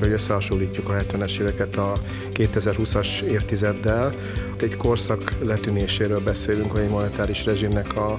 hogy 0.00 0.12
összehasonlítjuk 0.12 0.88
a 0.88 0.92
70-es 0.92 1.40
éveket 1.40 1.76
a 1.76 1.92
2020-as 2.34 3.20
évtizeddel. 3.20 4.14
Egy 4.60 4.76
korszak 4.76 5.34
letűnéséről 5.42 6.20
beszélünk, 6.20 6.74
a 6.74 6.88
monetáris 6.88 7.44
rezsimnek 7.44 7.96
a 7.96 8.16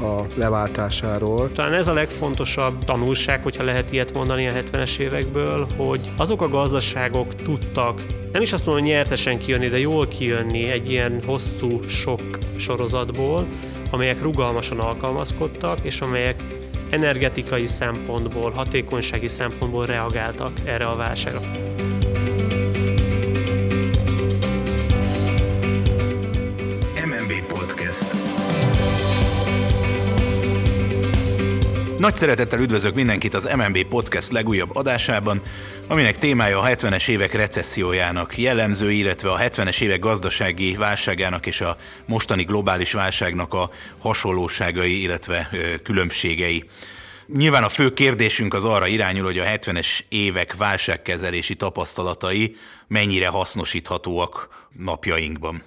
a 0.00 0.26
leváltásáról. 0.34 1.52
Talán 1.52 1.72
ez 1.72 1.88
a 1.88 1.92
legfontosabb 1.92 2.84
tanulság, 2.84 3.42
hogyha 3.42 3.64
lehet 3.64 3.92
ilyet 3.92 4.12
mondani 4.12 4.46
a 4.46 4.52
70-es 4.52 4.98
évekből, 4.98 5.66
hogy 5.76 6.00
azok 6.16 6.42
a 6.42 6.48
gazdaságok 6.48 7.34
tudtak 7.34 8.00
nem 8.34 8.42
is 8.42 8.52
azt 8.52 8.66
mondom, 8.66 8.84
hogy 8.84 8.92
nyertesen 8.92 9.38
kijönni, 9.38 9.68
de 9.68 9.78
jól 9.78 10.08
kijönni 10.08 10.70
egy 10.70 10.90
ilyen 10.90 11.22
hosszú 11.26 11.80
sok 11.88 12.20
sorozatból, 12.56 13.46
amelyek 13.90 14.22
rugalmasan 14.22 14.78
alkalmazkodtak, 14.78 15.78
és 15.82 16.00
amelyek 16.00 16.42
energetikai 16.94 17.66
szempontból, 17.66 18.50
hatékonysági 18.50 19.28
szempontból 19.28 19.86
reagáltak 19.86 20.52
erre 20.64 20.86
a 20.86 20.96
válságra. 20.96 21.63
Nagy 32.04 32.16
szeretettel 32.16 32.60
üdvözlök 32.60 32.94
mindenkit 32.94 33.34
az 33.34 33.50
MNB 33.56 33.84
Podcast 33.84 34.32
legújabb 34.32 34.76
adásában, 34.76 35.42
aminek 35.88 36.18
témája 36.18 36.60
a 36.60 36.66
70-es 36.66 37.08
évek 37.08 37.32
recessziójának 37.32 38.38
jellemző, 38.38 38.90
illetve 38.90 39.30
a 39.30 39.38
70-es 39.38 39.80
évek 39.80 39.98
gazdasági 39.98 40.76
válságának 40.76 41.46
és 41.46 41.60
a 41.60 41.76
mostani 42.06 42.42
globális 42.42 42.92
válságnak 42.92 43.52
a 43.52 43.70
hasonlóságai, 43.98 45.02
illetve 45.02 45.50
különbségei. 45.82 46.64
Nyilván 47.26 47.64
a 47.64 47.68
fő 47.68 47.92
kérdésünk 47.92 48.54
az 48.54 48.64
arra 48.64 48.86
irányul, 48.86 49.24
hogy 49.24 49.38
a 49.38 49.44
70-es 49.44 50.00
évek 50.08 50.56
válságkezelési 50.56 51.54
tapasztalatai 51.54 52.56
mennyire 52.88 53.28
hasznosíthatóak 53.28 54.48
napjainkban. 54.78 55.62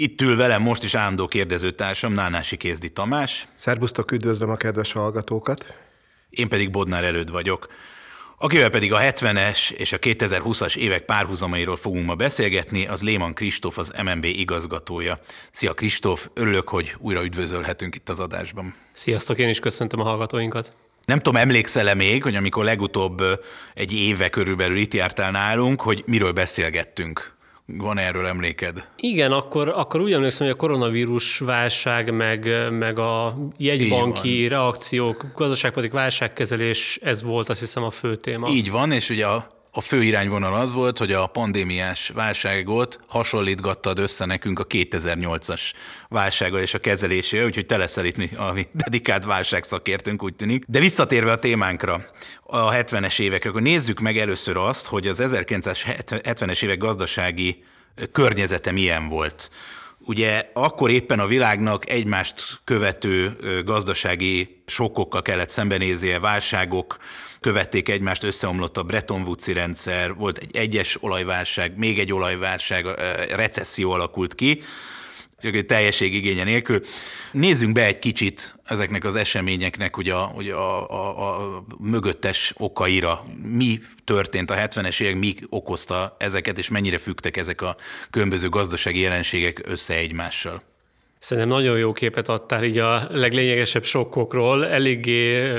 Itt 0.00 0.20
ül 0.20 0.36
velem 0.36 0.62
most 0.62 0.84
is 0.84 0.94
állandó 0.94 1.26
kérdezőtársam, 1.26 2.12
Nánási 2.12 2.56
Kézdi 2.56 2.88
Tamás. 2.88 3.48
Szerbusztok, 3.54 4.12
üdvözlöm 4.12 4.50
a 4.50 4.56
kedves 4.56 4.92
hallgatókat. 4.92 5.74
Én 6.30 6.48
pedig 6.48 6.70
Bodnár 6.70 7.04
Előd 7.04 7.30
vagyok. 7.30 7.68
Akivel 8.38 8.70
pedig 8.70 8.92
a 8.92 8.98
70-es 8.98 9.70
és 9.70 9.92
a 9.92 9.98
2020-as 9.98 10.76
évek 10.76 11.04
párhuzamairól 11.04 11.76
fogunk 11.76 12.06
ma 12.06 12.14
beszélgetni, 12.14 12.86
az 12.86 13.02
Léman 13.02 13.34
Kristóf, 13.34 13.78
az 13.78 13.92
MNB 14.04 14.24
igazgatója. 14.24 15.20
Szia 15.50 15.72
Kristóf, 15.72 16.28
örülök, 16.34 16.68
hogy 16.68 16.94
újra 16.98 17.24
üdvözölhetünk 17.24 17.94
itt 17.94 18.08
az 18.08 18.20
adásban. 18.20 18.74
Sziasztok, 18.92 19.38
én 19.38 19.48
is 19.48 19.58
köszöntöm 19.58 20.00
a 20.00 20.04
hallgatóinkat. 20.04 20.72
Nem 21.04 21.18
tudom, 21.18 21.40
emlékszel-e 21.40 21.94
még, 21.94 22.22
hogy 22.22 22.34
amikor 22.34 22.64
legutóbb 22.64 23.22
egy 23.74 23.92
éve 23.92 24.28
körülbelül 24.28 24.76
itt 24.76 24.94
jártál 24.94 25.30
nálunk, 25.30 25.80
hogy 25.80 26.02
miről 26.06 26.32
beszélgettünk? 26.32 27.38
Van 27.76 27.98
erről 27.98 28.26
emléked? 28.26 28.88
Igen, 28.96 29.32
akkor, 29.32 29.68
akkor 29.68 30.00
úgy 30.00 30.12
emlékszem, 30.12 30.46
hogy 30.46 30.56
a 30.56 30.58
koronavírus 30.58 31.38
válság, 31.38 32.14
meg, 32.14 32.48
meg 32.70 32.98
a 32.98 33.36
jegybanki 33.56 34.48
reakciók, 34.48 35.26
gazdaságpolitik 35.34 35.94
válságkezelés, 35.94 36.98
ez 37.02 37.22
volt 37.22 37.48
azt 37.48 37.60
hiszem 37.60 37.82
a 37.82 37.90
fő 37.90 38.16
téma. 38.16 38.48
Így 38.48 38.70
van, 38.70 38.92
és 38.92 39.10
ugye 39.10 39.26
a 39.26 39.46
a 39.72 39.80
fő 39.80 40.02
irányvonal 40.02 40.54
az 40.54 40.72
volt, 40.72 40.98
hogy 40.98 41.12
a 41.12 41.26
pandémiás 41.26 42.08
válságot 42.08 43.00
hasonlítgattad 43.06 43.98
össze 43.98 44.24
nekünk 44.24 44.58
a 44.58 44.66
2008-as 44.66 45.60
válsággal 46.08 46.60
és 46.60 46.74
a 46.74 46.78
kezelésével, 46.78 47.46
úgyhogy 47.46 47.66
te 47.66 47.76
leszel 47.76 48.04
itt 48.04 48.38
a 48.38 48.54
dedikált 48.72 49.24
válságszakértőnk, 49.24 50.22
úgy 50.22 50.34
tűnik. 50.34 50.64
De 50.66 50.78
visszatérve 50.78 51.32
a 51.32 51.38
témánkra, 51.38 52.04
a 52.42 52.70
70-es 52.70 53.20
évekre, 53.20 53.48
akkor 53.48 53.62
nézzük 53.62 54.00
meg 54.00 54.18
először 54.18 54.56
azt, 54.56 54.86
hogy 54.86 55.06
az 55.06 55.22
1970-es 55.22 56.62
évek 56.62 56.78
gazdasági 56.78 57.64
környezete 58.12 58.72
milyen 58.72 59.08
volt. 59.08 59.50
Ugye 59.98 60.50
akkor 60.52 60.90
éppen 60.90 61.18
a 61.18 61.26
világnak 61.26 61.90
egymást 61.90 62.60
követő 62.64 63.36
gazdasági 63.64 64.62
sokkokkal 64.66 65.22
kellett 65.22 65.50
szembenéznie, 65.50 66.18
válságok, 66.18 66.96
követték 67.40 67.88
egymást, 67.88 68.24
összeomlott 68.24 68.76
a 68.76 68.82
Bretton 68.82 69.22
woods 69.22 69.46
rendszer, 69.46 70.14
volt 70.14 70.38
egy 70.38 70.56
egyes 70.56 71.02
olajválság, 71.02 71.76
még 71.76 71.98
egy 71.98 72.12
olajválság, 72.12 72.86
recesszió 73.34 73.90
alakult 73.90 74.34
ki, 74.34 74.62
teljesség 75.66 76.14
igénye 76.14 76.44
nélkül. 76.44 76.84
Nézzünk 77.32 77.72
be 77.72 77.84
egy 77.84 77.98
kicsit 77.98 78.54
ezeknek 78.64 79.04
az 79.04 79.14
eseményeknek 79.14 79.96
ugye 79.96 80.14
a, 80.14 80.32
ugye 80.34 80.54
a, 80.54 80.90
a, 80.90 81.54
a 81.54 81.64
mögöttes 81.78 82.52
okaira. 82.56 83.24
Mi 83.42 83.78
történt 84.04 84.50
a 84.50 84.54
70-es 84.54 85.00
évek, 85.00 85.16
mi 85.16 85.34
okozta 85.48 86.16
ezeket, 86.18 86.58
és 86.58 86.68
mennyire 86.68 86.98
fügtek 86.98 87.36
ezek 87.36 87.60
a 87.60 87.76
különböző 88.10 88.48
gazdasági 88.48 89.00
jelenségek 89.00 89.60
össze 89.64 89.94
egymással? 89.94 90.69
Szerintem 91.20 91.52
nagyon 91.52 91.78
jó 91.78 91.92
képet 91.92 92.28
adtál 92.28 92.64
így 92.64 92.78
a 92.78 93.08
leglényegesebb 93.10 93.84
sokkokról. 93.84 94.66
Eléggé 94.66 95.52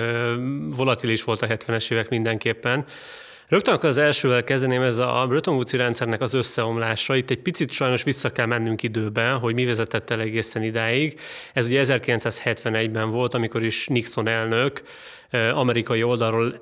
volatilis 0.76 1.24
volt 1.24 1.42
a 1.42 1.48
70-es 1.48 1.92
évek 1.92 2.10
mindenképpen. 2.10 2.86
Rögtön 3.48 3.74
akkor 3.74 3.90
az 3.90 3.98
elsővel 3.98 4.44
kezdeném, 4.44 4.82
ez 4.82 4.98
a 4.98 5.26
Bretton 5.28 5.54
woods 5.54 5.72
rendszernek 5.72 6.22
az 6.22 6.34
összeomlása. 6.34 7.16
Itt 7.16 7.30
egy 7.30 7.40
picit 7.40 7.72
sajnos 7.72 8.04
vissza 8.04 8.32
kell 8.32 8.46
mennünk 8.46 8.84
időben, 8.84 9.38
hogy 9.38 9.54
mi 9.54 9.66
vezetett 9.66 10.10
el 10.10 10.20
egészen 10.20 10.64
idáig. 10.64 11.20
Ez 11.54 11.66
ugye 11.66 11.84
1971-ben 11.86 13.10
volt, 13.10 13.34
amikor 13.34 13.64
is 13.64 13.88
Nixon 13.88 14.28
elnök 14.28 14.82
amerikai 15.54 16.04
oldalról 16.04 16.62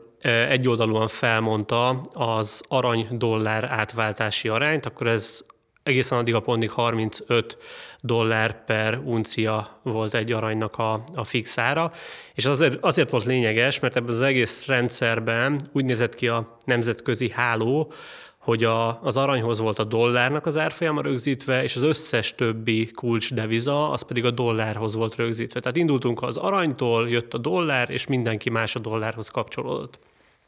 egyoldalúan 0.50 1.08
felmondta 1.08 1.90
az 2.14 2.62
arany-dollár 2.68 3.64
átváltási 3.64 4.48
arányt, 4.48 4.86
akkor 4.86 5.08
ez 5.08 5.46
egészen 5.84 6.18
addig 6.18 6.36
a 6.36 6.40
pontig 6.40 6.72
35 6.72 7.58
dollár 8.02 8.66
per 8.66 8.98
uncia 8.98 9.80
volt 9.84 10.14
egy 10.14 10.32
aranynak 10.32 10.78
a, 10.78 11.04
a 11.16 11.24
fixára, 11.24 11.92
és 12.34 12.46
azért, 12.46 12.78
azért 12.84 13.10
volt 13.10 13.26
lényeges, 13.26 13.80
mert 13.80 13.96
ebben 13.96 14.14
az 14.14 14.22
egész 14.22 14.66
rendszerben 14.66 15.60
úgy 15.72 15.86
nézett 15.86 16.16
ki 16.16 16.28
a 16.28 16.58
nemzetközi 16.66 17.30
háló, 17.30 17.94
hogy 18.38 18.64
a, 18.64 19.02
az 19.02 19.18
aranyhoz 19.18 19.60
volt 19.60 19.80
a 19.80 19.84
dollárnak 19.84 20.46
az 20.46 20.58
árfolyama 20.58 21.02
rögzítve, 21.02 21.64
és 21.64 21.76
az 21.76 21.84
összes 21.84 22.36
többi 22.36 22.92
kulcs 22.92 23.34
deviza, 23.34 23.90
az 23.90 24.02
pedig 24.02 24.26
a 24.26 24.32
dollárhoz 24.32 24.96
volt 24.96 25.16
rögzítve. 25.16 25.60
Tehát 25.60 25.78
indultunk 25.78 26.22
az 26.22 26.38
aranytól, 26.38 27.10
jött 27.10 27.34
a 27.34 27.38
dollár, 27.38 27.90
és 27.90 28.08
mindenki 28.08 28.50
más 28.50 28.76
a 28.76 28.80
dollárhoz 28.80 29.30
kapcsolódott. 29.30 30.00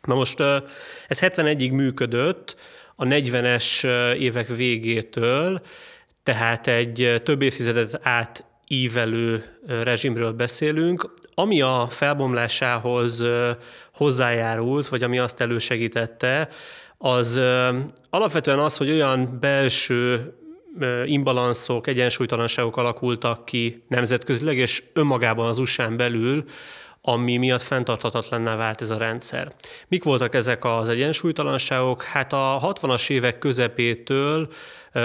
Na 0.01 0.15
most 0.15 0.39
ez 1.07 1.19
71-ig 1.19 1.71
működött, 1.71 2.55
a 3.01 3.05
40-es 3.05 3.83
évek 4.17 4.47
végétől, 4.47 5.61
tehát 6.23 6.67
egy 6.67 7.21
több 7.23 7.41
évtizedet 7.41 7.99
át 8.03 8.43
ívelő 8.67 9.43
rezsimről 9.67 10.31
beszélünk, 10.31 11.13
ami 11.33 11.61
a 11.61 11.87
felbomlásához 11.89 13.23
hozzájárult, 13.93 14.87
vagy 14.87 15.03
ami 15.03 15.19
azt 15.19 15.41
elősegítette, 15.41 16.49
az 16.97 17.41
alapvetően 18.09 18.59
az, 18.59 18.77
hogy 18.77 18.89
olyan 18.89 19.37
belső 19.39 20.33
imbalanszok, 21.05 21.87
egyensúlytalanságok 21.87 22.77
alakultak 22.77 23.45
ki 23.45 23.83
nemzetközileg, 23.87 24.57
és 24.57 24.83
önmagában 24.93 25.47
az 25.47 25.57
usa 25.57 25.89
belül, 25.89 26.43
ami 27.01 27.37
miatt 27.37 27.61
fenntarthatatlanná 27.61 28.55
vált 28.55 28.81
ez 28.81 28.89
a 28.89 28.97
rendszer. 28.97 29.53
Mik 29.87 30.03
voltak 30.03 30.35
ezek 30.35 30.65
az 30.65 30.89
egyensúlytalanságok? 30.89 32.03
Hát 32.03 32.33
a 32.33 32.73
60-as 32.73 33.09
évek 33.09 33.37
közepétől 33.37 34.47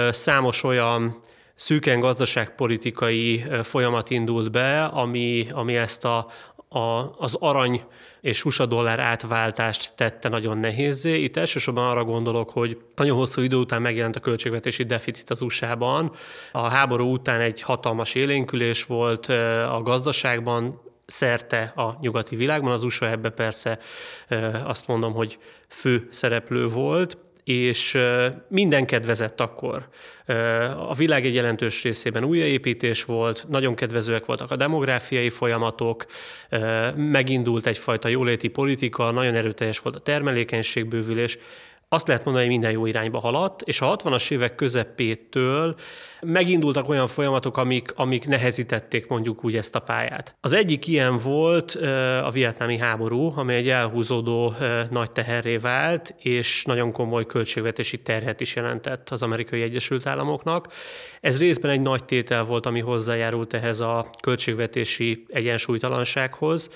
számos 0.09 0.63
olyan 0.63 1.21
szűken 1.55 1.99
gazdaságpolitikai 1.99 3.43
folyamat 3.63 4.09
indult 4.09 4.51
be, 4.51 4.83
ami, 4.83 5.47
ami 5.51 5.75
ezt 5.75 6.05
a, 6.05 6.27
a, 6.69 7.15
az 7.17 7.35
arany 7.39 7.83
és 8.21 8.45
USA 8.45 8.65
dollár 8.65 8.99
átváltást 8.99 9.93
tette 9.95 10.29
nagyon 10.29 10.57
nehézé. 10.57 11.23
Itt 11.23 11.37
elsősorban 11.37 11.87
arra 11.89 12.03
gondolok, 12.03 12.49
hogy 12.49 12.77
nagyon 12.95 13.17
hosszú 13.17 13.41
idő 13.41 13.55
után 13.55 13.81
megjelent 13.81 14.15
a 14.15 14.19
költségvetési 14.19 14.83
deficit 14.83 15.29
az 15.29 15.41
USA-ban. 15.41 16.11
A 16.51 16.67
háború 16.67 17.11
után 17.11 17.41
egy 17.41 17.61
hatalmas 17.61 18.15
élénkülés 18.15 18.83
volt 18.83 19.25
a 19.69 19.81
gazdaságban, 19.83 20.81
szerte 21.07 21.73
a 21.75 21.97
nyugati 22.01 22.35
világban. 22.35 22.71
Az 22.71 22.83
USA 22.83 23.09
ebbe 23.09 23.29
persze 23.29 23.79
azt 24.63 24.87
mondom, 24.87 25.13
hogy 25.13 25.37
fő 25.67 26.07
szereplő 26.09 26.67
volt, 26.67 27.17
és 27.43 27.97
minden 28.47 28.85
kedvezett 28.85 29.41
akkor. 29.41 29.87
A 30.77 30.93
világ 30.93 31.25
egy 31.25 31.33
jelentős 31.33 31.83
részében 31.83 32.23
újjáépítés 32.23 33.03
volt, 33.03 33.45
nagyon 33.49 33.75
kedvezőek 33.75 34.25
voltak 34.25 34.51
a 34.51 34.55
demográfiai 34.55 35.29
folyamatok, 35.29 36.05
megindult 36.95 37.65
egyfajta 37.65 38.07
jóléti 38.07 38.47
politika, 38.47 39.11
nagyon 39.11 39.35
erőteljes 39.35 39.79
volt 39.79 39.95
a 39.95 39.99
termelékenységbővülés, 39.99 41.37
azt 41.89 42.07
lehet 42.07 42.23
mondani, 42.23 42.45
hogy 42.45 42.53
minden 42.53 42.73
jó 42.73 42.85
irányba 42.85 43.19
haladt, 43.19 43.61
és 43.61 43.81
a 43.81 43.95
60-as 43.95 44.31
évek 44.31 44.55
közepétől 44.55 45.75
megindultak 46.21 46.89
olyan 46.89 47.07
folyamatok, 47.07 47.57
amik, 47.57 47.93
amik 47.95 48.27
nehezítették 48.27 49.07
mondjuk 49.07 49.43
úgy 49.43 49.55
ezt 49.55 49.75
a 49.75 49.79
pályát. 49.79 50.35
Az 50.41 50.53
egyik 50.53 50.87
ilyen 50.87 51.17
volt 51.17 51.71
a 52.23 52.29
vietnámi 52.31 52.77
háború, 52.77 53.31
ami 53.35 53.53
egy 53.53 53.69
elhúzódó 53.69 54.53
nagy 54.89 55.11
teherré 55.11 55.57
vált, 55.57 56.15
és 56.19 56.63
nagyon 56.65 56.91
komoly 56.91 57.25
költségvetési 57.25 58.01
terhet 58.01 58.39
is 58.39 58.55
jelentett 58.55 59.09
az 59.09 59.23
amerikai 59.23 59.61
Egyesült 59.61 60.05
Államoknak. 60.05 60.67
Ez 61.21 61.39
részben 61.39 61.71
egy 61.71 61.81
nagy 61.81 62.05
tétel 62.05 62.43
volt, 62.43 62.65
ami 62.65 62.79
hozzájárult 62.79 63.53
ehhez 63.53 63.79
a 63.79 64.09
költségvetési 64.21 65.25
egyensúlytalansághoz. 65.27 66.69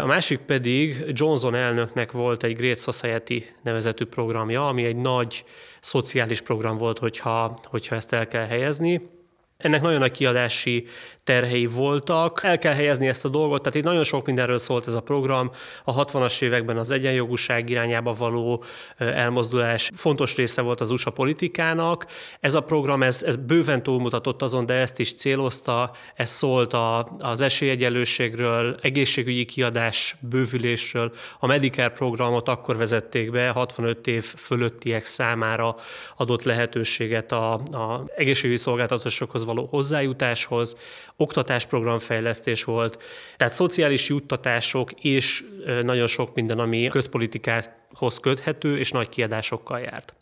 A 0.00 0.06
másik 0.06 0.38
pedig 0.38 1.04
Johnson 1.06 1.54
elnöknek 1.54 2.12
volt 2.12 2.42
egy 2.42 2.56
Great 2.56 2.78
Society 2.80 3.44
nevezetű 3.62 4.04
programja, 4.04 4.68
ami 4.68 4.84
egy 4.84 4.96
nagy 4.96 5.44
szociális 5.80 6.40
program 6.40 6.76
volt, 6.76 6.98
hogyha, 6.98 7.58
hogyha 7.64 7.96
ezt 7.96 8.12
el 8.12 8.28
kell 8.28 8.46
helyezni. 8.46 9.08
Ennek 9.56 9.82
nagyon 9.82 9.98
nagy 9.98 10.10
kiadási 10.10 10.86
terhei 11.30 11.66
voltak. 11.66 12.40
El 12.42 12.58
kell 12.58 12.74
helyezni 12.74 13.08
ezt 13.08 13.24
a 13.24 13.28
dolgot, 13.28 13.62
tehát 13.62 13.78
itt 13.78 13.84
nagyon 13.84 14.04
sok 14.04 14.26
mindenről 14.26 14.58
szólt 14.58 14.86
ez 14.86 14.92
a 14.92 15.00
program. 15.00 15.50
A 15.84 16.04
60-as 16.04 16.42
években 16.42 16.76
az 16.76 16.90
egyenjogúság 16.90 17.70
irányába 17.70 18.12
való 18.12 18.64
elmozdulás 18.96 19.90
fontos 19.94 20.36
része 20.36 20.62
volt 20.62 20.80
az 20.80 20.90
USA 20.90 21.10
politikának. 21.10 22.06
Ez 22.40 22.54
a 22.54 22.60
program, 22.60 23.02
ez, 23.02 23.22
ez 23.22 23.36
bőven 23.36 23.82
túlmutatott 23.82 24.42
azon, 24.42 24.66
de 24.66 24.74
ezt 24.74 24.98
is 24.98 25.14
célozta, 25.14 25.92
ez 26.14 26.30
szólt 26.30 26.72
a, 26.72 27.16
az 27.18 27.40
esélyegyelőségről, 27.40 28.76
egészségügyi 28.82 29.44
kiadás 29.44 30.16
bővülésről. 30.20 31.12
A 31.38 31.46
Medicare 31.46 31.88
programot 31.88 32.48
akkor 32.48 32.76
vezették 32.76 33.30
be, 33.30 33.48
65 33.48 34.06
év 34.06 34.24
fölöttiek 34.24 35.04
számára 35.04 35.76
adott 36.16 36.42
lehetőséget 36.42 37.32
a, 37.32 37.52
a 37.52 38.04
egészségügyi 38.16 38.58
szolgáltatásokhoz 38.58 39.44
való 39.44 39.66
hozzájutáshoz, 39.70 40.76
oktatásprogramfejlesztés 41.20 42.64
volt, 42.64 43.02
tehát 43.36 43.54
szociális 43.54 44.08
juttatások 44.08 44.92
és 44.92 45.44
nagyon 45.82 46.06
sok 46.06 46.34
minden, 46.34 46.58
ami 46.58 46.88
közpolitikához 46.88 48.18
köthető 48.20 48.78
és 48.78 48.90
nagy 48.90 49.08
kiadásokkal 49.08 49.78
járt. 49.80 50.14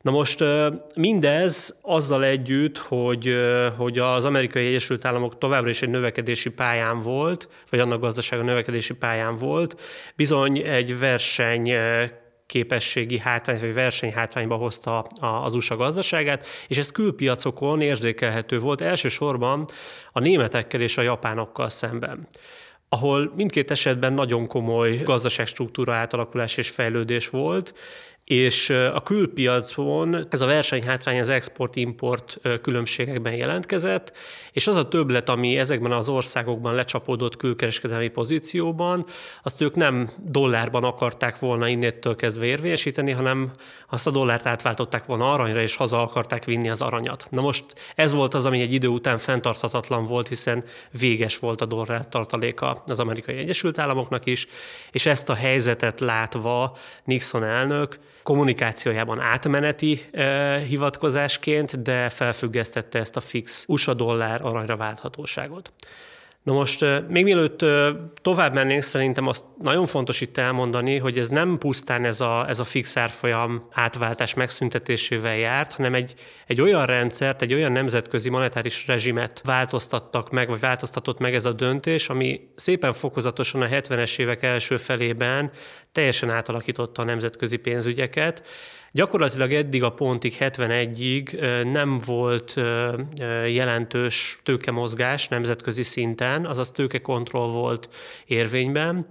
Na 0.00 0.10
most 0.10 0.44
mindez 0.94 1.78
azzal 1.82 2.24
együtt, 2.24 2.78
hogy, 2.78 3.36
hogy 3.76 3.98
az 3.98 4.24
amerikai 4.24 4.66
Egyesült 4.66 5.04
Államok 5.04 5.38
továbbra 5.38 5.70
is 5.70 5.82
egy 5.82 5.88
növekedési 5.88 6.50
pályán 6.50 7.00
volt, 7.00 7.48
vagy 7.70 7.80
annak 7.80 8.00
gazdasága 8.00 8.42
növekedési 8.42 8.94
pályán 8.94 9.36
volt, 9.36 9.80
bizony 10.16 10.58
egy 10.58 10.98
verseny 10.98 11.72
képességi 12.52 13.18
hátrány, 13.18 13.60
vagy 13.60 13.74
versenyhátrányba 13.74 14.54
hozta 14.54 14.98
az 15.20 15.54
USA 15.54 15.76
gazdaságát, 15.76 16.46
és 16.68 16.78
ez 16.78 16.90
külpiacokon 16.90 17.80
érzékelhető 17.80 18.58
volt 18.58 18.80
elsősorban 18.80 19.68
a 20.12 20.20
németekkel 20.20 20.80
és 20.80 20.98
a 20.98 21.02
japánokkal 21.02 21.68
szemben 21.68 22.28
ahol 22.88 23.32
mindkét 23.36 23.70
esetben 23.70 24.12
nagyon 24.12 24.46
komoly 24.46 24.96
gazdaságstruktúra 24.96 25.94
átalakulás 25.94 26.56
és 26.56 26.70
fejlődés 26.70 27.28
volt, 27.28 27.74
és 28.32 28.70
a 28.70 29.02
külpiacon 29.02 30.26
ez 30.30 30.40
a 30.40 30.46
versenyhátrány 30.46 31.20
az 31.20 31.28
export-import 31.28 32.40
különbségekben 32.62 33.34
jelentkezett, 33.34 34.16
és 34.52 34.66
az 34.66 34.76
a 34.76 34.88
többlet, 34.88 35.28
ami 35.28 35.58
ezekben 35.58 35.92
az 35.92 36.08
országokban 36.08 36.74
lecsapódott 36.74 37.36
külkereskedelmi 37.36 38.08
pozícióban, 38.08 39.06
azt 39.42 39.60
ők 39.60 39.74
nem 39.74 40.10
dollárban 40.24 40.84
akarták 40.84 41.38
volna 41.38 41.68
innétől 41.68 42.14
kezdve 42.14 42.44
érvényesíteni, 42.44 43.10
hanem 43.10 43.50
azt 43.90 44.06
a 44.06 44.10
dollárt 44.10 44.46
átváltották 44.46 45.04
volna 45.04 45.32
aranyra, 45.32 45.62
és 45.62 45.76
haza 45.76 46.02
akarták 46.02 46.44
vinni 46.44 46.70
az 46.70 46.82
aranyat. 46.82 47.26
Na 47.30 47.40
most 47.40 47.64
ez 47.94 48.12
volt 48.12 48.34
az, 48.34 48.46
ami 48.46 48.60
egy 48.60 48.72
idő 48.72 48.88
után 48.88 49.18
fenntarthatatlan 49.18 50.06
volt, 50.06 50.28
hiszen 50.28 50.64
véges 50.98 51.38
volt 51.38 51.60
a 51.60 51.66
dollár 51.66 52.08
tartaléka 52.08 52.82
az 52.86 53.00
amerikai 53.00 53.36
Egyesült 53.36 53.78
Államoknak 53.78 54.26
is, 54.26 54.46
és 54.90 55.06
ezt 55.06 55.28
a 55.28 55.34
helyzetet 55.34 56.00
látva 56.00 56.76
Nixon 57.04 57.44
elnök 57.44 57.98
kommunikációjában 58.22 59.20
átmeneti 59.20 60.06
eh, 60.10 60.62
hivatkozásként, 60.62 61.82
de 61.82 62.08
felfüggesztette 62.08 62.98
ezt 62.98 63.16
a 63.16 63.20
fix 63.20 63.64
USA 63.68 63.94
dollár 63.94 64.44
aranyra 64.44 64.76
válthatóságot. 64.76 65.72
Na 66.42 66.52
most 66.52 66.84
még 67.08 67.24
mielőtt 67.24 67.64
tovább 68.22 68.54
mennénk, 68.54 68.82
szerintem 68.82 69.26
azt 69.26 69.44
nagyon 69.60 69.86
fontos 69.86 70.20
itt 70.20 70.38
elmondani, 70.38 70.98
hogy 70.98 71.18
ez 71.18 71.28
nem 71.28 71.58
pusztán 71.58 72.04
ez 72.04 72.20
a, 72.20 72.48
ez 72.48 72.58
a 72.58 72.64
fix 72.64 72.96
árfolyam 72.96 73.68
átváltás 73.70 74.34
megszüntetésével 74.34 75.36
járt, 75.36 75.72
hanem 75.72 75.94
egy, 75.94 76.14
egy 76.46 76.60
olyan 76.60 76.86
rendszert, 76.86 77.42
egy 77.42 77.54
olyan 77.54 77.72
nemzetközi 77.72 78.28
monetáris 78.28 78.86
rezsimet 78.86 79.40
változtattak 79.44 80.30
meg, 80.30 80.48
vagy 80.48 80.60
változtatott 80.60 81.18
meg 81.18 81.34
ez 81.34 81.44
a 81.44 81.52
döntés, 81.52 82.08
ami 82.08 82.40
szépen 82.54 82.92
fokozatosan 82.92 83.62
a 83.62 83.66
70-es 83.66 84.18
évek 84.18 84.42
első 84.42 84.76
felében 84.76 85.50
teljesen 85.92 86.30
átalakította 86.30 87.02
a 87.02 87.04
nemzetközi 87.04 87.56
pénzügyeket, 87.56 88.42
Gyakorlatilag 88.94 89.52
eddig 89.52 89.82
a 89.82 89.92
pontig, 89.92 90.36
71-ig 90.38 91.32
nem 91.72 91.98
volt 91.98 92.54
jelentős 93.46 94.40
tőkemozgás 94.42 95.28
nemzetközi 95.28 95.82
szinten, 95.82 96.46
azaz 96.46 96.70
tőkekontroll 96.70 97.50
volt 97.50 97.88
érvényben, 98.26 99.06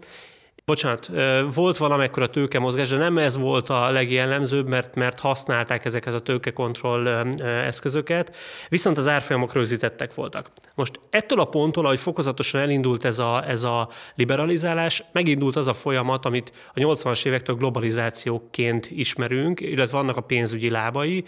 Bocsánat, 0.66 1.12
volt 1.54 1.78
valamekkora 1.78 2.30
tőkemozgás, 2.30 2.90
de 2.90 2.98
nem 2.98 3.18
ez 3.18 3.38
volt 3.38 3.70
a 3.70 3.90
legjellemzőbb, 3.90 4.68
mert, 4.68 4.96
mert 4.96 5.20
használták 5.20 5.86
ezeket 5.86 6.14
a 6.14 6.20
tőkekontroll 6.20 7.08
eszközöket, 7.42 8.36
viszont 8.70 8.98
az 8.98 9.08
árfolyamok 9.08 9.54
rögzítettek 9.54 10.14
voltak. 10.14 10.52
Most 10.76 11.00
ettől 11.10 11.40
a 11.40 11.46
ponttól, 11.46 11.86
ahogy 11.86 12.00
fokozatosan 12.00 12.62
elindult 12.62 13.06
ez 13.06 13.20
a, 13.20 13.48
ez 13.48 13.64
a 13.64 13.90
liberalizálás, 14.16 15.04
megindult 15.12 15.56
az 15.56 15.68
a 15.68 15.74
folyamat, 15.74 16.26
amit 16.26 16.52
a 16.74 16.80
80-as 16.80 17.26
évektől 17.26 17.56
globalizációként 17.56 18.90
ismerünk, 18.92 19.60
illetve 19.60 19.98
vannak 19.98 20.18
a 20.18 20.22
pénzügyi 20.22 20.70
lábai, 20.70 21.24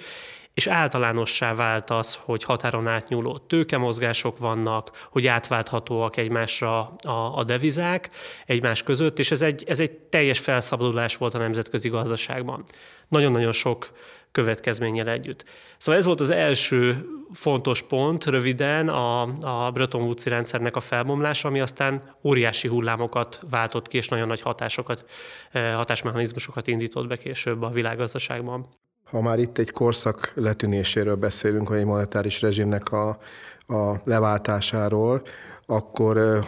és 0.53 0.67
általánossá 0.67 1.53
vált 1.53 1.89
az, 1.89 2.19
hogy 2.21 2.43
határon 2.43 2.87
átnyúló 2.87 3.37
tőkemozgások 3.37 4.37
vannak, 4.37 5.07
hogy 5.11 5.27
átválthatóak 5.27 6.17
egymásra 6.17 6.79
a, 6.95 7.37
a 7.37 7.43
devizák 7.43 8.09
egymás 8.45 8.83
között, 8.83 9.19
és 9.19 9.31
ez 9.31 9.41
egy, 9.41 9.63
ez 9.67 9.79
egy 9.79 9.91
teljes 9.91 10.39
felszabadulás 10.39 11.17
volt 11.17 11.33
a 11.33 11.37
nemzetközi 11.37 11.89
gazdaságban. 11.89 12.63
Nagyon-nagyon 13.07 13.51
sok 13.51 13.91
következménnyel 14.31 15.09
együtt. 15.09 15.45
Szóval 15.77 15.99
ez 15.99 16.05
volt 16.05 16.19
az 16.19 16.29
első 16.29 17.05
fontos 17.33 17.81
pont, 17.81 18.25
röviden 18.25 18.89
a, 18.89 19.21
a 19.65 19.71
Bretton 19.71 20.01
woods 20.01 20.25
rendszernek 20.25 20.75
a 20.75 20.79
felbomlása, 20.79 21.47
ami 21.47 21.59
aztán 21.59 22.01
óriási 22.23 22.67
hullámokat 22.67 23.39
váltott 23.49 23.87
ki, 23.87 23.97
és 23.97 24.07
nagyon 24.07 24.27
nagy 24.27 24.41
hatásokat, 24.41 25.05
eh, 25.51 25.75
hatásmechanizmusokat 25.75 26.67
indított 26.67 27.07
be 27.07 27.17
később 27.17 27.61
a 27.61 27.69
világgazdaságban. 27.69 28.67
Ha 29.13 29.21
már 29.21 29.39
itt 29.39 29.57
egy 29.57 29.71
korszak 29.71 30.31
letűnéséről 30.35 31.15
beszélünk, 31.15 31.69
vagy 31.69 31.77
egy 31.77 31.85
monetáris 31.85 32.41
rezsimnek 32.41 32.91
a, 32.91 33.17
a 33.67 34.01
leváltásáról, 34.03 35.21
akkor 35.65 36.43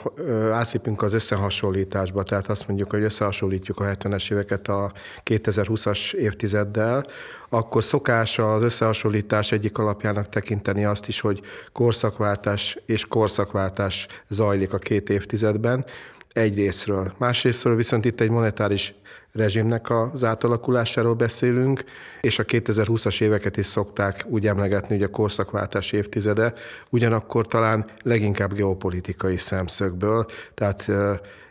átlépünk 0.51 1.01
az 1.01 1.13
összehasonlításba, 1.13 2.23
tehát 2.23 2.47
azt 2.47 2.67
mondjuk, 2.67 2.89
hogy 2.89 3.03
összehasonlítjuk 3.03 3.79
a 3.79 3.83
70-es 3.83 4.31
éveket 4.31 4.67
a 4.67 4.91
2020-as 5.23 6.13
évtizeddel, 6.13 7.05
akkor 7.49 7.83
szokás 7.83 8.39
az 8.39 8.61
összehasonlítás 8.61 9.51
egyik 9.51 9.77
alapjának 9.77 10.29
tekinteni 10.29 10.85
azt 10.85 11.07
is, 11.07 11.19
hogy 11.19 11.41
korszakváltás 11.71 12.77
és 12.85 13.07
korszakváltás 13.07 14.07
zajlik 14.27 14.73
a 14.73 14.77
két 14.77 15.09
évtizedben, 15.09 15.85
egyrésztről. 16.31 17.13
Másrésztről 17.17 17.75
viszont 17.75 18.05
itt 18.05 18.21
egy 18.21 18.29
monetáris 18.29 18.93
rezsimnek 19.35 19.89
az 19.89 20.23
átalakulásáról 20.23 21.13
beszélünk, 21.13 21.83
és 22.21 22.39
a 22.39 22.43
2020-as 22.43 23.21
éveket 23.21 23.57
is 23.57 23.65
szokták 23.65 24.25
úgy 24.27 24.47
emlegetni, 24.47 24.95
hogy 24.95 25.03
a 25.03 25.09
korszakváltás 25.09 25.91
évtizede, 25.91 26.53
ugyanakkor 26.89 27.47
talán 27.47 27.85
leginkább 28.03 28.53
geopolitikai 28.53 29.37
szemszögből, 29.37 30.25
tehát 30.53 30.91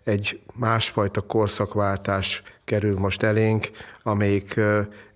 egy 0.04 0.40
másfajta 0.54 1.20
korszakváltás 1.20 2.42
kerül 2.64 2.98
most 2.98 3.22
elénk, 3.22 3.70
amelyik 4.02 4.60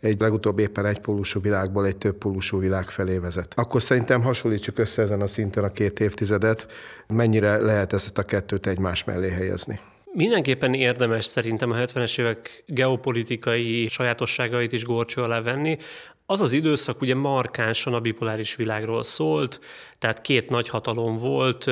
egy 0.01 0.21
legutóbb 0.21 0.59
éppen 0.59 0.87
egy 0.87 1.01
pólusú 1.01 1.41
világból 1.41 1.87
egy 1.87 1.97
több 1.97 2.25
világ 2.59 2.89
felé 2.89 3.19
vezet. 3.19 3.53
Akkor 3.57 3.83
szerintem 3.83 4.23
hasonlítsuk 4.23 4.79
össze 4.79 5.03
ezen 5.03 5.21
a 5.21 5.27
szinten 5.27 5.65
a 5.65 5.73
két 5.73 6.01
évtizedet, 6.01 6.67
mennyire 7.07 7.57
lehet 7.57 7.93
ezt 7.93 8.19
a 8.19 8.23
kettőt 8.23 8.67
egymás 8.67 9.05
mellé 9.05 9.31
helyezni. 9.31 9.81
Mindenképpen 10.13 10.75
érdemes 10.75 11.25
szerintem 11.25 11.71
a 11.71 11.77
70-es 11.77 12.19
évek 12.19 12.65
geopolitikai 12.67 13.89
sajátosságait 13.89 14.73
is 14.73 14.85
gorcső 14.85 15.23
alá 15.23 15.41
venni. 15.41 15.79
Az 16.27 16.41
az 16.41 16.53
időszak 16.53 17.01
ugye 17.01 17.15
markánsan 17.15 17.95
a 17.95 18.01
bipoláris 18.01 18.57
világról 18.57 19.03
szólt, 19.03 19.61
tehát 19.99 20.21
két 20.21 20.51
nagy 20.51 20.69
hatalom 20.69 21.17
volt, 21.17 21.71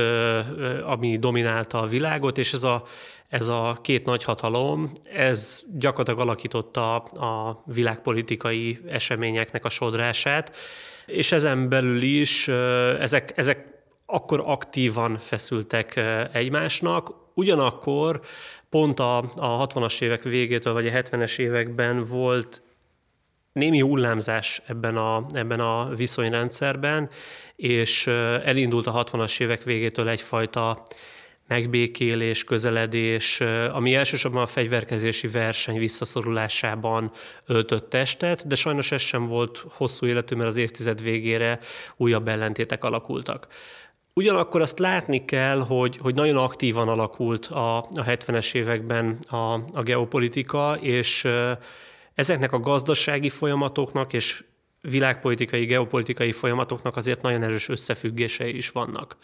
ami 0.85 1.19
dominálta 1.19 1.81
a 1.81 1.87
világot, 1.87 2.39
és 2.39 2.53
ez 2.53 2.65
a, 2.65 2.85
ez 3.29 3.49
a 3.49 3.79
két 3.83 4.05
nagy 4.05 4.25
hatalom, 4.25 4.93
ez 5.15 5.63
gyakorlatilag 5.79 6.21
alakította 6.21 6.97
a 6.99 7.63
világpolitikai 7.67 8.79
eseményeknek 8.89 9.65
a 9.65 9.69
sodrását, 9.69 10.57
és 11.07 11.33
ezen 11.33 11.69
belül 11.69 12.03
is 12.03 12.49
ezek, 12.99 13.33
ezek 13.35 13.76
akkor 14.07 14.43
aktívan 14.47 15.19
feszültek 15.19 16.01
egymásnak, 16.33 17.15
ugyanakkor 17.35 18.21
pont 18.69 19.01
a, 19.01 19.19
a 19.19 19.67
60-as 19.67 20.03
évek 20.03 20.23
végétől, 20.23 20.73
vagy 20.73 20.87
a 20.87 20.91
70-es 20.91 21.39
években 21.39 22.05
volt 22.05 22.63
némi 23.53 23.81
hullámzás 23.81 24.63
ebben 24.67 24.97
a, 24.97 25.27
ebben 25.33 25.61
a 25.61 25.89
viszonyrendszerben, 25.95 27.11
és 27.57 28.07
elindult 28.45 28.87
a 28.87 29.05
60-as 29.05 29.41
évek 29.41 29.63
végétől 29.63 30.09
egyfajta 30.09 30.83
megbékélés, 31.49 32.45
közeledés, 32.45 33.41
ami 33.73 33.95
elsősorban 33.95 34.43
a 34.43 34.47
fegyverkezési 34.47 35.29
verseny 35.29 35.79
visszaszorulásában 35.79 37.11
öltött 37.47 37.91
testet, 37.91 38.47
de 38.47 38.55
sajnos 38.55 38.93
ez 38.93 39.01
sem 39.01 39.27
volt 39.27 39.65
hosszú 39.69 40.07
életű, 40.07 40.37
mert 40.37 40.49
az 40.49 40.57
évtized 40.57 41.03
végére 41.03 41.59
újabb 41.97 42.29
ellentétek 42.29 42.85
alakultak. 42.85 43.47
Ugyanakkor 44.19 44.61
azt 44.61 44.79
látni 44.79 45.25
kell, 45.25 45.59
hogy, 45.59 45.97
hogy 45.97 46.15
nagyon 46.15 46.37
aktívan 46.37 46.89
alakult 46.89 47.47
a, 47.47 47.79
a 47.79 48.05
70-es 48.05 48.55
években 48.55 49.19
a, 49.29 49.53
a 49.73 49.83
geopolitika, 49.83 50.77
és 50.81 51.29
ezeknek 52.15 52.53
a 52.53 52.61
gazdasági 52.61 53.29
folyamatoknak 53.29 54.13
és 54.13 54.45
világpolitikai, 54.81 55.65
geopolitikai 55.65 56.33
folyamatoknak 56.33 56.97
azért 56.97 57.23
nagyon 57.23 57.43
erős 57.43 57.69
összefüggései 57.69 58.57
is 58.57 58.71
vannak. 58.71 59.17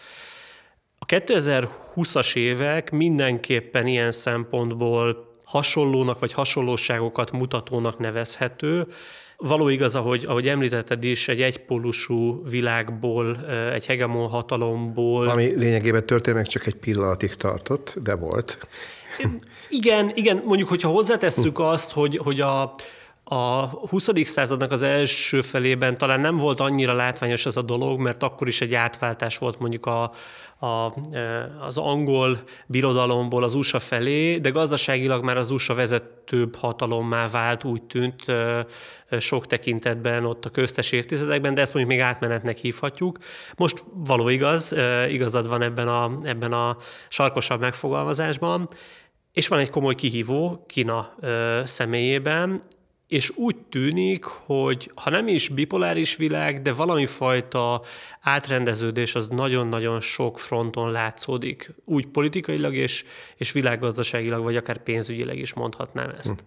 A 0.99 1.07
2020-as 1.07 2.37
évek 2.37 2.91
mindenképpen 2.91 3.87
ilyen 3.87 4.13
szempontból 4.13 5.31
hasonlónak 5.45 6.19
vagy 6.19 6.33
hasonlóságokat 6.33 7.31
mutatónak 7.31 7.99
nevezhető. 7.99 8.87
Való 9.43 9.69
igaz, 9.69 9.97
ahogy, 9.97 10.25
ahogy 10.25 10.49
említetted 10.49 11.05
is, 11.05 11.29
egy 11.29 11.43
egypólusú 11.43 12.43
világból, 12.49 13.37
egy 13.73 13.87
hegemon 13.87 14.29
hatalomból. 14.29 15.29
Ami 15.29 15.45
lényegében 15.45 16.07
történnek 16.07 16.47
csak 16.47 16.67
egy 16.67 16.75
pillanatig 16.75 17.35
tartott, 17.35 17.95
de 18.03 18.15
volt. 18.15 18.59
Igen, 19.69 20.13
igen, 20.15 20.43
mondjuk, 20.47 20.69
hogyha 20.69 20.89
hozzátesszük 20.89 21.59
azt, 21.59 21.93
hogy, 21.93 22.17
hogy 22.17 22.41
a, 22.41 22.75
a 23.33 23.67
20. 23.89 24.09
századnak 24.25 24.71
az 24.71 24.83
első 24.83 25.41
felében 25.41 25.99
talán 25.99 26.21
nem 26.21 26.37
volt 26.37 26.61
annyira 26.61 26.93
látványos 26.93 27.47
ez 27.47 27.57
a 27.57 27.63
dolog, 27.63 28.01
mert 28.01 28.23
akkor 28.23 28.49
is 28.49 28.61
egy 28.61 28.75
átváltás 28.75 29.39
volt 29.39 29.59
mondjuk 29.59 29.87
a, 29.87 30.13
a, 30.59 30.95
az 31.61 31.79
angol 31.79 32.39
birodalomból 32.67 33.43
az 33.43 33.55
USA 33.55 33.81
felé, 33.81 34.39
de 34.39 34.51
gazdaságilag 34.51 35.25
már 35.25 35.37
az 35.37 35.51
USA 35.51 35.75
vezetőbb 35.75 36.57
hatalommá 36.57 37.29
vált, 37.29 37.65
úgy 37.65 37.83
tűnt 37.83 38.25
sok 39.19 39.47
tekintetben 39.47 40.25
ott 40.25 40.45
a 40.45 40.51
köztes 40.51 40.93
évtizedekben, 40.93 41.55
de 41.55 41.61
ezt 41.61 41.75
mondjuk 41.75 41.97
még 41.97 42.05
átmenetnek 42.05 42.59
hívhatjuk. 42.59 43.19
Most 43.57 43.85
való 43.95 44.29
igaz, 44.29 44.77
igazad 45.09 45.49
van 45.49 45.63
ebben 45.63 45.89
a, 45.89 46.13
ebben 46.23 46.53
a 46.53 46.77
sarkosabb 47.09 47.61
megfogalmazásban, 47.61 48.69
és 49.33 49.49
van 49.49 49.59
egy 49.59 49.71
komoly 49.71 49.95
kihívó 49.95 50.65
Kína 50.67 51.15
személyében, 51.65 52.63
és 53.13 53.33
úgy 53.35 53.57
tűnik, 53.57 54.25
hogy 54.25 54.91
ha 54.95 55.11
nem 55.11 55.29
is 55.29 55.49
bipoláris 55.49 56.17
világ, 56.17 56.63
de 56.63 56.73
valami 56.73 57.07
fajta 57.07 57.83
átrendeződés 58.21 59.15
az 59.15 59.29
nagyon-nagyon 59.29 60.01
sok 60.01 60.39
fronton 60.39 60.91
látszódik. 60.91 61.71
Úgy 61.85 62.07
politikailag 62.07 62.75
és, 62.75 63.05
és 63.37 63.53
világgazdaságilag, 63.53 64.43
vagy 64.43 64.57
akár 64.57 64.83
pénzügyileg 64.83 65.39
is 65.39 65.55
mondhatnám 65.55 66.15
ezt. 66.19 66.45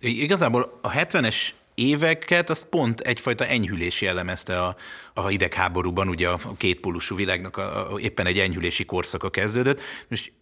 Hm. 0.00 0.06
Igazából 0.06 0.78
a 0.82 0.90
70-es 0.90 1.36
éveket, 1.74 2.50
azt 2.50 2.66
pont 2.66 3.00
egyfajta 3.00 3.46
enyhülés 3.46 4.00
jellemezte 4.00 4.62
a, 4.62 4.76
a 5.14 5.26
hidegháborúban, 5.26 6.08
ugye 6.08 6.28
a 6.28 6.38
kétpólusú 6.56 7.16
világnak 7.16 7.56
a, 7.56 7.92
a, 7.92 8.00
éppen 8.00 8.26
egy 8.26 8.38
enyhülési 8.38 8.84
korszaka 8.84 9.30
kezdődött. 9.30 9.80
Most, 10.08 10.32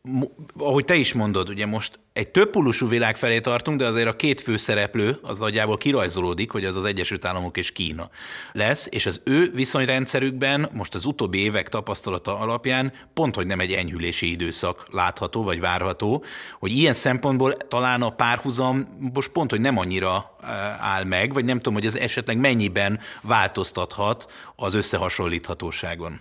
ahogy 0.58 0.84
te 0.84 0.94
is 0.94 1.12
mondod, 1.12 1.48
ugye 1.48 1.66
most 1.66 1.98
egy 2.12 2.30
többpólusú 2.30 2.88
világ 2.88 3.16
felé 3.16 3.40
tartunk, 3.40 3.78
de 3.78 3.86
azért 3.86 4.08
a 4.08 4.16
két 4.16 4.40
főszereplő 4.40 5.18
az 5.22 5.38
nagyjából 5.38 5.76
kirajzolódik, 5.76 6.50
hogy 6.50 6.64
az 6.64 6.76
az 6.76 6.84
Egyesült 6.84 7.24
Államok 7.24 7.56
és 7.56 7.72
Kína 7.72 8.10
lesz, 8.52 8.86
és 8.90 9.06
az 9.06 9.20
ő 9.24 9.50
viszonyrendszerükben 9.54 10.68
most 10.72 10.94
az 10.94 11.04
utóbbi 11.04 11.38
évek 11.38 11.68
tapasztalata 11.68 12.38
alapján 12.38 12.92
pont, 13.14 13.34
hogy 13.34 13.46
nem 13.46 13.60
egy 13.60 13.72
enyhülési 13.72 14.30
időszak 14.30 14.86
látható 14.90 15.42
vagy 15.42 15.60
várható, 15.60 16.24
hogy 16.58 16.72
ilyen 16.72 16.94
szempontból 16.94 17.56
talán 17.56 18.02
a 18.02 18.10
párhuzam 18.10 18.98
most 19.14 19.30
pont, 19.30 19.50
hogy 19.50 19.60
nem 19.60 19.78
annyira 19.78 20.36
eh, 20.42 20.48
áll 20.94 21.04
meg, 21.04 21.32
vagy 21.32 21.44
nem 21.44 21.56
tudom, 21.56 21.74
hogy 21.74 21.86
ez 21.86 21.94
esetleg 21.94 22.36
mennyiben 22.36 23.00
változtathat 23.20 24.32
az 24.56 24.74
összehasonlíthatóságon. 24.74 26.20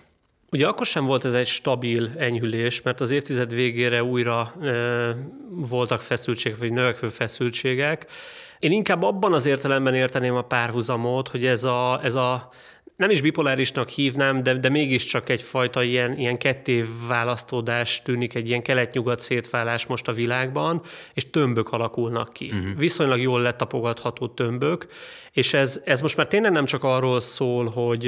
Ugye 0.52 0.68
akkor 0.68 0.86
sem 0.86 1.06
volt 1.06 1.26
ez 1.26 1.34
egy 1.34 1.48
stabil 1.48 2.12
enyhülés, 2.18 2.82
mert 2.82 3.00
az 3.00 3.10
évtized 3.10 3.54
végére 3.54 4.04
újra 4.04 4.54
e, 4.62 4.72
voltak 5.50 6.02
feszültségek, 6.02 6.58
vagy 6.58 6.72
növekvő 6.72 7.08
feszültségek. 7.08 8.06
Én 8.60 8.72
inkább 8.72 9.04
abban 9.04 9.34
az 9.34 9.46
értelemben 9.46 9.94
érteném 9.94 10.36
a 10.36 10.42
párhuzamot, 10.42 11.28
hogy 11.28 11.46
ez 11.46 11.64
a, 11.64 12.00
ez 12.04 12.16
a 12.16 12.50
nem 13.02 13.10
is 13.10 13.22
bipolárisnak 13.22 13.90
hívnám, 13.90 14.44
de, 14.44 14.54
de 14.54 14.70
mégiscsak 14.70 15.30
egyfajta 15.30 15.84
ilyen, 15.84 16.18
ilyen 16.18 16.38
ketté 16.38 16.86
választódás 17.08 18.02
tűnik, 18.02 18.36
egy 18.36 18.48
ilyen 18.48 18.62
kelet-nyugat 18.62 19.20
szétválás 19.20 19.86
most 19.86 20.08
a 20.08 20.14
világban, 20.14 20.82
és 21.14 21.30
tömbök 21.30 21.72
alakulnak 21.72 22.34
ki. 22.34 22.46
Uh-huh. 22.46 22.78
Viszonylag 22.78 23.22
jól 23.22 23.42
letapogatható 23.42 24.28
tömbök, 24.28 24.88
és 25.32 25.54
ez, 25.54 25.82
ez 25.86 26.02
most 26.02 26.18
már 26.18 26.28
tényleg 26.28 26.52
nem 26.52 26.66
csak 26.66 26.84
arról 26.84 27.20
szól, 27.20 27.66
hogy 27.66 28.08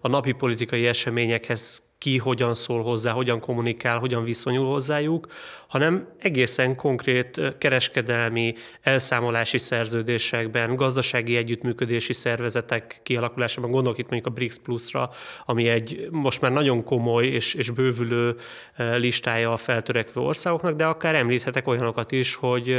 a 0.00 0.08
napi 0.08 0.32
politikai 0.32 0.86
eseményekhez 0.86 1.82
ki 2.04 2.18
hogyan 2.18 2.54
szól 2.54 2.82
hozzá, 2.82 3.12
hogyan 3.12 3.40
kommunikál, 3.40 3.98
hogyan 3.98 4.24
viszonyul 4.24 4.66
hozzájuk, 4.66 5.26
hanem 5.66 6.08
egészen 6.18 6.76
konkrét 6.76 7.40
kereskedelmi, 7.58 8.54
elszámolási 8.82 9.58
szerződésekben, 9.58 10.76
gazdasági 10.76 11.36
együttműködési 11.36 12.12
szervezetek 12.12 13.00
kialakulásában, 13.02 13.70
gondolok 13.70 13.98
itt 13.98 14.10
mondjuk 14.10 14.32
a 14.32 14.34
BRICS 14.34 14.58
Plus-ra, 14.58 15.10
ami 15.46 15.68
egy 15.68 16.08
most 16.10 16.40
már 16.40 16.52
nagyon 16.52 16.84
komoly 16.84 17.26
és, 17.26 17.54
és 17.54 17.70
bővülő 17.70 18.36
listája 18.76 19.52
a 19.52 19.56
feltörekvő 19.56 20.20
országoknak, 20.20 20.74
de 20.74 20.84
akár 20.84 21.14
említhetek 21.14 21.68
olyanokat 21.68 22.12
is, 22.12 22.34
hogy 22.34 22.78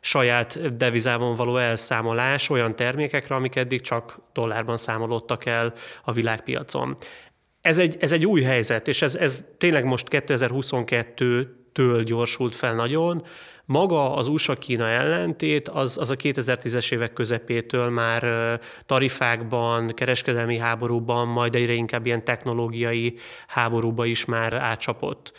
saját 0.00 0.76
devizában 0.76 1.36
való 1.36 1.56
elszámolás 1.56 2.48
olyan 2.48 2.76
termékekre, 2.76 3.34
amik 3.34 3.56
eddig 3.56 3.80
csak 3.80 4.18
dollárban 4.32 4.76
számolódtak 4.76 5.44
el 5.44 5.72
a 6.04 6.12
világpiacon 6.12 6.96
ez 7.66 7.78
egy, 7.78 7.96
ez 8.00 8.12
egy 8.12 8.26
új 8.26 8.42
helyzet, 8.42 8.88
és 8.88 9.02
ez, 9.02 9.16
ez 9.16 9.40
tényleg 9.58 9.84
most 9.84 10.06
2022-től 10.10 12.02
gyorsult 12.04 12.56
fel 12.56 12.74
nagyon. 12.74 13.24
Maga 13.64 14.14
az 14.14 14.28
USA-Kína 14.28 14.88
ellentét 14.88 15.68
az, 15.68 15.98
az 15.98 16.10
a 16.10 16.16
2010-es 16.16 16.92
évek 16.92 17.12
közepétől 17.12 17.90
már 17.90 18.24
tarifákban, 18.86 19.94
kereskedelmi 19.94 20.58
háborúban, 20.58 21.28
majd 21.28 21.54
egyre 21.54 21.72
inkább 21.72 22.06
ilyen 22.06 22.24
technológiai 22.24 23.14
háborúba 23.46 24.04
is 24.04 24.24
már 24.24 24.54
átcsapott. 24.54 25.32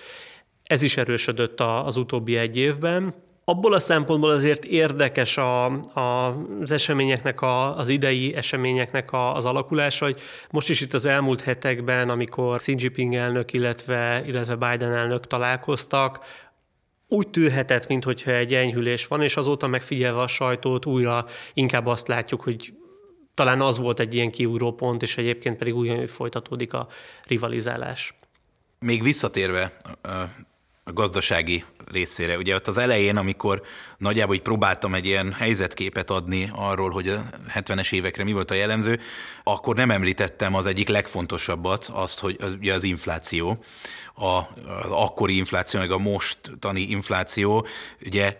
Ez 0.63 0.81
is 0.81 0.97
erősödött 0.97 1.59
az 1.61 1.97
utóbbi 1.97 2.37
egy 2.37 2.57
évben 2.57 3.13
abból 3.49 3.73
a 3.73 3.79
szempontból 3.79 4.29
azért 4.29 4.65
érdekes 4.65 5.37
a, 5.37 5.65
a, 5.99 6.35
az 6.61 6.71
eseményeknek, 6.71 7.41
a, 7.41 7.77
az 7.77 7.89
idei 7.89 8.35
eseményeknek 8.35 9.11
a, 9.11 9.35
az 9.35 9.45
alakulása, 9.45 10.05
hogy 10.05 10.19
most 10.49 10.69
is 10.69 10.81
itt 10.81 10.93
az 10.93 11.05
elmúlt 11.05 11.41
hetekben, 11.41 12.09
amikor 12.09 12.57
Xi 12.57 12.75
Jinping 12.77 13.15
elnök, 13.15 13.53
illetve, 13.53 14.23
illetve 14.25 14.55
Biden 14.55 14.93
elnök 14.93 15.27
találkoztak, 15.27 16.19
úgy 17.07 17.29
tűnhetett, 17.29 17.87
mintha 17.87 18.31
egy 18.31 18.53
enyhülés 18.53 19.07
van, 19.07 19.21
és 19.21 19.37
azóta 19.37 19.67
megfigyelve 19.67 20.21
a 20.21 20.27
sajtót 20.27 20.85
újra 20.85 21.25
inkább 21.53 21.85
azt 21.85 22.07
látjuk, 22.07 22.41
hogy 22.41 22.73
talán 23.33 23.61
az 23.61 23.77
volt 23.77 23.99
egy 23.99 24.13
ilyen 24.13 24.31
kiúró 24.31 24.73
pont, 24.73 25.01
és 25.01 25.17
egyébként 25.17 25.57
pedig 25.57 25.75
ugyanúgy 25.75 26.09
folytatódik 26.09 26.73
a 26.73 26.87
rivalizálás. 27.27 28.13
Még 28.79 29.03
visszatérve 29.03 29.77
a 30.87 30.93
gazdasági 30.93 31.63
részére. 31.91 32.37
Ugye 32.37 32.55
ott 32.55 32.67
az 32.67 32.77
elején, 32.77 33.17
amikor 33.17 33.61
nagyjából 33.97 34.35
így 34.35 34.41
próbáltam 34.41 34.93
egy 34.93 35.05
ilyen 35.05 35.33
helyzetképet 35.33 36.09
adni 36.09 36.51
arról, 36.55 36.89
hogy 36.89 37.09
a 37.09 37.23
70-es 37.53 37.93
évekre 37.93 38.23
mi 38.23 38.31
volt 38.31 38.51
a 38.51 38.53
jellemző, 38.53 38.99
akkor 39.43 39.75
nem 39.75 39.91
említettem 39.91 40.55
az 40.55 40.65
egyik 40.65 40.87
legfontosabbat, 40.87 41.89
azt, 41.93 42.19
hogy 42.19 42.37
ugye 42.59 42.73
az 42.73 42.83
infláció. 42.83 43.63
A, 44.15 44.25
az 44.25 44.91
akkori 44.91 45.37
infláció, 45.37 45.79
meg 45.79 45.91
a 45.91 45.97
mostani 45.97 46.81
infláció, 46.81 47.67
ugye 48.05 48.37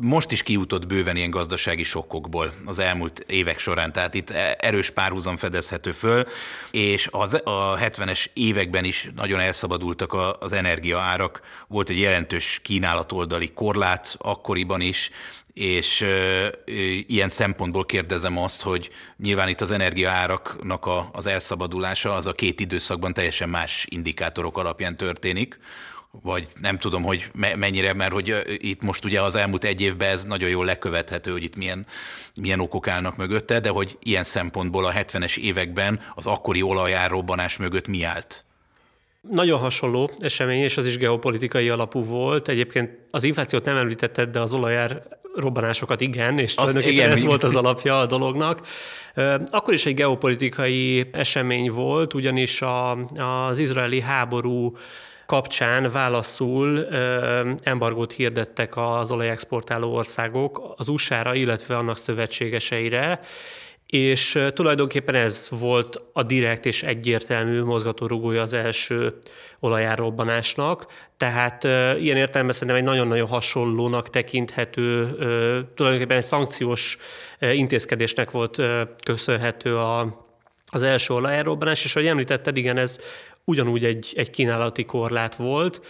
most 0.00 0.30
is 0.30 0.42
kijutott 0.42 0.86
bőven 0.86 1.16
ilyen 1.16 1.30
gazdasági 1.30 1.82
sokkokból 1.82 2.54
az 2.64 2.78
elmúlt 2.78 3.24
évek 3.28 3.58
során, 3.58 3.92
tehát 3.92 4.14
itt 4.14 4.30
erős 4.58 4.90
párhuzam 4.90 5.36
fedezhető 5.36 5.92
föl, 5.92 6.26
és 6.70 7.08
az, 7.10 7.40
a 7.44 7.76
70-es 7.76 8.26
években 8.32 8.84
is 8.84 9.10
nagyon 9.16 9.40
elszabadultak 9.40 10.16
az 10.40 10.52
energiaárak, 10.52 11.40
volt 11.72 11.88
egy 11.88 12.00
jelentős 12.00 12.60
kínálatoldali 12.62 13.52
korlát 13.52 14.16
akkoriban 14.18 14.80
is, 14.80 15.10
és 15.54 16.00
ö, 16.00 16.46
ilyen 17.06 17.28
szempontból 17.28 17.86
kérdezem 17.86 18.38
azt, 18.38 18.62
hogy 18.62 18.90
nyilván 19.16 19.48
itt 19.48 19.60
az 19.60 19.70
energiaáraknak 19.70 20.86
a, 20.86 21.08
az 21.12 21.26
elszabadulása 21.26 22.14
az 22.14 22.26
a 22.26 22.32
két 22.32 22.60
időszakban 22.60 23.12
teljesen 23.12 23.48
más 23.48 23.86
indikátorok 23.90 24.58
alapján 24.58 24.94
történik, 24.94 25.58
vagy 26.22 26.48
nem 26.60 26.78
tudom, 26.78 27.02
hogy 27.02 27.30
mennyire, 27.56 27.92
mert 27.92 28.12
hogy 28.12 28.58
itt 28.58 28.82
most 28.82 29.04
ugye 29.04 29.20
az 29.20 29.34
elmúlt 29.34 29.64
egy 29.64 29.80
évben 29.80 30.08
ez 30.08 30.24
nagyon 30.24 30.48
jól 30.48 30.64
lekövethető, 30.64 31.30
hogy 31.30 31.42
itt 31.42 31.56
milyen, 31.56 31.86
milyen 32.40 32.60
okok 32.60 32.88
állnak 32.88 33.16
mögötte, 33.16 33.60
de 33.60 33.68
hogy 33.68 33.98
ilyen 34.02 34.24
szempontból 34.24 34.84
a 34.84 34.92
70-es 34.92 35.36
években 35.36 36.00
az 36.14 36.26
akkori 36.26 36.62
olajárrobbanás 36.62 37.56
mögött 37.56 37.86
mi 37.86 38.02
állt? 38.02 38.44
Nagyon 39.30 39.58
hasonló 39.58 40.10
esemény, 40.18 40.62
és 40.62 40.76
az 40.76 40.86
is 40.86 40.98
geopolitikai 40.98 41.68
alapú 41.68 42.04
volt. 42.04 42.48
Egyébként 42.48 42.90
az 43.10 43.24
inflációt 43.24 43.64
nem 43.64 43.76
említetted, 43.76 44.30
de 44.30 44.40
az 44.40 44.52
olajár 44.52 45.02
robbanásokat 45.34 46.00
igen, 46.00 46.38
és 46.38 46.54
tulajdonképpen 46.54 46.94
igen, 46.94 47.10
ez 47.10 47.22
volt 47.22 47.42
az 47.42 47.56
alapja 47.56 48.00
a 48.00 48.06
dolognak. 48.06 48.66
Akkor 49.50 49.74
is 49.74 49.86
egy 49.86 49.94
geopolitikai 49.94 51.08
esemény 51.12 51.70
volt, 51.70 52.14
ugyanis 52.14 52.62
a, 52.62 52.90
az 53.48 53.58
izraeli 53.58 54.00
háború 54.00 54.76
kapcsán 55.26 55.90
válaszul 55.90 56.86
embargót 57.62 58.12
hirdettek 58.12 58.76
az 58.76 59.10
olajexportáló 59.10 59.94
országok 59.94 60.74
az 60.76 60.88
USA-ra, 60.88 61.34
illetve 61.34 61.76
annak 61.76 61.96
szövetségeseire, 61.96 63.20
és 63.92 64.38
tulajdonképpen 64.54 65.14
ez 65.14 65.48
volt 65.50 66.00
a 66.12 66.22
direkt 66.22 66.66
és 66.66 66.82
egyértelmű 66.82 67.62
mozgatórugója 67.62 68.42
az 68.42 68.52
első 68.52 69.18
olajárrobbanásnak, 69.60 70.86
tehát 71.16 71.64
ilyen 72.00 72.16
értelemben 72.16 72.54
szerintem 72.54 72.76
egy 72.76 72.84
nagyon-nagyon 72.84 73.26
hasonlónak 73.26 74.10
tekinthető, 74.10 75.10
tulajdonképpen 75.74 76.16
egy 76.16 76.22
szankciós 76.24 76.98
intézkedésnek 77.40 78.30
volt 78.30 78.62
köszönhető 79.04 79.76
a, 79.76 80.24
az 80.66 80.82
első 80.82 81.14
olajárrobbanás, 81.14 81.84
és 81.84 81.96
ahogy 81.96 82.08
említetted, 82.08 82.56
igen, 82.56 82.76
ez 82.76 82.98
ugyanúgy 83.44 83.84
egy, 83.84 84.12
egy 84.16 84.30
kínálati 84.30 84.84
korlát 84.84 85.34
volt. 85.34 85.80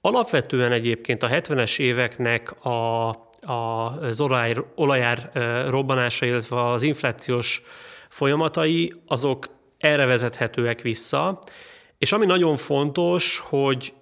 Alapvetően 0.00 0.72
egyébként 0.72 1.22
a 1.22 1.28
70-es 1.28 1.78
éveknek 1.78 2.64
a 2.64 3.10
az 3.46 4.20
olaj, 4.20 4.56
olajár 4.74 5.30
robbanása, 5.68 6.26
illetve 6.26 6.70
az 6.70 6.82
inflációs 6.82 7.62
folyamatai, 8.08 8.94
azok 9.06 9.46
erre 9.78 10.04
vezethetőek 10.04 10.80
vissza. 10.80 11.42
És 11.98 12.12
ami 12.12 12.26
nagyon 12.26 12.56
fontos, 12.56 13.38
hogy 13.38 13.94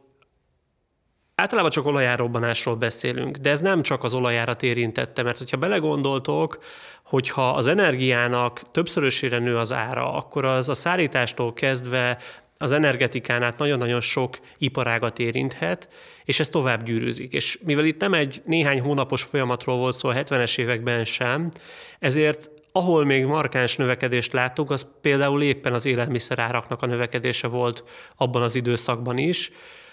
általában 1.34 1.70
csak 1.70 1.86
olajárrobbanásról 1.86 2.76
beszélünk, 2.76 3.36
de 3.36 3.50
ez 3.50 3.60
nem 3.60 3.82
csak 3.82 4.04
az 4.04 4.14
olajárat 4.14 4.62
érintette, 4.62 5.22
mert 5.22 5.38
hogyha 5.38 5.56
belegondoltok, 5.56 6.58
hogyha 7.04 7.50
az 7.50 7.66
energiának 7.66 8.70
többszörösére 8.70 9.38
nő 9.38 9.56
az 9.56 9.72
ára, 9.72 10.12
akkor 10.12 10.44
az 10.44 10.68
a 10.68 10.74
szállítástól 10.74 11.52
kezdve 11.52 12.18
az 12.58 12.72
energetikán 12.72 13.42
át 13.42 13.58
nagyon-nagyon 13.58 14.00
sok 14.00 14.38
iparágat 14.58 15.18
érinthet, 15.18 15.88
és 16.24 16.40
ez 16.40 16.48
tovább 16.48 16.84
gyűrűzik. 16.84 17.32
És 17.32 17.58
mivel 17.64 17.84
itt 17.84 18.00
nem 18.00 18.14
egy 18.14 18.42
néhány 18.44 18.80
hónapos 18.80 19.22
folyamatról 19.22 19.76
volt 19.76 19.94
szó 19.94 20.08
a 20.08 20.14
70-es 20.14 20.58
években 20.58 21.04
sem, 21.04 21.50
ezért 21.98 22.50
ahol 22.72 23.04
még 23.04 23.24
markáns 23.24 23.76
növekedést 23.76 24.32
látunk, 24.32 24.70
az 24.70 24.86
például 25.00 25.42
éppen 25.42 25.72
az 25.72 25.84
élelmiszeráraknak 25.84 26.82
a 26.82 26.86
növekedése 26.86 27.46
volt 27.46 27.84
abban 28.16 28.42
az 28.42 28.54
időszakban 28.54 29.18
is. 29.18 29.50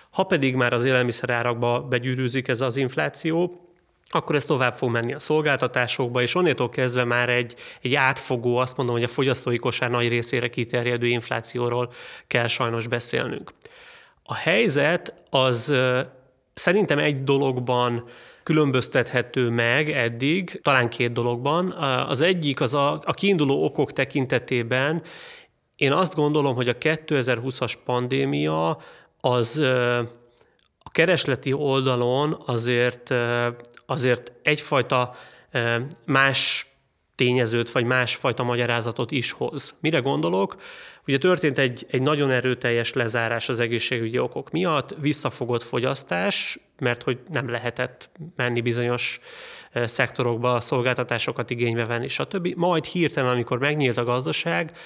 Ha 0.09 0.23
pedig 0.23 0.55
már 0.55 0.73
az 0.73 0.83
élelmiszerárakba 0.83 1.81
begyűrűzik 1.81 2.47
ez 2.47 2.61
az 2.61 2.75
infláció, 2.75 3.65
akkor 4.09 4.35
ez 4.35 4.45
tovább 4.45 4.73
fog 4.73 4.89
menni 4.89 5.13
a 5.13 5.19
szolgáltatásokba, 5.19 6.21
és 6.21 6.35
onnétól 6.35 6.69
kezdve 6.69 7.03
már 7.03 7.29
egy, 7.29 7.55
egy 7.81 7.95
átfogó, 7.95 8.57
azt 8.57 8.77
mondom, 8.77 8.95
hogy 8.95 9.03
a 9.03 9.07
fogyasztói 9.07 9.57
kosár 9.57 9.89
nagy 9.89 10.07
részére 10.07 10.49
kiterjedő 10.49 11.07
inflációról 11.07 11.91
kell 12.27 12.47
sajnos 12.47 12.87
beszélnünk. 12.87 13.51
A 14.23 14.35
helyzet 14.35 15.13
az 15.29 15.75
szerintem 16.61 16.99
egy 16.99 17.23
dologban 17.23 18.03
különböztethető 18.43 19.49
meg 19.49 19.89
eddig, 19.89 20.59
talán 20.61 20.89
két 20.89 21.11
dologban. 21.11 21.71
Az 22.07 22.21
egyik 22.21 22.61
az 22.61 22.73
a, 22.73 23.01
a 23.05 23.13
kiinduló 23.13 23.63
okok 23.63 23.93
tekintetében 23.93 25.03
én 25.75 25.91
azt 25.91 26.15
gondolom, 26.15 26.55
hogy 26.55 26.69
a 26.69 26.77
2020-as 26.77 27.73
pandémia 27.85 28.77
az 29.19 29.59
a 30.79 30.89
keresleti 30.91 31.53
oldalon 31.53 32.43
azért 32.45 33.13
azért 33.85 34.31
egyfajta 34.41 35.15
más 36.05 36.70
tényezőt, 37.21 37.71
vagy 37.71 37.85
másfajta 37.85 38.43
magyarázatot 38.43 39.11
is 39.11 39.31
hoz. 39.31 39.75
Mire 39.79 39.99
gondolok? 39.99 40.55
Ugye 41.07 41.17
történt 41.17 41.57
egy, 41.57 41.85
egy 41.89 42.01
nagyon 42.01 42.31
erőteljes 42.31 42.93
lezárás 42.93 43.49
az 43.49 43.59
egészségügyi 43.59 44.19
okok 44.19 44.51
miatt, 44.51 44.95
visszafogott 44.99 45.63
fogyasztás, 45.63 46.59
mert 46.79 47.03
hogy 47.03 47.19
nem 47.29 47.49
lehetett 47.49 48.09
menni 48.35 48.61
bizonyos 48.61 49.19
szektorokba, 49.73 50.59
szolgáltatásokat 50.59 51.49
igénybe 51.49 51.85
venni, 51.85 52.07
stb. 52.07 52.47
Majd 52.55 52.85
hirtelen, 52.85 53.31
amikor 53.31 53.59
megnyílt 53.59 53.97
a 53.97 54.03
gazdaság, 54.03 54.77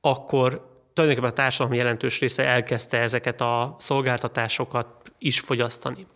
akkor 0.00 0.70
tulajdonképpen 0.94 1.34
a 1.34 1.42
társadalom 1.42 1.78
jelentős 1.78 2.20
része 2.20 2.44
elkezdte 2.44 2.98
ezeket 2.98 3.40
a 3.40 3.76
szolgáltatásokat 3.78 4.86
is 5.18 5.40
fogyasztani. 5.40 6.06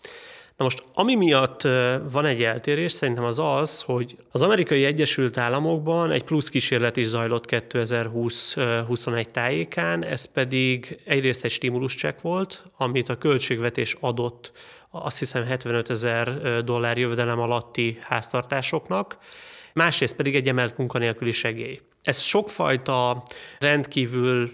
Na 0.57 0.65
most, 0.65 0.83
ami 0.95 1.15
miatt 1.15 1.63
van 2.11 2.25
egy 2.25 2.43
eltérés, 2.43 2.93
szerintem 2.93 3.25
az 3.25 3.39
az, 3.39 3.83
hogy 3.83 4.17
az 4.31 4.43
amerikai 4.43 4.85
Egyesült 4.85 5.39
Államokban 5.39 6.11
egy 6.11 6.25
plusz 6.25 6.49
kísérlet 6.49 6.97
is 6.97 7.07
zajlott 7.07 7.45
2020-21 7.49 9.25
tájékán, 9.25 10.05
ez 10.05 10.25
pedig 10.25 10.99
egyrészt 11.05 11.45
egy 11.45 11.51
stimuluscheck 11.51 12.21
volt, 12.21 12.63
amit 12.77 13.09
a 13.09 13.19
költségvetés 13.19 13.97
adott 14.01 14.53
azt 14.91 15.19
hiszem 15.19 15.45
75 15.45 15.91
ezer 15.91 16.41
dollár 16.65 16.99
jövedelem 16.99 17.41
alatti 17.41 17.99
háztartásoknak, 18.01 19.19
másrészt 19.73 20.17
pedig 20.17 20.35
egy 20.35 20.49
emelt 20.49 20.77
munkanélküli 20.77 21.33
segély. 21.33 21.81
Ez 22.03 22.21
sokfajta 22.21 23.23
rendkívül 23.59 24.51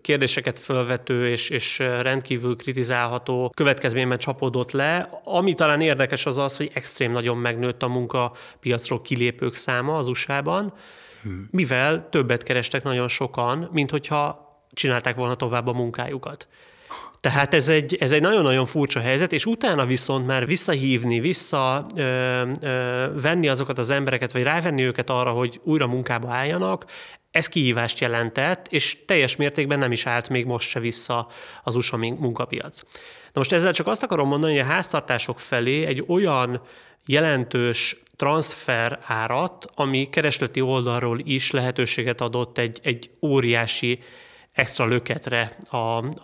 kérdéseket 0.00 0.58
felvető 0.58 1.28
és, 1.28 1.50
és 1.50 1.78
rendkívül 1.78 2.56
kritizálható 2.56 3.52
következményben 3.54 4.18
csapódott 4.18 4.70
le. 4.70 5.08
Ami 5.24 5.54
talán 5.54 5.80
érdekes 5.80 6.26
az 6.26 6.38
az, 6.38 6.56
hogy 6.56 6.70
extrém 6.74 7.12
nagyon 7.12 7.36
megnőtt 7.36 7.82
a 7.82 7.88
munkapiacról 7.88 9.02
kilépők 9.02 9.54
száma 9.54 9.96
az 9.96 10.08
USA-ban, 10.08 10.72
mivel 11.50 12.08
többet 12.08 12.42
kerestek 12.42 12.82
nagyon 12.82 13.08
sokan, 13.08 13.68
mint 13.72 13.90
hogyha 13.90 14.44
csinálták 14.72 15.16
volna 15.16 15.34
tovább 15.34 15.66
a 15.66 15.72
munkájukat. 15.72 16.48
Tehát 17.20 17.54
ez 17.54 17.68
egy, 17.68 17.96
ez 18.00 18.12
egy 18.12 18.20
nagyon-nagyon 18.20 18.66
furcsa 18.66 19.00
helyzet, 19.00 19.32
és 19.32 19.46
utána 19.46 19.86
viszont 19.86 20.26
már 20.26 20.46
visszahívni, 20.46 21.20
vissza 21.20 21.86
ö, 21.96 22.02
ö, 22.60 23.06
venni 23.20 23.48
azokat 23.48 23.78
az 23.78 23.90
embereket, 23.90 24.32
vagy 24.32 24.42
rávenni 24.42 24.82
őket 24.82 25.10
arra, 25.10 25.30
hogy 25.30 25.60
újra 25.64 25.86
munkába 25.86 26.30
álljanak, 26.30 26.84
ez 27.36 27.48
kihívást 27.48 27.98
jelentett, 27.98 28.66
és 28.68 28.98
teljes 29.06 29.36
mértékben 29.36 29.78
nem 29.78 29.92
is 29.92 30.06
állt 30.06 30.28
még 30.28 30.46
most 30.46 30.68
se 30.68 30.80
vissza 30.80 31.28
az 31.62 31.74
USA 31.74 31.96
munkapiac. 31.96 32.82
Na 33.24 33.42
most 33.42 33.52
ezzel 33.52 33.72
csak 33.72 33.86
azt 33.86 34.02
akarom 34.02 34.28
mondani, 34.28 34.52
hogy 34.52 34.62
a 34.62 34.72
háztartások 34.72 35.38
felé 35.38 35.84
egy 35.84 36.04
olyan 36.06 36.60
jelentős 37.06 37.96
transfer 38.16 38.98
árat, 39.06 39.66
ami 39.74 40.08
keresleti 40.08 40.60
oldalról 40.60 41.18
is 41.22 41.50
lehetőséget 41.50 42.20
adott 42.20 42.58
egy, 42.58 42.80
egy 42.82 43.10
óriási 43.22 43.98
extra 44.52 44.86
löketre 44.86 45.56
a, 45.68 45.76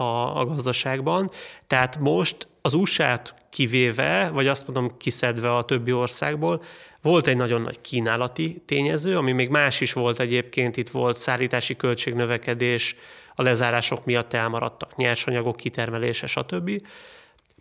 a, 0.03 0.39
a 0.41 0.45
gazdaságban. 0.45 1.31
Tehát 1.67 1.99
most 1.99 2.49
az 2.63 2.75
USA-t 2.75 3.35
kivéve, 3.51 4.31
vagy 4.33 4.47
azt 4.47 4.67
mondom 4.67 4.97
kiszedve 4.97 5.57
a 5.57 5.63
többi 5.63 5.93
országból, 5.93 6.63
volt 7.03 7.27
egy 7.27 7.37
nagyon 7.37 7.61
nagy 7.63 7.81
kínálati 7.81 8.63
tényező, 8.67 9.17
ami 9.17 9.33
még 9.33 9.49
más 9.49 9.81
is 9.81 9.93
volt 9.93 10.21
egyébként, 10.21 10.77
itt 10.77 10.91
volt 10.91 11.17
szállítási 11.17 11.77
költségnövekedés, 11.77 12.97
a 13.35 13.43
lezárások 13.43 14.05
miatt 14.05 14.33
elmaradtak 14.33 14.97
nyersanyagok 14.97 15.57
kitermelése, 15.57 16.27
stb. 16.27 16.71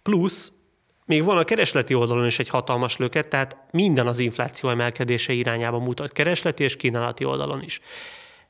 Plusz 0.01 0.51
még 1.05 1.23
van 1.23 1.37
a 1.37 1.43
keresleti 1.43 1.93
oldalon 1.93 2.25
is 2.25 2.39
egy 2.39 2.49
hatalmas 2.49 2.97
löket, 2.97 3.27
tehát 3.27 3.57
minden 3.71 4.07
az 4.07 4.19
infláció 4.19 4.69
emelkedése 4.69 5.33
irányába 5.33 5.79
mutat, 5.79 6.11
keresleti 6.11 6.63
és 6.63 6.75
kínálati 6.75 7.25
oldalon 7.25 7.61
is. 7.63 7.79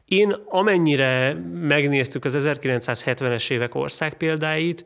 Én 0.05 0.35
amennyire 0.45 1.33
megnéztük 1.53 2.25
az 2.25 2.47
1970-es 2.47 3.51
évek 3.51 3.75
ország 3.75 4.13
példáit, 4.13 4.85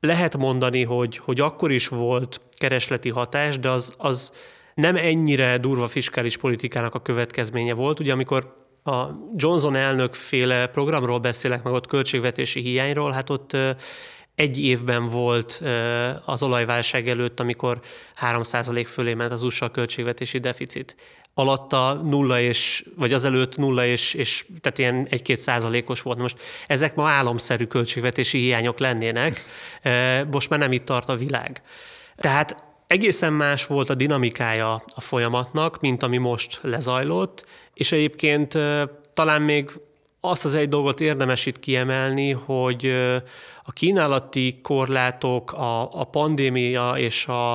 lehet 0.00 0.36
mondani, 0.36 0.82
hogy, 0.82 1.16
hogy 1.16 1.40
akkor 1.40 1.70
is 1.70 1.88
volt 1.88 2.40
keresleti 2.54 3.10
hatás, 3.10 3.58
de 3.58 3.70
az, 3.70 3.94
az 3.96 4.32
nem 4.76 4.96
ennyire 4.96 5.58
durva 5.58 5.88
fiskális 5.88 6.36
politikának 6.36 6.94
a 6.94 7.02
következménye 7.02 7.74
volt. 7.74 8.00
Ugye 8.00 8.12
amikor 8.12 8.64
a 8.84 9.04
Johnson 9.36 9.76
elnök 9.76 10.14
féle 10.14 10.66
programról 10.66 11.18
beszélek, 11.18 11.62
meg 11.62 11.72
ott 11.72 11.86
költségvetési 11.86 12.60
hiányról, 12.60 13.10
hát 13.10 13.30
ott 13.30 13.56
egy 14.34 14.60
évben 14.60 15.08
volt 15.08 15.62
az 16.24 16.42
olajválság 16.42 17.08
előtt, 17.08 17.40
amikor 17.40 17.80
3% 18.20 18.84
fölé 18.86 19.14
ment 19.14 19.32
az 19.32 19.42
USA 19.42 19.70
költségvetési 19.70 20.38
deficit. 20.38 20.96
Alatta 21.34 21.92
nulla 21.92 22.40
és, 22.40 22.84
vagy 22.96 23.12
azelőtt 23.12 23.56
nulla 23.56 23.86
és, 23.86 24.14
és 24.14 24.46
tehát 24.60 24.78
ilyen 24.78 25.06
egy-két 25.10 25.38
százalékos 25.38 26.02
volt. 26.02 26.18
Most 26.18 26.40
ezek 26.66 26.94
ma 26.94 27.08
államszerű 27.08 27.64
költségvetési 27.64 28.38
hiányok 28.38 28.78
lennének, 28.78 29.44
most 30.30 30.50
már 30.50 30.58
nem 30.58 30.72
itt 30.72 30.84
tart 30.84 31.08
a 31.08 31.16
világ. 31.16 31.62
Tehát 32.16 32.65
egészen 32.86 33.32
más 33.32 33.66
volt 33.66 33.90
a 33.90 33.94
dinamikája 33.94 34.82
a 34.94 35.00
folyamatnak, 35.00 35.80
mint 35.80 36.02
ami 36.02 36.16
most 36.16 36.58
lezajlott, 36.62 37.46
és 37.74 37.92
egyébként 37.92 38.58
talán 39.14 39.42
még 39.42 39.70
azt 40.20 40.44
az 40.44 40.54
egy 40.54 40.68
dolgot 40.68 41.00
érdemes 41.00 41.46
itt 41.46 41.58
kiemelni, 41.58 42.30
hogy 42.30 42.86
a 43.64 43.72
kínálati 43.72 44.58
korlátok, 44.62 45.52
a, 45.52 46.00
a 46.00 46.04
pandémia 46.04 46.92
és 46.96 47.26
a, 47.26 47.52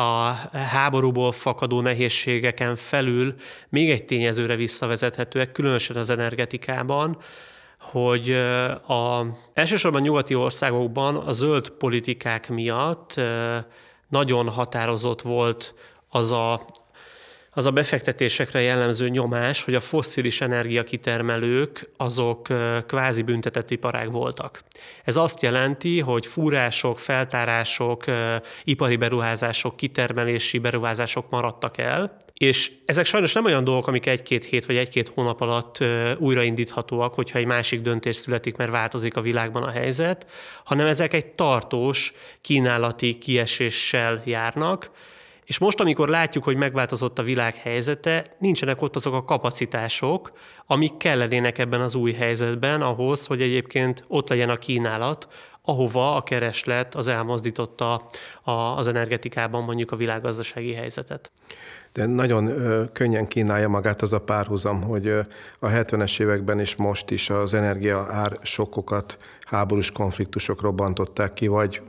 a 0.00 0.32
háborúból 0.52 1.32
fakadó 1.32 1.80
nehézségeken 1.80 2.76
felül 2.76 3.34
még 3.68 3.90
egy 3.90 4.04
tényezőre 4.04 4.56
visszavezethetőek, 4.56 5.52
különösen 5.52 5.96
az 5.96 6.10
energetikában, 6.10 7.18
hogy 7.80 8.32
a, 8.86 9.26
elsősorban 9.54 10.00
nyugati 10.00 10.34
országokban 10.34 11.16
a 11.16 11.32
zöld 11.32 11.70
politikák 11.70 12.48
miatt 12.48 13.20
nagyon 14.16 14.48
határozott 14.48 15.22
volt 15.22 15.74
az 16.08 16.32
a, 16.32 16.64
az 17.50 17.66
a 17.66 17.70
befektetésekre 17.70 18.60
jellemző 18.60 19.08
nyomás, 19.08 19.64
hogy 19.64 19.74
a 19.74 19.80
fosszilis 19.80 20.40
energiakitermelők 20.40 21.90
azok 21.96 22.48
kvázi 22.86 23.22
büntetett 23.22 23.70
iparág 23.70 24.12
voltak. 24.12 24.60
Ez 25.04 25.16
azt 25.16 25.42
jelenti, 25.42 26.00
hogy 26.00 26.26
fúrások, 26.26 26.98
feltárások, 26.98 28.04
ipari 28.64 28.96
beruházások, 28.96 29.76
kitermelési 29.76 30.58
beruházások 30.58 31.30
maradtak 31.30 31.78
el, 31.78 32.24
és 32.38 32.72
ezek 32.84 33.06
sajnos 33.06 33.32
nem 33.32 33.44
olyan 33.44 33.64
dolgok, 33.64 33.86
amik 33.86 34.06
egy-két 34.06 34.44
hét 34.44 34.66
vagy 34.66 34.76
egy-két 34.76 35.08
hónap 35.08 35.40
alatt 35.40 35.84
újraindíthatóak, 36.18 37.14
hogyha 37.14 37.38
egy 37.38 37.46
másik 37.46 37.80
döntés 37.80 38.16
születik, 38.16 38.56
mert 38.56 38.70
változik 38.70 39.16
a 39.16 39.20
világban 39.20 39.62
a 39.62 39.70
helyzet, 39.70 40.26
hanem 40.64 40.86
ezek 40.86 41.12
egy 41.12 41.26
tartós 41.26 42.12
kínálati 42.40 43.18
kieséssel 43.18 44.22
járnak, 44.24 44.90
és 45.44 45.58
most, 45.58 45.80
amikor 45.80 46.08
látjuk, 46.08 46.44
hogy 46.44 46.56
megváltozott 46.56 47.18
a 47.18 47.22
világ 47.22 47.54
helyzete, 47.54 48.36
nincsenek 48.38 48.82
ott 48.82 48.96
azok 48.96 49.14
a 49.14 49.24
kapacitások, 49.24 50.32
amik 50.66 50.96
kellenének 50.96 51.58
ebben 51.58 51.80
az 51.80 51.94
új 51.94 52.12
helyzetben 52.12 52.82
ahhoz, 52.82 53.26
hogy 53.26 53.42
egyébként 53.42 54.04
ott 54.08 54.28
legyen 54.28 54.50
a 54.50 54.56
kínálat, 54.56 55.28
ahova 55.62 56.14
a 56.14 56.22
kereslet 56.22 56.94
az 56.94 57.08
elmozdította 57.08 58.08
az 58.76 58.86
energetikában 58.86 59.62
mondjuk 59.62 59.90
a 59.90 59.96
világgazdasági 59.96 60.72
helyzetet. 60.72 61.30
De 61.96 62.06
nagyon 62.06 62.52
könnyen 62.92 63.28
kínálja 63.28 63.68
magát 63.68 64.02
az 64.02 64.12
a 64.12 64.20
párhuzam, 64.20 64.82
hogy 64.82 65.08
a 65.58 65.66
70-es 65.66 66.20
években 66.20 66.60
és 66.60 66.74
most 66.74 67.10
is 67.10 67.30
az 67.30 67.54
energia 67.54 68.06
ár 68.10 68.38
sokkokat, 68.42 69.16
háborús 69.46 69.90
konfliktusok 69.90 70.60
robbantották 70.60 71.32
ki, 71.32 71.46
vagy 71.46 71.82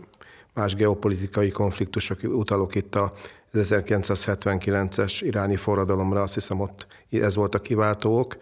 más 0.54 0.76
geopolitikai 0.76 1.50
konfliktusok, 1.50 2.18
utalok 2.24 2.76
itt 2.76 2.96
a 2.96 3.14
1979-es 3.54 5.18
iráni 5.20 5.56
forradalomra, 5.56 6.22
azt 6.22 6.34
hiszem 6.34 6.60
ott 6.60 6.88
ez 7.10 7.36
volt 7.36 7.56
a 7.56 7.60
kiváltók. 7.60 8.38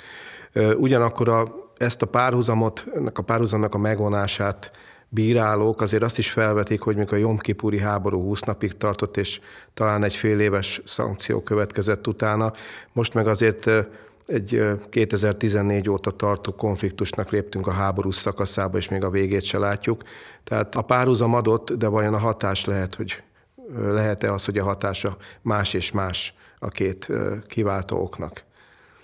Ugyanakkor 0.78 1.30
a, 1.30 1.46
ezt 1.78 2.02
a 2.02 2.06
párhuzamot, 2.06 2.86
ennek 2.96 3.18
a 3.18 3.24
párhuzamnak 3.24 3.76
a 3.76 3.78
megvonását 3.78 4.72
bírálók 5.10 5.82
azért 5.82 6.04
azt 6.04 6.18
is 6.18 6.32
felvetik, 6.32 6.82
hogy 6.82 6.96
mikor 6.96 7.18
a 7.18 7.22
Jomkipuri 7.22 7.80
háború 7.80 8.22
20 8.22 8.42
napig 8.42 8.78
tartott, 8.78 9.18
és 9.18 9.40
talán 9.74 10.04
egy 10.04 10.16
fél 10.16 10.40
éves 10.40 10.82
szankció 10.86 11.42
következett 11.42 12.08
utána, 12.08 12.54
most 12.94 13.14
meg 13.14 13.28
azért 13.28 13.70
egy 14.26 14.64
2014 14.90 15.90
óta 15.90 16.12
tartó 16.12 16.52
konfliktusnak 16.52 17.30
léptünk 17.30 17.68
a 17.68 17.72
háború 17.72 18.12
szakaszába, 18.12 18.78
és 18.78 18.90
még 18.90 19.04
a 19.04 19.10
végét 19.10 19.44
se 19.44 19.58
látjuk. 19.58 20.04
Tehát 20.44 20.76
a 20.76 20.82
párhuzam 20.82 21.34
adott, 21.34 21.72
de 21.72 21.88
vajon 21.88 22.14
a 22.14 22.18
hatás 22.18 22.66
lehet, 22.66 22.96
hogy 22.96 23.24
lehet-e 23.78 24.34
az, 24.34 24.46
hogy 24.46 24.58
a 24.58 24.64
hatása 24.64 25.18
más 25.42 25.74
és 25.74 25.92
más 25.92 26.34
a 26.60 26.68
két 26.68 27.08
kiváltó 27.48 28.02
oknak? 28.02 28.44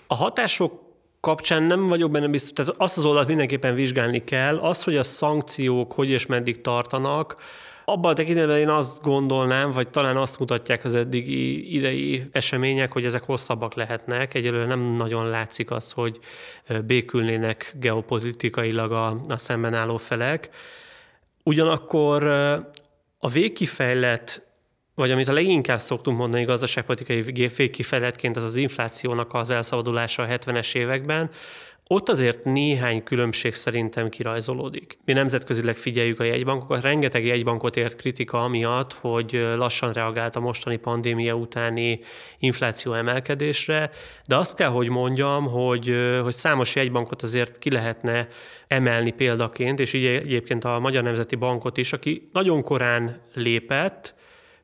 A 0.06 0.14
hatások 0.14 0.81
kapcsán 1.22 1.62
nem 1.62 1.86
vagyok 1.86 2.10
benne 2.10 2.26
biztos, 2.26 2.52
tehát 2.52 2.80
azt 2.80 2.96
az 2.96 3.04
oldalt 3.04 3.28
mindenképpen 3.28 3.74
vizsgálni 3.74 4.24
kell. 4.24 4.58
Az, 4.58 4.82
hogy 4.82 4.96
a 4.96 5.02
szankciók 5.02 5.92
hogy 5.92 6.08
és 6.08 6.26
meddig 6.26 6.60
tartanak, 6.60 7.36
abban 7.84 8.10
a 8.10 8.14
tekintetben 8.14 8.56
én 8.56 8.68
azt 8.68 9.02
gondolnám, 9.02 9.70
vagy 9.70 9.88
talán 9.88 10.16
azt 10.16 10.38
mutatják 10.38 10.84
az 10.84 10.94
eddigi 10.94 11.74
idei 11.74 12.28
események, 12.32 12.92
hogy 12.92 13.04
ezek 13.04 13.22
hosszabbak 13.22 13.74
lehetnek. 13.74 14.34
Egyelőre 14.34 14.66
nem 14.66 14.80
nagyon 14.80 15.28
látszik 15.28 15.70
az, 15.70 15.92
hogy 15.92 16.18
békülnének 16.84 17.74
geopolitikailag 17.80 18.92
a, 18.92 19.20
a 19.28 19.38
szemben 19.38 19.74
álló 19.74 19.96
felek. 19.96 20.50
Ugyanakkor 21.42 22.26
a 23.18 23.28
végkifejlett 23.32 24.51
vagy 24.94 25.10
amit 25.10 25.28
a 25.28 25.32
leginkább 25.32 25.80
szoktunk 25.80 26.18
mondani 26.18 26.44
gazdaságpolitikai 26.44 27.48
végkifejletként, 27.56 28.36
az 28.36 28.44
az 28.44 28.56
inflációnak 28.56 29.34
az 29.34 29.50
elszabadulása 29.50 30.22
a 30.22 30.26
70-es 30.26 30.74
években, 30.74 31.30
ott 31.88 32.08
azért 32.08 32.44
néhány 32.44 33.02
különbség 33.02 33.54
szerintem 33.54 34.08
kirajzolódik. 34.08 34.98
Mi 35.04 35.12
nemzetközileg 35.12 35.76
figyeljük 35.76 36.20
a 36.20 36.24
jegybankokat, 36.24 36.82
rengeteg 36.82 37.24
jegybankot 37.24 37.76
ért 37.76 37.96
kritika 37.96 38.44
amiatt, 38.44 38.92
hogy 38.92 39.32
lassan 39.56 39.92
reagált 39.92 40.36
a 40.36 40.40
mostani 40.40 40.76
pandémia 40.76 41.34
utáni 41.34 42.00
infláció 42.38 42.92
emelkedésre, 42.92 43.90
de 44.26 44.36
azt 44.36 44.56
kell, 44.56 44.68
hogy 44.68 44.88
mondjam, 44.88 45.46
hogy, 45.46 45.96
hogy 46.22 46.34
számos 46.34 46.74
jegybankot 46.74 47.22
azért 47.22 47.58
ki 47.58 47.70
lehetne 47.70 48.28
emelni 48.68 49.10
példaként, 49.10 49.80
és 49.80 49.92
így 49.92 50.04
egyébként 50.04 50.64
a 50.64 50.78
Magyar 50.78 51.02
Nemzeti 51.02 51.36
Bankot 51.36 51.76
is, 51.76 51.92
aki 51.92 52.28
nagyon 52.32 52.62
korán 52.62 53.20
lépett, 53.34 54.14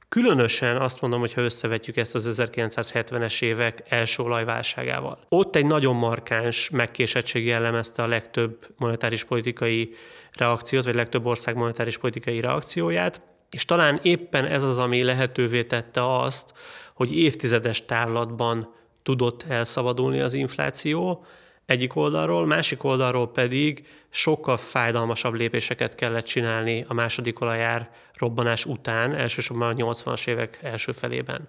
Különösen 0.08 0.76
azt 0.76 1.00
mondom, 1.00 1.20
hogy 1.20 1.32
ha 1.32 1.40
összevetjük 1.40 1.96
ezt 1.96 2.14
az 2.14 2.40
1970-es 2.40 3.42
évek 3.42 3.82
első 3.88 4.22
olajválságával. 4.22 5.18
Ott 5.28 5.56
egy 5.56 5.66
nagyon 5.66 5.96
markáns 5.96 6.70
megkésettség 6.70 7.46
jellemezte 7.46 8.02
a 8.02 8.06
legtöbb 8.06 8.66
monetáris 8.76 9.24
politikai 9.24 9.94
reakciót, 10.32 10.84
vagy 10.84 10.94
legtöbb 10.94 11.26
ország 11.26 11.56
monetáris 11.56 11.98
politikai 11.98 12.40
reakcióját, 12.40 13.22
és 13.50 13.64
talán 13.64 13.98
éppen 14.02 14.44
ez 14.44 14.62
az, 14.62 14.78
ami 14.78 15.02
lehetővé 15.02 15.64
tette 15.64 16.16
azt, 16.16 16.52
hogy 16.94 17.16
évtizedes 17.16 17.84
távlatban 17.84 18.74
tudott 19.02 19.42
elszabadulni 19.48 20.20
az 20.20 20.32
infláció, 20.32 21.24
egyik 21.68 21.96
oldalról, 21.96 22.46
másik 22.46 22.84
oldalról 22.84 23.28
pedig 23.28 23.86
sokkal 24.10 24.56
fájdalmasabb 24.56 25.34
lépéseket 25.34 25.94
kellett 25.94 26.24
csinálni 26.24 26.84
a 26.88 26.94
második 26.94 27.40
olajár 27.40 27.90
robbanás 28.14 28.64
után, 28.64 29.14
elsősorban 29.14 29.70
a 29.70 29.74
80-as 29.74 30.26
évek 30.26 30.58
első 30.62 30.92
felében. 30.92 31.48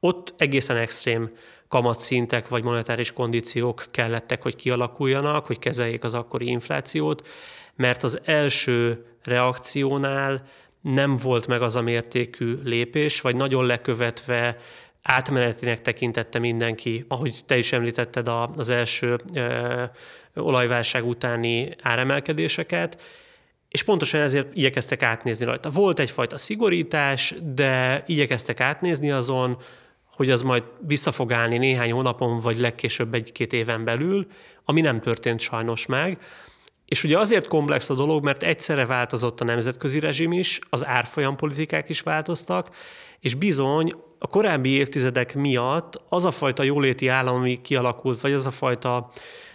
Ott 0.00 0.34
egészen 0.36 0.76
extrém 0.76 1.30
kamatszintek 1.68 2.48
vagy 2.48 2.62
monetáris 2.62 3.12
kondíciók 3.12 3.84
kellettek, 3.90 4.42
hogy 4.42 4.56
kialakuljanak, 4.56 5.46
hogy 5.46 5.58
kezeljék 5.58 6.04
az 6.04 6.14
akkori 6.14 6.46
inflációt, 6.46 7.28
mert 7.76 8.02
az 8.02 8.20
első 8.24 9.06
reakciónál 9.24 10.46
nem 10.80 11.16
volt 11.16 11.46
meg 11.46 11.62
az 11.62 11.76
a 11.76 11.82
mértékű 11.82 12.58
lépés, 12.64 13.20
vagy 13.20 13.36
nagyon 13.36 13.66
lekövetve 13.66 14.56
átmenetinek 15.02 15.80
tekintette 15.80 16.38
mindenki, 16.38 17.04
ahogy 17.08 17.40
te 17.46 17.58
is 17.58 17.72
említetted 17.72 18.28
az 18.56 18.68
első 18.68 19.20
olajválság 20.34 21.06
utáni 21.06 21.68
áremelkedéseket, 21.82 23.02
és 23.68 23.82
pontosan 23.82 24.20
ezért 24.20 24.56
igyekeztek 24.56 25.02
átnézni 25.02 25.44
rajta. 25.44 25.70
Volt 25.70 25.98
egyfajta 25.98 26.38
szigorítás, 26.38 27.34
de 27.54 28.02
igyekeztek 28.06 28.60
átnézni 28.60 29.10
azon, 29.10 29.58
hogy 30.04 30.30
az 30.30 30.42
majd 30.42 30.62
vissza 30.86 31.12
fog 31.12 31.32
állni 31.32 31.58
néhány 31.58 31.92
hónapon, 31.92 32.38
vagy 32.38 32.58
legkésőbb 32.58 33.14
egy-két 33.14 33.52
éven 33.52 33.84
belül, 33.84 34.26
ami 34.64 34.80
nem 34.80 35.00
történt 35.00 35.40
sajnos 35.40 35.86
meg. 35.86 36.18
És 36.92 37.04
ugye 37.04 37.18
azért 37.18 37.48
komplex 37.48 37.90
a 37.90 37.94
dolog, 37.94 38.24
mert 38.24 38.42
egyszerre 38.42 38.86
változott 38.86 39.40
a 39.40 39.44
nemzetközi 39.44 40.00
rezsim 40.00 40.32
is, 40.32 40.58
az 40.70 40.86
árfolyam 40.86 41.36
politikák 41.36 41.88
is 41.88 42.00
változtak, 42.00 42.68
és 43.20 43.34
bizony 43.34 43.92
a 44.18 44.26
korábbi 44.26 44.68
évtizedek 44.68 45.34
miatt 45.34 46.02
az 46.08 46.24
a 46.24 46.30
fajta 46.30 46.62
jóléti 46.62 47.08
állam, 47.08 47.34
ami 47.34 47.60
kialakult, 47.60 48.20
vagy 48.20 48.32
az 48.32 48.46
a 48.46 48.50
fajta 48.50 49.08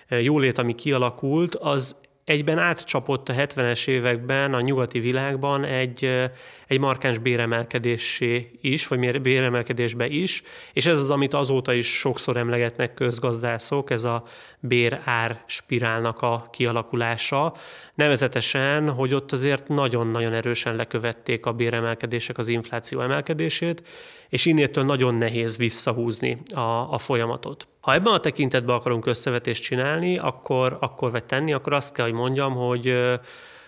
jólét, 0.09 0.57
ami 0.57 0.75
kialakult, 0.75 1.55
az 1.55 1.95
egyben 2.27 2.57
átcsapott 2.57 3.29
a 3.29 3.33
70-es 3.33 3.87
években 3.87 4.53
a 4.53 4.61
nyugati 4.61 4.99
világban 4.99 5.63
egy, 5.63 6.29
egy 6.67 6.79
markáns 6.79 7.17
béremelkedésé 7.17 8.51
is, 8.61 8.87
vagy 8.87 9.21
béremelkedésbe 9.21 10.07
is, 10.07 10.43
és 10.73 10.85
ez 10.85 11.01
az, 11.01 11.09
amit 11.09 11.33
azóta 11.33 11.73
is 11.73 11.87
sokszor 11.87 12.37
emlegetnek 12.37 12.93
közgazdászok, 12.93 13.89
ez 13.89 14.03
a 14.03 14.23
bér-ár 14.59 15.43
spirálnak 15.45 16.21
a 16.21 16.47
kialakulása, 16.51 17.53
nevezetesen, 17.93 18.89
hogy 18.89 19.13
ott 19.13 19.31
azért 19.31 19.67
nagyon-nagyon 19.67 20.33
erősen 20.33 20.75
lekövették 20.75 21.45
a 21.45 21.53
béremelkedések 21.53 22.37
az 22.37 22.47
infláció 22.47 23.01
emelkedését, 23.01 23.87
és 24.29 24.45
innétől 24.45 24.83
nagyon 24.83 25.15
nehéz 25.15 25.57
visszahúzni 25.57 26.37
a, 26.53 26.93
a 26.93 26.97
folyamatot. 26.97 27.67
Ha 27.87 27.93
ebben 27.93 28.13
a 28.13 28.19
tekintetben 28.19 28.75
akarunk 28.75 29.05
összevetést 29.05 29.63
csinálni, 29.63 30.17
akkor, 30.17 30.77
akkor 30.79 31.11
vagy 31.11 31.25
tenni, 31.25 31.53
akkor 31.53 31.73
azt 31.73 31.93
kell, 31.93 32.05
hogy 32.05 32.13
mondjam, 32.13 32.53
hogy 32.53 32.93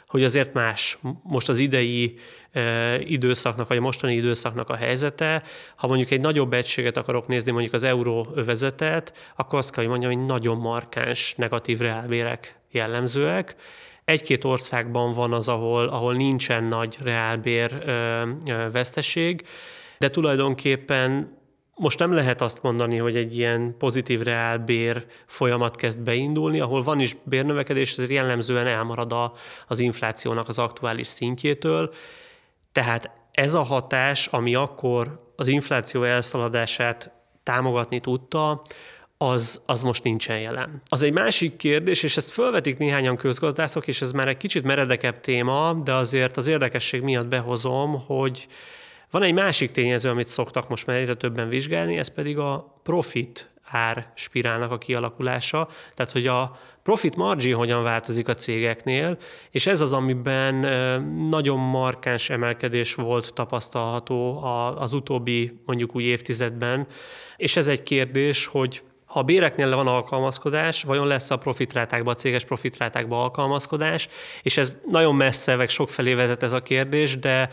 hogy 0.07 0.23
azért 0.23 0.53
más 0.53 0.99
most 1.23 1.49
az 1.49 1.57
idei 1.57 2.19
időszaknak, 2.99 3.67
vagy 3.67 3.77
a 3.77 3.81
mostani 3.81 4.13
időszaknak 4.13 4.69
a 4.69 4.75
helyzete. 4.75 5.43
Ha 5.75 5.87
mondjuk 5.87 6.11
egy 6.11 6.19
nagyobb 6.21 6.53
egységet 6.53 6.97
akarok 6.97 7.27
nézni, 7.27 7.51
mondjuk 7.51 7.73
az 7.73 7.83
euróövezetet, 7.83 9.31
akkor 9.35 9.59
azt 9.59 9.71
kell, 9.71 9.83
hogy 9.83 9.91
mondjam, 9.91 10.13
hogy 10.13 10.25
nagyon 10.25 10.57
markáns 10.57 11.33
negatív 11.37 11.79
reálbérek 11.79 12.59
jellemzőek. 12.71 13.55
Egy-két 14.05 14.43
országban 14.43 15.11
van 15.11 15.33
az, 15.33 15.47
ahol, 15.47 15.87
ahol 15.87 16.13
nincsen 16.13 16.63
nagy 16.63 16.97
reálbér 17.03 17.83
ö, 17.85 18.69
veszteség, 18.71 19.47
de 19.97 20.09
tulajdonképpen 20.09 21.37
most 21.79 21.99
nem 21.99 22.11
lehet 22.11 22.41
azt 22.41 22.61
mondani, 22.61 22.97
hogy 22.97 23.15
egy 23.15 23.37
ilyen 23.37 23.75
pozitív 23.77 24.21
reál 24.21 24.57
bér 24.57 25.05
folyamat 25.25 25.75
kezd 25.75 25.99
beindulni, 25.99 26.59
ahol 26.59 26.83
van 26.83 26.99
is 26.99 27.17
bérnövekedés, 27.23 27.97
ez 27.97 28.09
jellemzően 28.09 28.67
elmarad 28.67 29.13
a, 29.13 29.33
az 29.67 29.79
inflációnak 29.79 30.47
az 30.47 30.59
aktuális 30.59 31.07
szintjétől. 31.07 31.93
Tehát 32.71 33.11
ez 33.31 33.53
a 33.53 33.63
hatás, 33.63 34.27
ami 34.27 34.55
akkor 34.55 35.31
az 35.35 35.47
infláció 35.47 36.03
elszaladását 36.03 37.11
támogatni 37.43 37.99
tudta, 37.99 38.61
az, 39.17 39.61
az 39.65 39.81
most 39.81 40.03
nincsen 40.03 40.39
jelen. 40.39 40.81
Az 40.87 41.03
egy 41.03 41.13
másik 41.13 41.55
kérdés, 41.55 42.03
és 42.03 42.17
ezt 42.17 42.31
felvetik 42.31 42.77
néhányan 42.77 43.15
közgazdászok, 43.15 43.87
és 43.87 44.01
ez 44.01 44.11
már 44.11 44.27
egy 44.27 44.37
kicsit 44.37 44.63
meredekebb 44.63 45.19
téma, 45.19 45.73
de 45.83 45.93
azért 45.93 46.37
az 46.37 46.47
érdekesség 46.47 47.01
miatt 47.01 47.27
behozom, 47.27 48.05
hogy 48.05 48.47
van 49.11 49.23
egy 49.23 49.33
másik 49.33 49.71
tényező, 49.71 50.09
amit 50.09 50.27
szoktak 50.27 50.69
most 50.69 50.85
már 50.85 50.97
egyre 50.97 51.13
többen 51.13 51.49
vizsgálni, 51.49 51.97
ez 51.97 52.07
pedig 52.07 52.37
a 52.37 52.79
profit 52.83 53.49
ár 53.71 54.11
spirálnak 54.15 54.71
a 54.71 54.77
kialakulása, 54.77 55.67
tehát 55.93 56.11
hogy 56.11 56.27
a 56.27 56.59
profit 56.83 57.15
margin 57.15 57.55
hogyan 57.55 57.83
változik 57.83 58.27
a 58.27 58.35
cégeknél, 58.35 59.17
és 59.51 59.67
ez 59.67 59.81
az, 59.81 59.93
amiben 59.93 60.55
nagyon 61.29 61.59
markáns 61.59 62.29
emelkedés 62.29 62.95
volt 62.95 63.33
tapasztalható 63.33 64.43
az 64.77 64.93
utóbbi 64.93 65.59
mondjuk 65.65 65.95
új 65.95 66.03
évtizedben, 66.03 66.87
és 67.37 67.55
ez 67.55 67.67
egy 67.67 67.83
kérdés, 67.83 68.45
hogy 68.45 68.81
ha 69.05 69.19
a 69.19 69.23
béreknél 69.23 69.75
van 69.75 69.87
alkalmazkodás, 69.87 70.83
vajon 70.83 71.07
lesz 71.07 71.31
a 71.31 71.37
profitrátákba, 71.37 72.11
a 72.11 72.15
céges 72.15 72.45
profitrátákba 72.45 73.21
alkalmazkodás, 73.21 74.09
és 74.41 74.57
ez 74.57 74.77
nagyon 74.91 75.15
messze, 75.15 75.55
meg 75.55 75.69
sokfelé 75.69 76.13
vezet 76.13 76.43
ez 76.43 76.51
a 76.51 76.61
kérdés, 76.61 77.19
de 77.19 77.49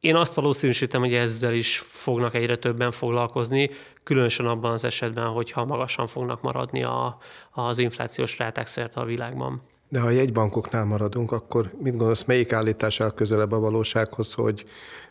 én 0.00 0.14
azt 0.14 0.34
valószínűsítem, 0.34 1.00
hogy 1.00 1.14
ezzel 1.14 1.54
is 1.54 1.78
fognak 1.78 2.34
egyre 2.34 2.56
többen 2.56 2.90
foglalkozni, 2.90 3.70
különösen 4.04 4.46
abban 4.46 4.72
az 4.72 4.84
esetben, 4.84 5.26
hogyha 5.26 5.64
magasan 5.64 6.06
fognak 6.06 6.42
maradni 6.42 6.82
a, 6.82 7.18
az 7.50 7.78
inflációs 7.78 8.38
ráták 8.38 8.66
szerte 8.66 9.00
a 9.00 9.04
világban. 9.04 9.62
De 9.88 10.00
ha 10.00 10.06
a 10.06 10.10
jegybankoknál 10.10 10.84
maradunk, 10.84 11.32
akkor 11.32 11.70
mit 11.78 11.96
gondolsz, 11.96 12.24
melyik 12.24 12.52
állítás 12.52 13.00
áll 13.00 13.10
közelebb 13.10 13.52
a 13.52 13.58
valósághoz, 13.58 14.32
hogy 14.32 14.64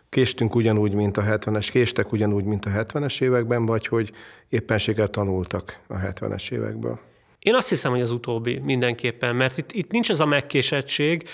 késtünk 0.09 0.55
ugyanúgy, 0.55 0.93
mint 0.93 1.17
a 1.17 1.21
70-es, 1.21 1.67
késtek 1.71 2.11
ugyanúgy, 2.11 2.43
mint 2.43 2.65
a 2.65 2.69
70-es 2.69 3.21
években, 3.21 3.65
vagy 3.65 3.87
hogy 3.87 4.11
éppenséggel 4.49 5.07
tanultak 5.07 5.79
a 5.87 5.95
70-es 5.97 6.51
évekből? 6.51 6.99
Én 7.39 7.55
azt 7.55 7.69
hiszem, 7.69 7.91
hogy 7.91 8.01
az 8.01 8.11
utóbbi 8.11 8.59
mindenképpen, 8.59 9.35
mert 9.35 9.57
itt, 9.57 9.71
itt 9.71 9.91
nincs 9.91 10.09
az 10.09 10.19
a 10.19 10.25
megkésettség, 10.25 11.29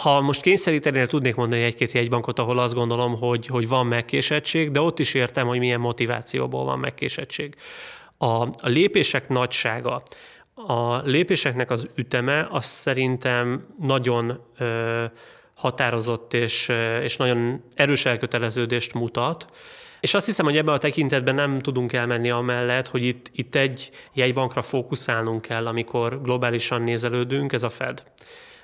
ha 0.00 0.20
most 0.20 0.40
kényszerítenél, 0.40 1.06
tudnék 1.06 1.34
mondani 1.34 1.62
egy-két 1.62 1.92
jegybankot, 1.92 2.38
ahol 2.38 2.58
azt 2.58 2.74
gondolom, 2.74 3.18
hogy, 3.18 3.46
hogy 3.46 3.68
van 3.68 3.86
megkésettség, 3.86 4.70
de 4.70 4.80
ott 4.80 4.98
is 4.98 5.14
értem, 5.14 5.46
hogy 5.46 5.58
milyen 5.58 5.80
motivációból 5.80 6.64
van 6.64 6.78
megkésettség. 6.78 7.54
A, 8.18 8.42
a 8.42 8.68
lépések 8.68 9.28
nagysága, 9.28 10.02
a 10.54 10.96
lépéseknek 10.96 11.70
az 11.70 11.86
üteme, 11.94 12.46
az 12.50 12.64
szerintem 12.64 13.66
nagyon 13.80 14.40
ö, 14.58 15.04
határozott 15.54 16.34
és, 16.34 16.72
és 17.02 17.16
nagyon 17.16 17.64
erős 17.74 18.04
elköteleződést 18.04 18.94
mutat, 18.94 19.46
és 20.00 20.14
azt 20.14 20.26
hiszem, 20.26 20.44
hogy 20.44 20.56
ebben 20.56 20.74
a 20.74 20.78
tekintetben 20.78 21.34
nem 21.34 21.58
tudunk 21.58 21.92
elmenni 21.92 22.30
amellett, 22.30 22.88
hogy 22.88 23.04
itt, 23.04 23.30
itt 23.32 23.54
egy 23.54 23.90
jegybankra 24.12 24.62
fókuszálnunk 24.62 25.42
kell, 25.42 25.66
amikor 25.66 26.22
globálisan 26.22 26.82
nézelődünk, 26.82 27.52
ez 27.52 27.62
a 27.62 27.68
Fed. 27.68 28.04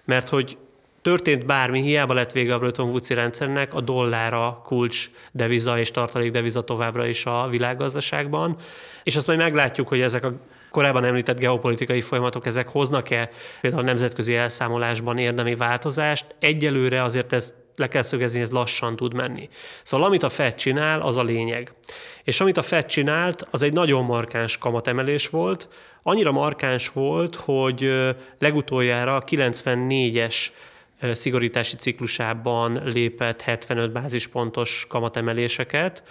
Mert 0.05 0.29
hogy 0.29 0.59
történt 1.03 1.47
bármi, 1.47 1.81
hiába 1.81 2.15
lett 2.15 2.33
vége 2.33 2.55
a 2.55 2.59
Bretton 2.59 2.89
woods 2.89 3.09
rendszernek, 3.09 3.75
a 3.75 3.81
dollára 3.81 4.63
kulcs 4.65 5.11
deviza 5.33 5.79
és 5.79 5.91
tartalék 5.91 6.31
deviza 6.31 6.63
továbbra 6.63 7.07
is 7.07 7.27
a 7.27 7.47
világgazdaságban, 7.51 8.57
és 9.03 9.17
azt 9.17 9.27
majd 9.27 9.39
meglátjuk, 9.39 9.89
hogy 9.89 10.01
ezek 10.01 10.25
a 10.25 10.33
korábban 10.71 11.05
említett 11.05 11.39
geopolitikai 11.39 12.01
folyamatok, 12.01 12.47
ezek 12.47 12.69
hoznak-e 12.69 13.31
például 13.61 13.83
a 13.83 13.87
nemzetközi 13.87 14.35
elszámolásban 14.35 15.19
érdemi 15.19 15.55
változást. 15.55 16.35
Egyelőre 16.39 17.03
azért 17.03 17.33
ez 17.33 17.55
le 17.77 17.89
kell 17.89 18.03
szögezni, 18.03 18.41
ez 18.41 18.51
lassan 18.51 18.97
tud 18.97 19.15
menni. 19.15 19.49
Szóval 19.83 20.07
amit 20.07 20.23
a 20.23 20.29
Fed 20.29 20.55
csinál, 20.55 21.01
az 21.01 21.17
a 21.17 21.23
lényeg. 21.23 21.73
És 22.25 22.41
amit 22.41 22.57
a 22.57 22.63
Fed 22.63 22.87
csinált, 22.87 23.47
az 23.51 23.63
egy 23.63 23.73
nagyon 23.73 24.05
markáns 24.05 24.59
kamatemelés 24.59 25.29
volt, 25.29 25.69
annyira 26.03 26.33
markáns 26.33 26.89
volt, 26.89 27.35
hogy 27.35 27.93
legutoljára 28.39 29.17
a 29.17 29.25
94-es 29.25 30.47
szigorítási 31.13 31.77
ciklusában 31.77 32.83
lépett 32.85 33.43
75 33.43 33.93
bázispontos 33.93 34.87
kamatemeléseket. 34.89 36.03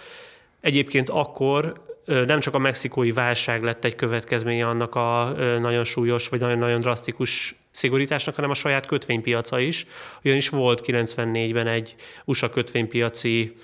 Egyébként 0.60 1.08
akkor 1.08 1.88
nem 2.06 2.40
csak 2.40 2.54
a 2.54 2.58
mexikói 2.58 3.12
válság 3.12 3.62
lett 3.62 3.84
egy 3.84 3.94
következménye 3.94 4.68
annak 4.68 4.94
a 4.94 5.34
nagyon 5.60 5.84
súlyos 5.84 6.28
vagy 6.28 6.40
nagyon-nagyon 6.40 6.80
drasztikus 6.80 7.54
szigorításnak, 7.70 8.34
hanem 8.34 8.50
a 8.50 8.54
saját 8.54 8.86
kötvénypiaca 8.86 9.58
is. 9.58 9.86
Ugyanis 10.24 10.48
volt 10.48 10.82
94-ben 10.86 11.66
egy 11.66 11.94
USA 12.24 12.50
kötvénypiaci 12.50 13.56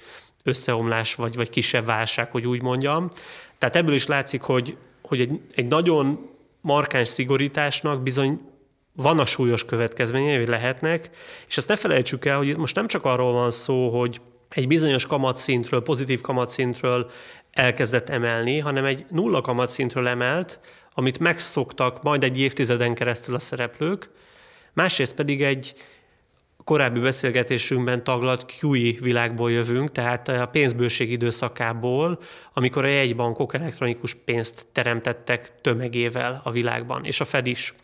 összeomlás, 0.42 1.14
vagy, 1.14 1.34
vagy 1.34 1.50
kisebb 1.50 1.84
válság, 1.84 2.30
hogy 2.30 2.46
úgy 2.46 2.62
mondjam. 2.62 3.08
Tehát 3.58 3.76
ebből 3.76 3.94
is 3.94 4.06
látszik, 4.06 4.42
hogy, 4.42 4.76
hogy 5.02 5.20
egy, 5.20 5.40
egy 5.54 5.66
nagyon 5.66 6.30
markáns 6.60 7.08
szigorításnak 7.08 8.02
bizony 8.02 8.40
vannak 8.96 9.26
súlyos 9.26 9.64
következményei, 9.64 10.36
vagy 10.36 10.48
lehetnek, 10.48 11.10
és 11.48 11.56
azt 11.56 11.68
ne 11.68 11.76
felejtsük 11.76 12.24
el, 12.24 12.36
hogy 12.36 12.56
most 12.56 12.74
nem 12.74 12.86
csak 12.86 13.04
arról 13.04 13.32
van 13.32 13.50
szó, 13.50 13.98
hogy 13.98 14.20
egy 14.48 14.66
bizonyos 14.66 15.06
kamatszintről, 15.06 15.82
pozitív 15.82 16.20
kamatszintről 16.20 17.10
elkezdett 17.52 18.08
emelni, 18.08 18.58
hanem 18.58 18.84
egy 18.84 19.06
nulla 19.10 19.40
kamatszintről 19.40 20.06
emelt, 20.06 20.60
amit 20.92 21.18
megszoktak 21.18 22.02
majd 22.02 22.24
egy 22.24 22.40
évtizeden 22.40 22.94
keresztül 22.94 23.34
a 23.34 23.38
szereplők, 23.38 24.10
másrészt 24.72 25.14
pedig 25.14 25.42
egy 25.42 25.74
korábbi 26.64 27.00
beszélgetésünkben 27.00 28.04
taglalt 28.04 28.52
QE 28.60 28.92
világból 29.00 29.50
jövünk, 29.50 29.92
tehát 29.92 30.28
a 30.28 30.46
pénzbőség 30.46 31.10
időszakából, 31.10 32.18
amikor 32.52 32.84
a 32.84 32.88
jegybankok 32.88 33.54
elektronikus 33.54 34.14
pénzt 34.14 34.66
teremtettek 34.72 35.60
tömegével 35.60 36.40
a 36.44 36.50
világban, 36.50 37.04
és 37.04 37.20
a 37.20 37.24
Fed 37.24 37.46
is. 37.46 37.74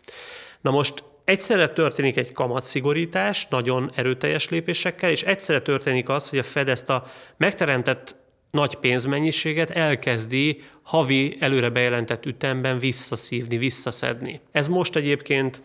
Na 0.63 0.71
most 0.71 1.03
egyszerre 1.23 1.67
történik 1.67 2.17
egy 2.17 2.31
kamatszigorítás, 2.31 3.47
nagyon 3.49 3.91
erőteljes 3.95 4.49
lépésekkel, 4.49 5.09
és 5.09 5.23
egyszerre 5.23 5.61
történik 5.61 6.09
az, 6.09 6.29
hogy 6.29 6.39
a 6.39 6.43
Fed 6.43 6.69
ezt 6.69 6.89
a 6.89 7.05
megteremtett 7.37 8.15
nagy 8.51 8.75
pénzmennyiséget 8.75 9.69
elkezdi 9.69 10.61
havi 10.81 11.37
előre 11.39 11.69
bejelentett 11.69 12.25
ütemben 12.25 12.79
visszaszívni, 12.79 13.57
visszaszedni. 13.57 14.39
Ez 14.51 14.67
most 14.67 14.95
egyébként 14.95 15.61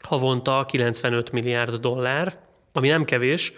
havonta 0.00 0.66
95 0.68 1.32
milliárd 1.32 1.74
dollár, 1.74 2.38
ami 2.72 2.88
nem 2.88 3.04
kevés, 3.04 3.52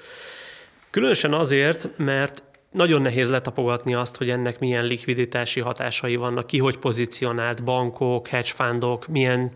különösen 0.90 1.32
azért, 1.32 1.88
mert 1.96 2.42
nagyon 2.74 3.02
nehéz 3.02 3.30
letapogatni 3.30 3.94
azt, 3.94 4.16
hogy 4.16 4.30
ennek 4.30 4.58
milyen 4.58 4.84
likviditási 4.84 5.60
hatásai 5.60 6.16
vannak, 6.16 6.46
ki 6.46 6.58
hogy 6.58 6.76
pozícionált 6.76 7.64
bankok, 7.64 8.28
hedge 8.28 8.50
fundok, 8.52 9.06
milyen 9.06 9.52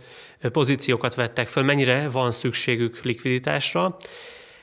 pozíciókat 0.53 1.15
vettek 1.15 1.47
föl, 1.47 1.63
mennyire 1.63 2.09
van 2.09 2.33
szükségük 2.33 3.03
likviditásra. 3.03 3.97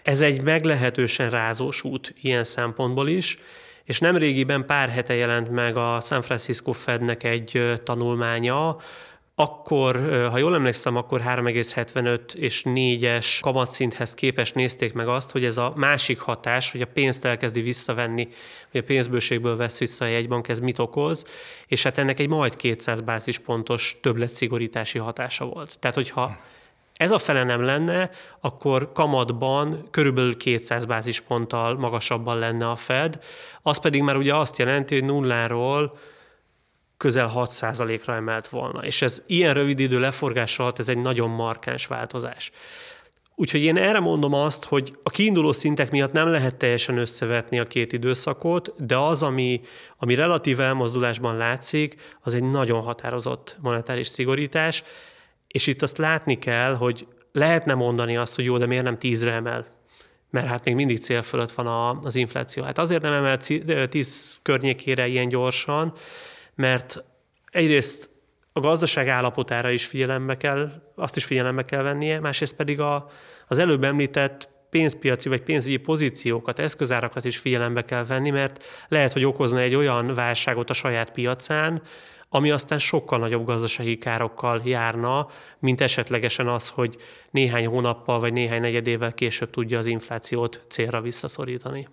Ez 0.04 0.22
egy 0.22 0.42
meglehetősen 0.42 1.30
rázós 1.30 1.84
út 1.84 2.14
ilyen 2.22 2.44
szempontból 2.44 3.08
is, 3.08 3.40
és 3.84 4.00
nemrégiben 4.00 4.66
pár 4.66 4.90
hete 4.90 5.16
jelent 5.16 5.50
meg 5.50 5.78
a 5.78 6.00
San 6.02 6.22
Francisco 6.22 6.72
Fednek 6.72 7.24
egy 7.24 7.74
tanulmánya, 7.84 8.78
akkor, 9.36 9.96
ha 10.32 10.38
jól 10.38 10.54
emlékszem, 10.54 10.96
akkor 10.96 11.22
3,75 11.22 12.34
és 12.34 12.62
4-es 12.66 13.38
kamatszinthez 13.42 14.14
képest 14.14 14.56
nézték 14.56 14.94
meg 14.94 15.08
azt, 15.08 15.32
hogy 15.32 15.46
ez 15.46 15.58
a 15.58 15.74
másik 15.76 16.20
hatás, 16.20 16.72
hogy 16.72 16.82
a 16.82 16.88
pénzt 16.94 17.26
elkezdi 17.26 17.62
visszavenni, 17.62 18.28
hogy 18.72 18.80
a 18.80 18.84
pénzbőségből 18.84 19.56
vesz 19.56 19.80
vissza 19.80 20.06
a 20.06 20.08
jegybank, 20.08 20.48
ez 20.48 20.60
mit 20.60 20.80
okoz, 20.80 21.26
és 21.68 21.84
hát 21.84 21.98
ennek 21.98 22.20
egy 22.20 22.28
majd 22.28 22.56
200 22.56 23.02
bázispontos 23.02 23.98
többlet 24.02 24.48
hatása 25.00 25.46
volt. 25.46 25.80
Tehát, 25.80 25.96
hogyha 25.96 26.38
ez 26.94 27.12
a 27.12 27.18
fele 27.18 27.44
nem 27.44 27.62
lenne, 27.62 28.10
akkor 28.40 28.92
kamatban 28.92 29.88
körülbelül 29.92 30.38
200 30.38 30.86
bázisponttal 30.86 31.78
magasabban 31.78 32.38
lenne 32.40 32.70
a 32.70 32.76
Fed, 32.76 33.20
az 33.62 33.80
pedig 33.80 34.02
már 34.02 34.16
ugye 34.16 34.36
azt 34.36 34.58
jelenti, 34.58 34.96
hogy 34.96 35.06
nulláról 35.06 35.98
közel 36.98 37.32
6%-ra 37.36 38.16
emelt 38.16 38.48
volna. 38.48 38.86
És 38.86 39.02
ez 39.02 39.24
ilyen 39.28 39.54
rövid 39.54 39.80
idő 39.80 40.00
leforgása 40.00 40.64
alatt 40.64 40.80
ez 40.80 40.90
egy 40.90 41.02
nagyon 41.02 41.30
markáns 41.30 41.88
változás. 41.88 42.52
Úgyhogy 43.38 43.62
én 43.62 43.78
erre 43.78 44.00
mondom 44.00 44.34
azt, 44.34 44.66
hogy 44.66 44.96
a 45.04 45.10
kiinduló 45.10 45.52
szintek 45.52 45.92
miatt 45.92 46.12
nem 46.12 46.28
lehet 46.28 46.56
teljesen 46.56 46.98
összevetni 46.98 47.60
a 47.60 47.68
két 47.68 47.94
időszakot, 47.94 48.86
de 48.86 48.98
az, 48.98 49.24
ami, 49.24 49.62
ami 49.98 50.16
relatív 50.16 50.60
elmozdulásban 50.60 51.38
látszik, 51.38 51.96
az 52.22 52.34
egy 52.34 52.44
nagyon 52.44 52.82
határozott 52.82 53.58
monetáris 53.60 54.08
szigorítás, 54.08 54.84
és 55.48 55.68
itt 55.68 55.82
azt 55.82 55.98
látni 55.98 56.40
kell, 56.40 56.76
hogy 56.76 57.08
lehetne 57.32 57.74
mondani 57.74 58.18
azt, 58.18 58.36
hogy 58.36 58.46
jó, 58.46 58.58
de 58.58 58.66
miért 58.66 58.84
nem 58.84 58.98
tízre 58.98 59.32
emel? 59.32 59.66
Mert 60.30 60.48
hát 60.48 60.64
még 60.64 60.76
mindig 60.76 61.00
cél 61.00 61.22
fölött 61.22 61.52
van 61.52 61.68
a, 61.68 62.00
az 62.00 62.16
infláció. 62.16 62.64
Hát 62.64 62.78
azért 62.78 63.02
nem 63.02 63.14
emel 63.14 63.38
tíz 63.90 64.38
környékére 64.42 65.08
ilyen 65.08 65.28
gyorsan, 65.28 65.94
mert 66.56 67.04
egyrészt 67.52 68.10
a 68.54 68.60
gazdaság 68.60 69.08
állapotára 69.08 69.70
is 69.70 69.86
figyelembe 69.86 70.38
kell, 70.38 70.72
azt 70.96 71.16
is 71.16 71.26
figyelembe 71.26 71.66
kell 71.66 71.82
vennie, 71.82 72.20
másrészt 72.20 72.56
pedig 72.56 72.80
a, 72.80 73.10
az 73.48 73.58
előbb 73.58 73.84
említett 73.84 74.50
pénzpiaci 74.70 75.30
vagy 75.30 75.42
pénzügyi 75.42 75.78
pozíciókat, 75.78 76.60
eszközárakat 76.60 77.26
is 77.26 77.38
figyelembe 77.38 77.86
kell 77.86 78.06
venni, 78.06 78.30
mert 78.30 78.64
lehet, 78.88 79.14
hogy 79.14 79.24
okozna 79.24 79.60
egy 79.60 79.76
olyan 79.76 80.14
válságot 80.14 80.70
a 80.70 80.74
saját 80.74 81.12
piacán, 81.12 81.82
ami 82.30 82.52
aztán 82.52 82.80
sokkal 82.80 83.20
nagyobb 83.20 83.46
gazdasági 83.46 83.98
károkkal 83.98 84.62
járna, 84.66 85.28
mint 85.60 85.82
esetlegesen 85.82 86.48
az, 86.48 86.70
hogy 86.70 86.96
néhány 87.32 87.68
hónappal 87.68 88.20
vagy 88.20 88.34
néhány 88.34 88.62
negyedével 88.62 89.14
később 89.14 89.50
tudja 89.50 89.78
az 89.78 89.86
inflációt 89.86 90.66
célra 90.68 91.02
visszaszorítani. 91.02 91.88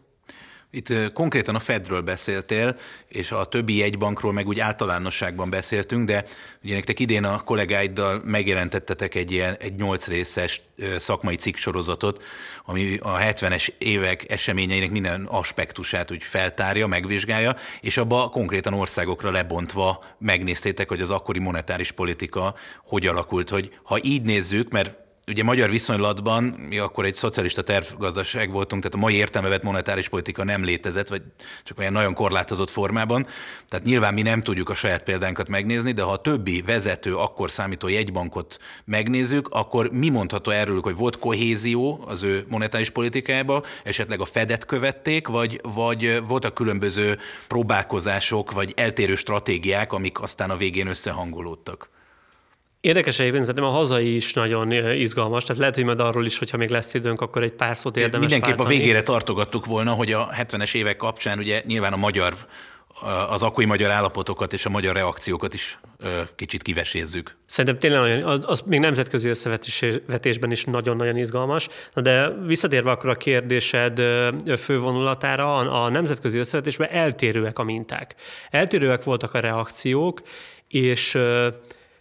Itt 0.74 1.12
konkrétan 1.12 1.54
a 1.54 1.58
Fedről 1.58 2.00
beszéltél, 2.00 2.76
és 3.08 3.30
a 3.30 3.44
többi 3.44 3.76
jegybankról 3.76 4.32
meg 4.32 4.46
úgy 4.46 4.60
általánosságban 4.60 5.50
beszéltünk, 5.50 6.06
de 6.06 6.24
ugye 6.64 6.74
nektek 6.74 7.00
idén 7.00 7.24
a 7.24 7.40
kollégáiddal 7.40 8.22
megjelentettetek 8.24 9.14
egy 9.14 9.32
ilyen 9.32 9.56
egy 9.58 9.74
nyolc 9.74 10.06
részes 10.06 10.60
szakmai 10.96 11.34
cikksorozatot, 11.34 12.22
ami 12.64 12.96
a 13.02 13.18
70-es 13.18 13.68
évek 13.78 14.30
eseményeinek 14.30 14.90
minden 14.90 15.24
aspektusát 15.24 16.10
úgy 16.10 16.22
feltárja, 16.22 16.86
megvizsgálja, 16.86 17.56
és 17.80 17.96
abba 17.96 18.28
konkrétan 18.28 18.74
országokra 18.74 19.30
lebontva 19.30 20.04
megnéztétek, 20.18 20.88
hogy 20.88 21.00
az 21.00 21.10
akkori 21.10 21.38
monetáris 21.38 21.90
politika 21.90 22.54
hogy 22.86 23.06
alakult, 23.06 23.48
hogy 23.48 23.78
ha 23.82 23.98
így 24.02 24.22
nézzük, 24.22 24.70
mert 24.70 25.01
ugye 25.26 25.42
magyar 25.42 25.70
viszonylatban 25.70 26.44
mi 26.44 26.78
akkor 26.78 27.04
egy 27.04 27.14
szocialista 27.14 27.62
tervgazdaság 27.62 28.50
voltunk, 28.50 28.82
tehát 28.82 28.96
a 28.96 29.00
mai 29.00 29.14
értelmevet 29.14 29.62
monetáris 29.62 30.08
politika 30.08 30.44
nem 30.44 30.64
létezett, 30.64 31.08
vagy 31.08 31.22
csak 31.64 31.78
olyan 31.78 31.92
nagyon 31.92 32.14
korlátozott 32.14 32.70
formában. 32.70 33.26
Tehát 33.68 33.86
nyilván 33.86 34.14
mi 34.14 34.22
nem 34.22 34.40
tudjuk 34.40 34.68
a 34.68 34.74
saját 34.74 35.02
példánkat 35.02 35.48
megnézni, 35.48 35.92
de 35.92 36.02
ha 36.02 36.10
a 36.10 36.20
többi 36.20 36.62
vezető, 36.62 37.16
akkor 37.16 37.50
számító 37.50 37.88
jegybankot 37.88 38.58
megnézzük, 38.84 39.48
akkor 39.50 39.90
mi 39.90 40.08
mondható 40.08 40.50
erről, 40.50 40.80
hogy 40.80 40.96
volt 40.96 41.18
kohézió 41.18 42.04
az 42.06 42.22
ő 42.22 42.44
monetáris 42.48 42.90
politikájába, 42.90 43.64
esetleg 43.84 44.20
a 44.20 44.24
Fedet 44.24 44.66
követték, 44.66 45.26
vagy, 45.28 45.60
vagy 45.62 46.22
voltak 46.26 46.54
különböző 46.54 47.18
próbálkozások, 47.46 48.52
vagy 48.52 48.72
eltérő 48.76 49.14
stratégiák, 49.14 49.92
amik 49.92 50.20
aztán 50.20 50.50
a 50.50 50.56
végén 50.56 50.86
összehangolódtak? 50.86 51.90
Érdekes 52.82 53.18
egyébként, 53.18 53.44
szerintem 53.44 53.70
a 53.70 53.74
hazai 53.74 54.14
is 54.14 54.32
nagyon 54.32 54.72
izgalmas, 54.96 55.42
tehát 55.42 55.58
lehet, 55.58 55.74
hogy 55.74 55.84
majd 55.84 56.00
arról 56.00 56.26
is, 56.26 56.38
hogyha 56.38 56.56
még 56.56 56.68
lesz 56.68 56.94
időnk, 56.94 57.20
akkor 57.20 57.42
egy 57.42 57.52
pár 57.52 57.76
szót 57.76 57.96
érdemes 57.96 58.20
Mindenképp 58.20 58.56
váltani. 58.56 58.76
a 58.76 58.78
végére 58.78 59.02
tartogattuk 59.02 59.66
volna, 59.66 59.92
hogy 59.92 60.12
a 60.12 60.28
70-es 60.28 60.74
évek 60.74 60.96
kapcsán 60.96 61.38
ugye 61.38 61.62
nyilván 61.66 61.92
a 61.92 61.96
magyar 61.96 62.34
az 63.28 63.42
akkori 63.42 63.66
magyar 63.66 63.90
állapotokat 63.90 64.52
és 64.52 64.66
a 64.66 64.70
magyar 64.70 64.94
reakciókat 64.94 65.54
is 65.54 65.78
kicsit 66.34 66.62
kivesézzük. 66.62 67.36
Szerintem 67.46 67.78
tényleg 67.78 68.00
nagyon, 68.00 68.22
az, 68.22 68.44
az 68.46 68.60
még 68.60 68.80
nemzetközi 68.80 69.28
összevetésben 69.28 70.50
is 70.50 70.64
nagyon-nagyon 70.64 71.16
izgalmas. 71.16 71.68
Na 71.94 72.02
de 72.02 72.28
visszatérve 72.46 72.90
akkor 72.90 73.10
a 73.10 73.14
kérdésed 73.14 74.02
fővonulatára, 74.58 75.56
a, 75.56 75.88
nemzetközi 75.88 76.38
összevetésben 76.38 76.88
eltérőek 76.88 77.58
a 77.58 77.62
minták. 77.62 78.14
Eltérőek 78.50 79.04
voltak 79.04 79.34
a 79.34 79.40
reakciók, 79.40 80.22
és 80.68 81.18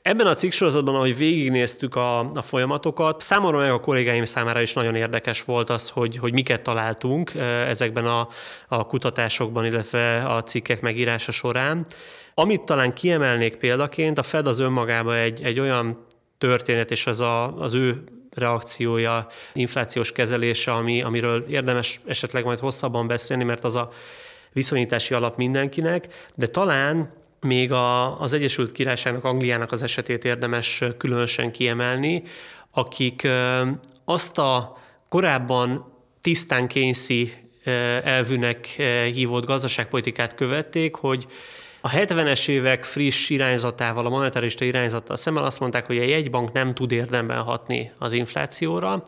Ebben 0.01 0.27
a 0.27 0.33
cikksorozatban, 0.33 0.95
ahogy 0.95 1.17
végignéztük 1.17 1.95
a, 1.95 2.19
a 2.19 2.41
folyamatokat, 2.41 3.21
számomra 3.21 3.57
meg 3.57 3.71
a 3.71 3.79
kollégáim 3.79 4.25
számára 4.25 4.61
is 4.61 4.73
nagyon 4.73 4.95
érdekes 4.95 5.43
volt 5.43 5.69
az, 5.69 5.89
hogy, 5.89 6.17
hogy 6.17 6.33
miket 6.33 6.61
találtunk 6.61 7.33
ezekben 7.67 8.05
a, 8.05 8.27
a 8.67 8.85
kutatásokban, 8.85 9.65
illetve 9.65 10.23
a 10.25 10.43
cikkek 10.43 10.81
megírása 10.81 11.31
során. 11.31 11.85
Amit 12.33 12.61
talán 12.61 12.93
kiemelnék 12.93 13.55
példaként, 13.55 14.17
a 14.17 14.23
Fed 14.23 14.47
az 14.47 14.59
önmagában 14.59 15.15
egy, 15.15 15.43
egy 15.43 15.59
olyan 15.59 16.05
történet, 16.37 16.91
és 16.91 17.07
az, 17.07 17.19
a, 17.19 17.57
az 17.57 17.73
ő 17.73 18.03
reakciója, 18.35 19.27
inflációs 19.53 20.11
kezelése, 20.11 20.71
ami, 20.71 21.01
amiről 21.01 21.45
érdemes 21.49 21.99
esetleg 22.05 22.43
majd 22.43 22.59
hosszabban 22.59 23.07
beszélni, 23.07 23.43
mert 23.43 23.63
az 23.63 23.75
a 23.75 23.89
viszonyítási 24.53 25.13
alap 25.13 25.37
mindenkinek, 25.37 26.29
de 26.35 26.47
talán 26.47 27.19
még 27.41 27.71
a, 27.71 28.21
az 28.21 28.33
Egyesült 28.33 28.71
Királyságnak, 28.71 29.23
Angliának 29.23 29.71
az 29.71 29.83
esetét 29.83 30.25
érdemes 30.25 30.83
különösen 30.97 31.51
kiemelni, 31.51 32.23
akik 32.71 33.27
azt 34.05 34.37
a 34.37 34.77
korábban 35.09 35.93
tisztán 36.21 36.67
kényszi 36.67 37.33
elvűnek 38.03 38.65
hívott 39.13 39.45
gazdaságpolitikát 39.45 40.35
követték, 40.35 40.95
hogy 40.95 41.27
a 41.81 41.89
70-es 41.89 42.47
évek 42.47 42.83
friss 42.83 43.29
irányzatával, 43.29 44.05
a 44.05 44.09
monetarista 44.09 44.65
irányzattal 44.65 45.15
szemben 45.15 45.43
azt 45.43 45.59
mondták, 45.59 45.85
hogy 45.85 45.97
a 45.97 46.03
jegybank 46.03 46.51
nem 46.51 46.73
tud 46.73 46.91
érdemben 46.91 47.41
hatni 47.41 47.91
az 47.97 48.11
inflációra, 48.13 49.03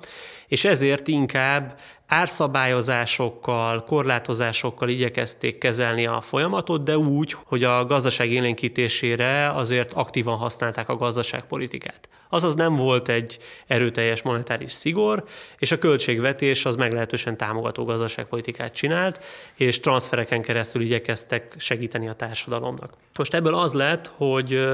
és 0.47 0.65
ezért 0.65 1.07
inkább 1.07 1.79
árszabályozásokkal, 2.07 3.83
korlátozásokkal 3.83 4.89
igyekezték 4.89 5.57
kezelni 5.57 6.05
a 6.05 6.21
folyamatot, 6.21 6.83
de 6.83 6.97
úgy, 6.97 7.35
hogy 7.45 7.63
a 7.63 7.85
gazdaság 7.85 8.31
élénkítésére 8.31 9.49
azért 9.49 9.93
aktívan 9.93 10.37
használták 10.37 10.89
a 10.89 10.95
gazdaságpolitikát. 10.95 12.09
Azaz 12.29 12.55
nem 12.55 12.75
volt 12.75 13.09
egy 13.09 13.37
erőteljes 13.67 14.21
monetáris 14.21 14.71
szigor, 14.71 15.23
és 15.57 15.71
a 15.71 15.77
költségvetés 15.77 16.65
az 16.65 16.75
meglehetősen 16.75 17.37
támogató 17.37 17.83
gazdaságpolitikát 17.83 18.73
csinált, 18.73 19.23
és 19.55 19.79
transfereken 19.79 20.41
keresztül 20.41 20.81
igyekeztek 20.81 21.55
segíteni 21.57 22.07
a 22.07 22.13
társadalomnak. 22.13 22.93
Most 23.17 23.33
ebből 23.33 23.55
az 23.55 23.73
lett, 23.73 24.11
hogy 24.15 24.65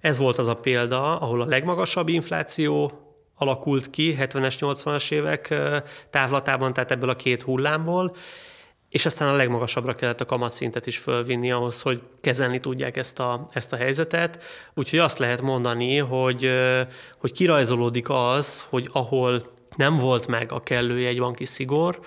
ez 0.00 0.18
volt 0.18 0.38
az 0.38 0.48
a 0.48 0.56
példa, 0.56 1.18
ahol 1.18 1.40
a 1.40 1.46
legmagasabb 1.46 2.08
infláció 2.08 2.92
alakult 3.36 3.90
ki 3.90 4.16
70-es, 4.20 4.54
80-as 4.60 5.12
évek 5.12 5.54
távlatában, 6.10 6.72
tehát 6.72 6.90
ebből 6.90 7.08
a 7.08 7.16
két 7.16 7.42
hullámból, 7.42 8.16
és 8.90 9.06
aztán 9.06 9.28
a 9.28 9.36
legmagasabbra 9.36 9.94
kellett 9.94 10.20
a 10.20 10.24
kamatszintet 10.24 10.86
is 10.86 10.98
fölvinni 10.98 11.50
ahhoz, 11.50 11.82
hogy 11.82 12.02
kezelni 12.20 12.60
tudják 12.60 12.96
ezt 12.96 13.18
a, 13.18 13.46
ezt 13.50 13.72
a 13.72 13.76
helyzetet. 13.76 14.42
Úgyhogy 14.74 14.98
azt 14.98 15.18
lehet 15.18 15.42
mondani, 15.42 15.98
hogy, 15.98 16.50
hogy 17.18 17.32
kirajzolódik 17.32 18.08
az, 18.08 18.66
hogy 18.68 18.88
ahol 18.92 19.52
nem 19.76 19.96
volt 19.96 20.26
meg 20.26 20.52
a 20.52 20.62
kellő 20.62 20.98
jegybanki 20.98 21.44
szigor, 21.44 22.00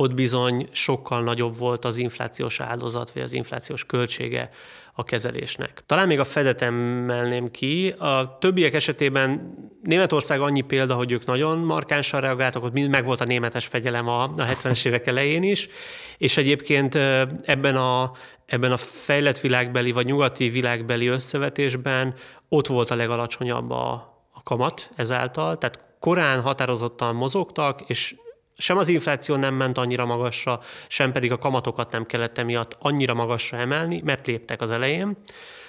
ott 0.00 0.14
bizony 0.14 0.68
sokkal 0.72 1.22
nagyobb 1.22 1.58
volt 1.58 1.84
az 1.84 1.96
inflációs 1.96 2.60
áldozat, 2.60 3.10
vagy 3.10 3.22
az 3.22 3.32
inflációs 3.32 3.84
költsége 3.84 4.50
a 4.92 5.04
kezelésnek. 5.04 5.82
Talán 5.86 6.06
még 6.06 6.18
a 6.18 6.24
Fedet 6.24 6.62
emelném 6.62 7.50
ki. 7.50 7.88
A 7.88 8.36
többiek 8.40 8.74
esetében 8.74 9.54
Németország 9.82 10.40
annyi 10.40 10.60
példa, 10.60 10.94
hogy 10.94 11.12
ők 11.12 11.26
nagyon 11.26 11.58
markánsan 11.58 12.20
reagáltak, 12.20 12.62
ott 12.62 12.72
mind 12.72 12.88
megvolt 12.88 13.20
a 13.20 13.24
németes 13.24 13.66
fegyelem 13.66 14.08
a, 14.08 14.22
a 14.22 14.34
70-es 14.36 14.86
évek 14.86 15.06
elején 15.06 15.42
is, 15.42 15.68
és 16.18 16.36
egyébként 16.36 16.94
ebben 17.44 17.76
a, 17.76 18.12
ebben 18.46 18.72
a 18.72 18.76
fejlett 18.76 19.40
világbeli 19.40 19.92
vagy 19.92 20.06
nyugati 20.06 20.48
világbeli 20.48 21.06
összevetésben 21.06 22.14
ott 22.48 22.66
volt 22.66 22.90
a 22.90 22.96
legalacsonyabb 22.96 23.70
a, 23.70 23.92
a 24.32 24.42
kamat 24.42 24.90
ezáltal, 24.96 25.58
tehát 25.58 25.80
korán 26.00 26.40
határozottan 26.40 27.14
mozogtak, 27.14 27.80
és 27.86 28.14
sem 28.58 28.78
az 28.78 28.88
infláció 28.88 29.36
nem 29.36 29.54
ment 29.54 29.78
annyira 29.78 30.04
magasra, 30.04 30.60
sem 30.88 31.12
pedig 31.12 31.32
a 31.32 31.38
kamatokat 31.38 31.92
nem 31.92 32.06
kellett 32.06 32.38
emiatt 32.38 32.76
annyira 32.78 33.14
magasra 33.14 33.56
emelni, 33.56 34.00
mert 34.04 34.26
léptek 34.26 34.60
az 34.60 34.70
elején. 34.70 35.16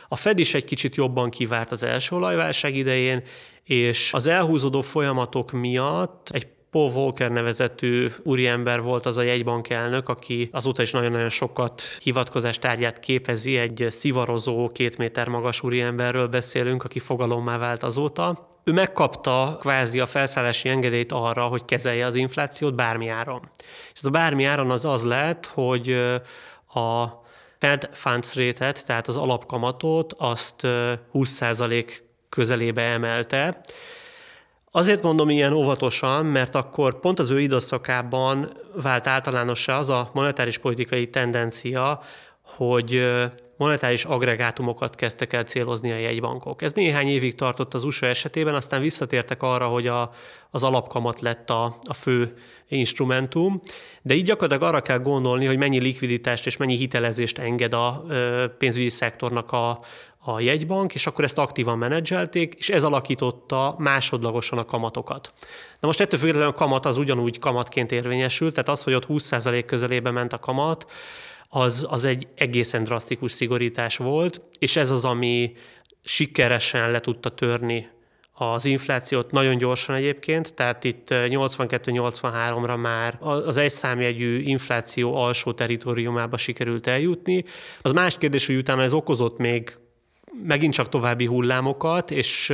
A 0.07 0.15
Fed 0.15 0.39
is 0.39 0.53
egy 0.53 0.65
kicsit 0.65 0.95
jobban 0.95 1.29
kivárt 1.29 1.71
az 1.71 1.83
első 1.83 2.15
olajválság 2.15 2.75
idején, 2.75 3.23
és 3.63 4.13
az 4.13 4.27
elhúzódó 4.27 4.81
folyamatok 4.81 5.51
miatt 5.51 6.29
egy 6.29 6.47
Paul 6.71 6.89
Volcker 6.89 7.31
nevezetű 7.31 8.07
úriember 8.23 8.81
volt 8.81 9.05
az 9.05 9.17
a 9.17 9.21
jegybank 9.21 9.69
elnök, 9.69 10.09
aki 10.09 10.49
azóta 10.51 10.81
is 10.81 10.91
nagyon-nagyon 10.91 11.29
sokat 11.29 11.81
hivatkozás 11.81 12.59
tárgyát 12.59 12.99
képezi, 12.99 13.57
egy 13.57 13.85
szivarozó, 13.89 14.67
két 14.67 14.97
méter 14.97 15.27
magas 15.27 15.63
úriemberről 15.63 16.27
beszélünk, 16.27 16.83
aki 16.83 16.99
fogalommá 16.99 17.57
vált 17.57 17.83
azóta. 17.83 18.48
Ő 18.69 18.71
megkapta 18.71 19.57
kvázi 19.59 19.99
a 19.99 20.05
felszállási 20.05 20.69
engedélyt 20.69 21.11
arra, 21.11 21.43
hogy 21.43 21.65
kezelje 21.65 22.05
az 22.05 22.15
inflációt 22.15 22.75
bármi 22.75 23.07
áron. 23.07 23.49
És 23.93 23.97
ez 23.99 24.05
a 24.05 24.09
bármi 24.09 24.45
áron 24.45 24.71
az 24.71 24.85
az 24.85 25.03
lett, 25.03 25.45
hogy 25.45 25.91
a 26.73 27.05
Fed 27.59 27.89
funds 27.91 28.35
rate 28.35 28.71
tehát 28.71 29.07
az 29.07 29.17
alapkamatot, 29.17 30.13
azt 30.17 30.67
20% 31.13 31.93
közelébe 32.29 32.81
emelte, 32.81 33.61
Azért 34.71 35.03
mondom 35.03 35.29
ilyen 35.29 35.53
óvatosan, 35.53 36.25
mert 36.25 36.55
akkor 36.55 36.99
pont 36.99 37.19
az 37.19 37.29
ő 37.29 37.39
időszakában 37.39 38.57
vált 38.81 39.07
általánossá 39.07 39.77
az 39.77 39.89
a 39.89 40.09
monetáris 40.13 40.57
politikai 40.57 41.09
tendencia, 41.09 42.01
hogy 42.55 43.07
monetáris 43.57 44.05
agregátumokat 44.05 44.95
kezdtek 44.95 45.33
el 45.33 45.43
célozni 45.43 45.91
a 45.91 45.97
jegybankok. 45.97 46.61
Ez 46.61 46.73
néhány 46.73 47.07
évig 47.07 47.35
tartott 47.35 47.73
az 47.73 47.83
USA 47.83 48.05
esetében, 48.05 48.55
aztán 48.55 48.81
visszatértek 48.81 49.43
arra, 49.43 49.67
hogy 49.67 49.87
a, 49.87 50.11
az 50.51 50.63
alapkamat 50.63 51.21
lett 51.21 51.49
a, 51.49 51.79
a 51.83 51.93
fő 51.93 52.37
instrumentum, 52.67 53.59
de 54.01 54.13
így 54.13 54.25
gyakorlatilag 54.25 54.73
arra 54.73 54.81
kell 54.81 54.99
gondolni, 54.99 55.45
hogy 55.45 55.57
mennyi 55.57 55.79
likviditást 55.79 56.45
és 56.45 56.57
mennyi 56.57 56.75
hitelezést 56.75 57.37
enged 57.37 57.73
a 57.73 58.05
pénzügyi 58.57 58.89
szektornak 58.89 59.51
a, 59.51 59.79
a 60.17 60.39
jegybank, 60.39 60.93
és 60.93 61.07
akkor 61.07 61.23
ezt 61.23 61.37
aktívan 61.37 61.77
menedzselték, 61.77 62.53
és 62.57 62.69
ez 62.69 62.83
alakította 62.83 63.75
másodlagosan 63.77 64.57
a 64.57 64.65
kamatokat. 64.65 65.33
Na 65.79 65.87
most 65.87 66.01
ettől 66.01 66.19
függetlenül 66.19 66.49
a 66.49 66.53
kamat 66.53 66.85
az 66.85 66.97
ugyanúgy 66.97 67.39
kamatként 67.39 67.91
érvényesült, 67.91 68.53
tehát 68.53 68.69
az, 68.69 68.83
hogy 68.83 68.93
ott 68.93 69.05
20% 69.09 69.63
közelébe 69.65 70.11
ment 70.11 70.33
a 70.33 70.39
kamat, 70.39 70.91
az, 71.49 71.87
az 71.89 72.05
egy 72.05 72.27
egészen 72.35 72.83
drasztikus 72.83 73.31
szigorítás 73.31 73.97
volt, 73.97 74.41
és 74.59 74.75
ez 74.75 74.91
az, 74.91 75.05
ami 75.05 75.53
sikeresen 76.03 76.91
le 76.91 76.99
tudta 76.99 77.29
törni 77.29 77.89
az 78.41 78.65
inflációt 78.65 79.31
nagyon 79.31 79.57
gyorsan 79.57 79.95
egyébként, 79.95 80.53
tehát 80.53 80.83
itt 80.83 81.07
82-83-ra 81.09 82.81
már 82.81 83.17
az 83.19 83.57
egyszámjegyű 83.57 84.39
infláció 84.39 85.15
alsó 85.15 85.53
teritoriumába 85.53 86.37
sikerült 86.37 86.87
eljutni. 86.87 87.43
Az 87.81 87.91
más 87.91 88.17
kérdés, 88.17 88.45
hogy 88.45 88.55
utána 88.55 88.81
ez 88.81 88.93
okozott 88.93 89.37
még 89.37 89.77
megint 90.43 90.73
csak 90.73 90.89
további 90.89 91.25
hullámokat, 91.25 92.11
és 92.11 92.53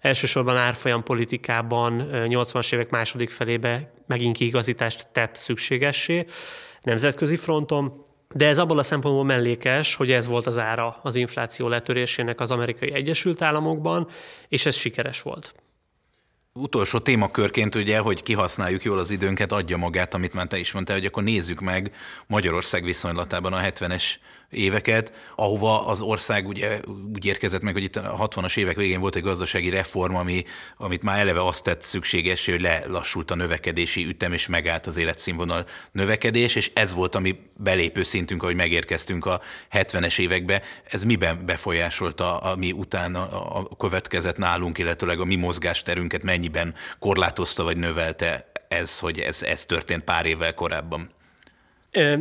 elsősorban 0.00 0.56
árfolyam 0.56 1.02
politikában 1.02 2.08
80-as 2.12 2.74
évek 2.74 2.90
második 2.90 3.30
felébe 3.30 3.92
megint 4.06 4.36
kiigazítást 4.36 5.08
tett 5.12 5.34
szükségessé 5.34 6.26
nemzetközi 6.82 7.36
fronton. 7.36 8.05
De 8.34 8.46
ez 8.46 8.58
abból 8.58 8.78
a 8.78 8.82
szempontból 8.82 9.24
mellékes, 9.24 9.94
hogy 9.94 10.12
ez 10.12 10.26
volt 10.26 10.46
az 10.46 10.58
ára 10.58 10.98
az 11.02 11.14
infláció 11.14 11.68
letörésének 11.68 12.40
az 12.40 12.50
amerikai 12.50 12.92
Egyesült 12.92 13.42
Államokban, 13.42 14.08
és 14.48 14.66
ez 14.66 14.76
sikeres 14.76 15.22
volt. 15.22 15.54
Utolsó 16.52 16.98
témakörként 16.98 17.74
ugye, 17.74 17.98
hogy 17.98 18.22
kihasználjuk 18.22 18.82
jól 18.82 18.98
az 18.98 19.10
időnket, 19.10 19.52
adja 19.52 19.76
magát, 19.76 20.14
amit 20.14 20.32
már 20.32 20.46
te 20.46 20.58
is 20.58 20.72
mondtál, 20.72 20.96
hogy 20.96 21.06
akkor 21.06 21.22
nézzük 21.22 21.60
meg 21.60 21.94
Magyarország 22.26 22.84
viszonylatában 22.84 23.52
a 23.52 23.60
70-es 23.60 24.04
éveket, 24.50 25.12
ahova 25.36 25.86
az 25.86 26.00
ország 26.00 26.48
ugye 26.48 26.80
úgy 27.14 27.26
érkezett 27.26 27.62
meg, 27.62 27.72
hogy 27.72 27.82
itt 27.82 27.96
a 27.96 28.28
60-as 28.28 28.56
évek 28.56 28.76
végén 28.76 29.00
volt 29.00 29.16
egy 29.16 29.22
gazdasági 29.22 29.68
reform, 29.68 30.14
ami, 30.14 30.44
amit 30.76 31.02
már 31.02 31.18
eleve 31.18 31.42
azt 31.42 31.64
tett 31.64 31.82
szükséges, 31.82 32.46
hogy 32.46 32.60
lelassult 32.60 33.30
a 33.30 33.34
növekedési 33.34 34.06
ütem, 34.06 34.32
és 34.32 34.46
megállt 34.46 34.86
az 34.86 34.96
életszínvonal 34.96 35.66
növekedés, 35.92 36.54
és 36.54 36.70
ez 36.74 36.94
volt 36.94 37.14
a 37.14 37.20
mi 37.20 37.38
belépő 37.56 38.02
szintünk, 38.02 38.42
ahogy 38.42 38.54
megérkeztünk 38.54 39.26
a 39.26 39.40
70-es 39.72 40.18
évekbe. 40.18 40.62
Ez 40.84 41.02
miben 41.02 41.46
befolyásolta, 41.46 42.38
ami 42.38 42.72
utána 42.72 43.28
a 43.50 43.76
következett 43.76 44.36
nálunk, 44.36 44.78
illetőleg 44.78 45.20
a 45.20 45.24
mi 45.24 45.36
mozgásterünket 45.36 46.22
mennyiben 46.22 46.74
korlátozta 46.98 47.62
vagy 47.62 47.76
növelte 47.76 48.50
ez, 48.68 48.98
hogy 48.98 49.18
ez, 49.18 49.42
ez 49.42 49.64
történt 49.64 50.04
pár 50.04 50.26
évvel 50.26 50.54
korábban? 50.54 51.10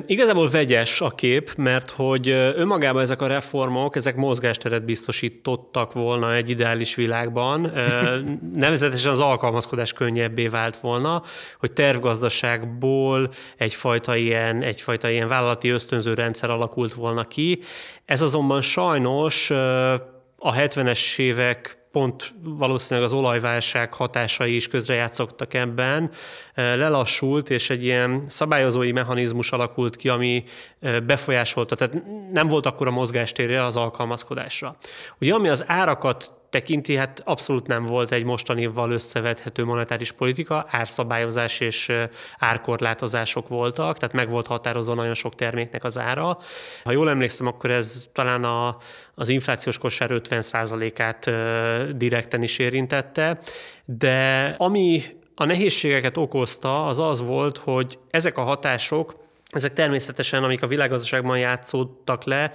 Igazából 0.06 0.50
vegyes 0.50 1.02
a 1.02 1.10
kép, 1.10 1.54
mert 1.58 1.90
hogy 1.90 2.30
önmagában 2.30 3.02
ezek 3.02 3.22
a 3.22 3.28
reformok, 3.28 3.96
ezek 3.96 4.16
mozgásteret 4.16 4.86
biztosítottak 4.86 5.94
volna 5.94 6.34
egy 6.34 6.50
ideális 6.50 6.96
világban. 6.96 7.72
Nevezetesen 8.56 9.12
az 9.12 9.20
alkalmazkodás 9.20 9.94
könnyebbé 9.94 10.48
vált 10.48 10.78
volna, 10.78 11.24
hogy 11.60 11.72
tervgazdaságból 11.72 13.34
egyfajta 13.58 14.16
ilyen, 14.16 14.62
egyfajta 14.62 15.10
ilyen 15.10 15.28
vállalati 15.28 15.70
ösztönző 15.70 16.14
rendszer 16.14 16.50
alakult 16.50 16.94
volna 16.94 17.28
ki. 17.28 17.60
Ez 18.06 18.22
azonban 18.22 18.62
sajnos 18.62 19.50
a 20.38 20.54
70-es 20.54 21.20
évek 21.20 21.85
pont 21.96 22.34
valószínűleg 22.44 23.10
az 23.10 23.16
olajválság 23.16 23.94
hatásai 23.94 24.56
is 24.56 24.68
közrejátszottak 24.68 25.54
ebben, 25.54 26.12
lelassult, 26.56 27.50
és 27.50 27.70
egy 27.70 27.84
ilyen 27.84 28.24
szabályozói 28.28 28.92
mechanizmus 28.92 29.52
alakult 29.52 29.96
ki, 29.96 30.10
ami 30.10 30.44
befolyásolta, 31.06 31.76
tehát 31.76 32.04
nem 32.32 32.48
volt 32.48 32.66
akkor 32.66 32.88
a 32.88 32.92
mozgástérje 32.92 33.64
az 33.64 33.78
alkalmazkodásra. 33.78 34.76
Ugye 35.20 35.34
ami 35.34 35.48
az 35.48 35.64
árakat 35.68 36.34
tekinti, 36.56 36.96
hát 36.96 37.22
abszolút 37.26 37.68
nem 37.68 37.86
volt 37.86 38.12
egy 38.12 38.24
mostanival 38.24 38.92
összevethető 38.92 39.66
monetáris 39.66 40.12
politika, 40.12 40.66
árszabályozás 40.70 41.60
és 41.60 41.92
árkorlátozások 42.38 43.48
voltak, 43.48 43.98
tehát 43.98 44.16
meg 44.16 44.30
volt 44.30 44.48
határozva 44.48 44.94
nagyon 44.94 45.14
sok 45.14 45.36
terméknek 45.36 45.84
az 45.84 45.98
ára. 45.98 46.38
Ha 46.84 46.92
jól 46.92 47.10
emlékszem, 47.10 47.48
akkor 47.48 47.70
ez 47.70 48.10
talán 48.14 48.44
a, 48.44 48.78
az 49.16 49.30
inflációs 49.30 49.78
kosár 49.78 50.10
50%-át 50.14 51.32
direkten 51.98 52.44
is 52.44 52.58
érintette, 52.60 53.40
de 53.86 54.56
ami 54.58 55.02
a 55.36 55.46
nehézségeket 55.46 56.18
okozta, 56.18 56.86
az 56.86 57.00
az 57.00 57.22
volt, 57.22 57.58
hogy 57.58 58.00
ezek 58.10 58.38
a 58.38 58.42
hatások, 58.42 59.16
ezek 59.50 59.74
természetesen, 59.74 60.44
amik 60.44 60.64
a 60.64 60.68
világgazdaságban 60.68 61.38
játszódtak 61.38 62.24
le, 62.24 62.52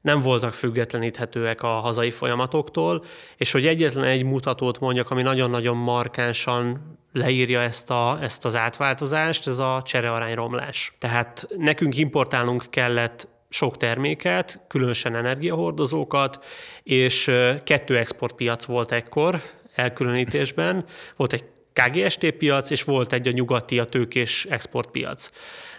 nem 0.00 0.20
voltak 0.20 0.52
függetleníthetőek 0.52 1.62
a 1.62 1.68
hazai 1.68 2.10
folyamatoktól, 2.10 3.04
és 3.36 3.52
hogy 3.52 3.66
egyetlen 3.66 4.04
egy 4.04 4.24
mutatót 4.24 4.80
mondjak, 4.80 5.10
ami 5.10 5.22
nagyon-nagyon 5.22 5.76
markánsan 5.76 6.98
leírja 7.12 7.60
ezt, 7.60 7.90
a, 7.90 8.18
ezt 8.22 8.44
az 8.44 8.56
átváltozást, 8.56 9.46
ez 9.46 9.58
a 9.58 9.82
cserearányromlás. 9.84 10.92
Tehát 10.98 11.46
nekünk 11.56 11.96
importálnunk 11.96 12.66
kellett 12.70 13.28
sok 13.48 13.76
terméket, 13.76 14.60
különösen 14.68 15.14
energiahordozókat, 15.14 16.44
és 16.82 17.30
kettő 17.64 17.98
exportpiac 17.98 18.64
volt 18.64 18.92
ekkor 18.92 19.40
elkülönítésben. 19.74 20.84
Volt 21.16 21.32
egy 21.32 21.44
KGST 21.72 22.30
piac, 22.30 22.70
és 22.70 22.82
volt 22.82 23.12
egy 23.12 23.28
a 23.28 23.30
nyugati, 23.30 23.78
a 23.78 23.84
tőkés 23.84 24.44
exportpiac. 24.50 25.30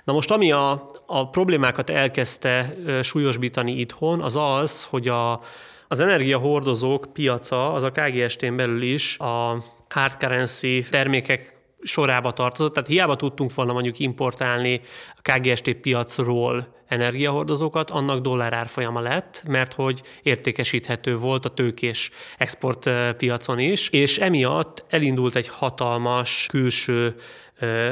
Na 0.04 0.14
most, 0.14 0.32
ami 0.32 0.52
a, 0.52 0.86
a 1.06 1.30
problémákat 1.30 1.90
elkezdte 1.90 2.76
súlyosbítani 3.02 3.72
itthon, 3.72 4.22
az 4.22 4.36
az, 4.36 4.84
hogy 4.84 5.08
a, 5.08 5.42
az 5.88 6.00
energiahordozók 6.00 7.08
piaca, 7.14 7.74
az 7.74 7.84
a 7.84 7.92
KGST-n 7.92 8.56
belül 8.56 8.82
is 8.82 9.18
a 9.20 9.64
hard 9.90 10.18
currency 10.20 10.86
termékek 10.90 11.60
sorába 11.84 12.32
tartozott, 12.32 12.74
tehát 12.74 12.90
hiába 12.90 13.16
tudtunk 13.16 13.54
volna 13.54 13.74
mondjuk 13.74 14.00
importálni 14.00 14.82
a 15.16 15.32
KGST 15.32 15.74
piacról 15.74 16.68
energiahordozókat, 16.88 17.90
annak 17.90 18.22
dollár 18.22 18.54
árfolyama 18.54 19.00
lett, 19.00 19.44
mert 19.48 19.74
hogy 19.74 20.02
értékesíthető 20.24 21.18
volt 21.18 21.46
a 21.46 21.50
tőkés 21.50 22.12
exportpiacon 22.38 23.60
is, 23.60 23.90
és 23.90 24.18
emiatt 24.18 24.86
elindult 24.90 25.36
egy 25.36 25.48
hatalmas 25.48 26.46
külső 26.50 27.16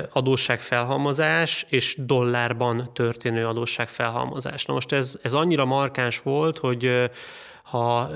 adósságfelhalmozás 0.09 1.65
és 1.69 1.95
dollárban 1.99 2.93
történő 2.93 3.47
adósságfelhalmozás. 3.47 4.65
Na 4.65 4.73
most 4.73 4.91
ez, 4.91 5.19
ez 5.21 5.33
annyira 5.33 5.65
markáns 5.65 6.21
volt, 6.21 6.57
hogy 6.57 7.09
ha 7.63 8.09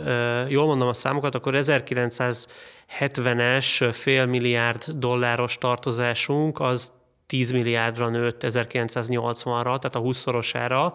jól 0.48 0.66
mondom 0.66 0.88
a 0.88 0.94
számokat, 0.94 1.36
akkor 1.36 1.54
1970-es 1.58 3.90
fél 3.92 4.26
milliárd 4.26 4.92
dolláros 4.92 5.58
tartozásunk 5.58 6.60
az 6.60 6.92
10 7.28 7.52
milliárdra 7.52 8.10
nőtt 8.10 8.42
1980-ra, 8.46 9.64
tehát 9.64 9.96
a 9.96 10.02
20-szorosára, 10.02 10.94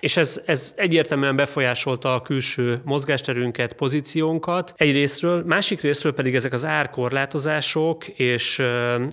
és 0.00 0.16
ez, 0.16 0.42
ez 0.46 0.72
egyértelműen 0.76 1.36
befolyásolta 1.36 2.14
a 2.14 2.22
külső 2.22 2.80
mozgásterünket, 2.84 3.72
pozíciónkat 3.72 4.74
egyrésztről, 4.76 5.42
másik 5.44 5.80
részről 5.80 6.14
pedig 6.14 6.34
ezek 6.34 6.52
az 6.52 6.64
árkorlátozások 6.64 8.08
és, 8.08 8.62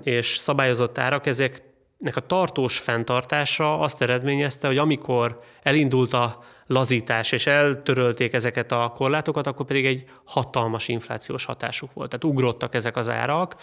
és 0.04 0.28
szabályozott 0.28 0.98
árak, 0.98 1.26
ezek 1.26 1.62
nek 1.98 2.16
a 2.16 2.20
tartós 2.20 2.78
fenntartása 2.78 3.80
azt 3.80 4.02
eredményezte, 4.02 4.68
hogy 4.68 4.78
amikor 4.78 5.40
elindult 5.64 6.14
a 6.14 6.44
lazítás, 6.68 7.32
és 7.32 7.48
eltörölték 7.48 8.34
ezeket 8.34 8.72
a 8.72 8.92
korlátokat, 8.96 9.48
akkor 9.48 9.66
pedig 9.66 9.86
egy 9.86 10.04
hatalmas 10.24 10.88
inflációs 10.88 11.46
hatásuk 11.46 11.94
volt. 11.94 12.10
Tehát 12.10 12.36
ugrottak 12.36 12.76
ezek 12.76 12.96
az 12.96 13.10
árak, 13.10 13.56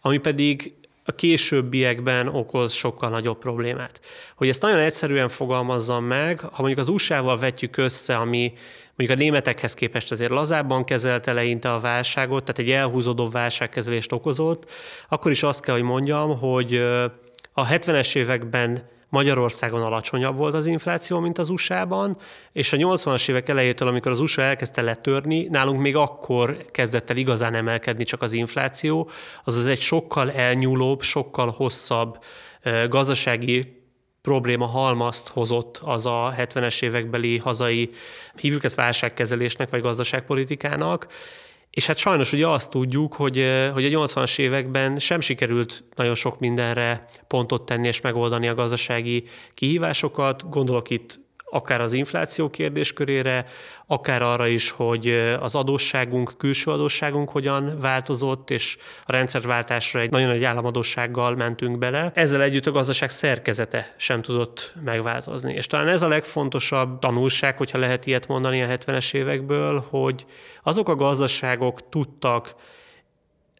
ami 0.00 0.18
pedig 0.18 0.74
a 1.04 1.12
későbbiekben 1.12 2.28
okoz 2.28 2.72
sokkal 2.72 3.08
nagyobb 3.08 3.38
problémát. 3.38 4.00
Hogy 4.36 4.48
ezt 4.48 4.62
nagyon 4.62 4.78
egyszerűen 4.78 5.28
fogalmazzam 5.28 6.04
meg, 6.04 6.40
ha 6.40 6.56
mondjuk 6.62 6.78
az 6.78 6.88
USA-val 6.88 7.38
vetjük 7.38 7.76
össze, 7.76 8.16
ami 8.16 8.52
mondjuk 8.96 9.18
a 9.18 9.22
németekhez 9.22 9.74
képest 9.74 10.10
azért 10.10 10.30
lazábban 10.30 10.84
kezelte 10.84 11.30
eleinte 11.30 11.72
a 11.72 11.80
válságot, 11.80 12.44
tehát 12.44 12.58
egy 12.58 12.70
elhúzódó 12.70 13.28
válságkezelést 13.28 14.12
okozott, 14.12 14.70
akkor 15.08 15.30
is 15.30 15.42
azt 15.42 15.62
kell, 15.62 15.74
hogy 15.74 15.84
mondjam, 15.84 16.38
hogy 16.38 16.74
a 17.52 17.66
70-es 17.66 18.16
években 18.16 18.88
Magyarországon 19.10 19.82
alacsonyabb 19.82 20.36
volt 20.36 20.54
az 20.54 20.66
infláció, 20.66 21.18
mint 21.18 21.38
az 21.38 21.48
USA-ban, 21.48 22.16
és 22.52 22.72
a 22.72 22.76
80-as 22.76 23.28
évek 23.28 23.48
elejétől, 23.48 23.88
amikor 23.88 24.12
az 24.12 24.20
USA 24.20 24.42
elkezdte 24.42 24.82
letörni, 24.82 25.46
nálunk 25.50 25.80
még 25.80 25.96
akkor 25.96 26.64
kezdett 26.70 27.10
el 27.10 27.16
igazán 27.16 27.54
emelkedni 27.54 28.04
csak 28.04 28.22
az 28.22 28.32
infláció, 28.32 29.10
azaz 29.44 29.66
egy 29.66 29.80
sokkal 29.80 30.32
elnyúlóbb, 30.32 31.02
sokkal 31.02 31.50
hosszabb 31.56 32.18
gazdasági 32.88 33.78
probléma 34.22 34.66
halmazt 34.66 35.28
hozott 35.28 35.80
az 35.84 36.06
a 36.06 36.34
70-es 36.38 36.82
évekbeli 36.82 37.38
hazai, 37.38 37.90
hívjuk 38.40 38.64
ezt 38.64 38.76
válságkezelésnek 38.76 39.70
vagy 39.70 39.80
gazdaságpolitikának, 39.80 41.06
és 41.70 41.86
hát 41.86 41.96
sajnos 41.96 42.32
ugye 42.32 42.46
azt 42.48 42.70
tudjuk, 42.70 43.14
hogy, 43.14 43.46
hogy 43.72 43.94
a 43.94 44.06
80-as 44.06 44.38
években 44.38 44.98
sem 44.98 45.20
sikerült 45.20 45.84
nagyon 45.96 46.14
sok 46.14 46.38
mindenre 46.38 47.04
pontot 47.26 47.66
tenni 47.66 47.86
és 47.86 48.00
megoldani 48.00 48.48
a 48.48 48.54
gazdasági 48.54 49.24
kihívásokat. 49.54 50.48
Gondolok 50.48 50.90
itt 50.90 51.20
akár 51.50 51.80
az 51.80 51.92
infláció 51.92 52.50
kérdéskörére, 52.50 53.46
akár 53.86 54.22
arra 54.22 54.46
is, 54.46 54.70
hogy 54.70 55.08
az 55.40 55.54
adósságunk, 55.54 56.32
külső 56.38 56.70
adósságunk 56.70 57.30
hogyan 57.30 57.78
változott, 57.80 58.50
és 58.50 58.76
a 59.04 59.12
rendszerváltásra 59.12 60.00
egy 60.00 60.10
nagyon 60.10 60.28
nagy 60.28 60.44
államadósággal 60.44 61.34
mentünk 61.34 61.78
bele. 61.78 62.10
Ezzel 62.14 62.42
együtt 62.42 62.66
a 62.66 62.70
gazdaság 62.70 63.10
szerkezete 63.10 63.94
sem 63.96 64.22
tudott 64.22 64.74
megváltozni. 64.84 65.52
És 65.54 65.66
talán 65.66 65.88
ez 65.88 66.02
a 66.02 66.08
legfontosabb 66.08 66.98
tanulság, 66.98 67.56
hogyha 67.56 67.78
lehet 67.78 68.06
ilyet 68.06 68.26
mondani 68.26 68.62
a 68.62 68.66
70-es 68.66 69.14
évekből, 69.14 69.86
hogy 69.88 70.26
azok 70.62 70.88
a 70.88 70.94
gazdaságok 70.94 71.88
tudtak 71.88 72.54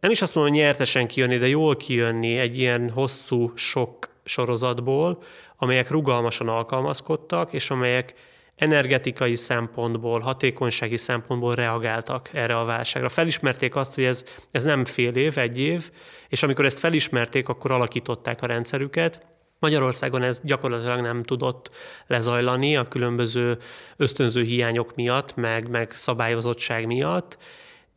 nem 0.01 0.11
is 0.11 0.22
azt 0.22 0.34
mondom, 0.34 0.53
hogy 0.53 0.62
nyertesen 0.62 1.07
kijönni, 1.07 1.36
de 1.36 1.49
jól 1.49 1.76
kijönni 1.76 2.38
egy 2.38 2.59
ilyen 2.59 2.91
hosszú 2.91 3.53
sok 3.55 4.09
sorozatból, 4.24 5.22
amelyek 5.62 5.90
rugalmasan 5.90 6.48
alkalmazkodtak, 6.48 7.52
és 7.52 7.70
amelyek 7.70 8.14
energetikai 8.56 9.34
szempontból, 9.34 10.20
hatékonysági 10.20 10.96
szempontból 10.96 11.54
reagáltak 11.54 12.30
erre 12.32 12.58
a 12.58 12.64
válságra. 12.64 13.08
Felismerték 13.08 13.76
azt, 13.76 13.94
hogy 13.94 14.04
ez, 14.04 14.24
ez 14.50 14.64
nem 14.64 14.84
fél 14.84 15.14
év, 15.14 15.38
egy 15.38 15.58
év, 15.58 15.90
és 16.28 16.42
amikor 16.42 16.64
ezt 16.64 16.78
felismerték, 16.78 17.48
akkor 17.48 17.70
alakították 17.70 18.42
a 18.42 18.46
rendszerüket, 18.46 19.28
Magyarországon 19.58 20.22
ez 20.22 20.40
gyakorlatilag 20.44 21.00
nem 21.00 21.22
tudott 21.22 21.70
lezajlani 22.06 22.76
a 22.76 22.88
különböző 22.88 23.58
ösztönző 23.96 24.42
hiányok 24.42 24.94
miatt, 24.94 25.34
meg, 25.34 25.68
meg 25.68 25.90
szabályozottság 25.90 26.86
miatt, 26.86 27.38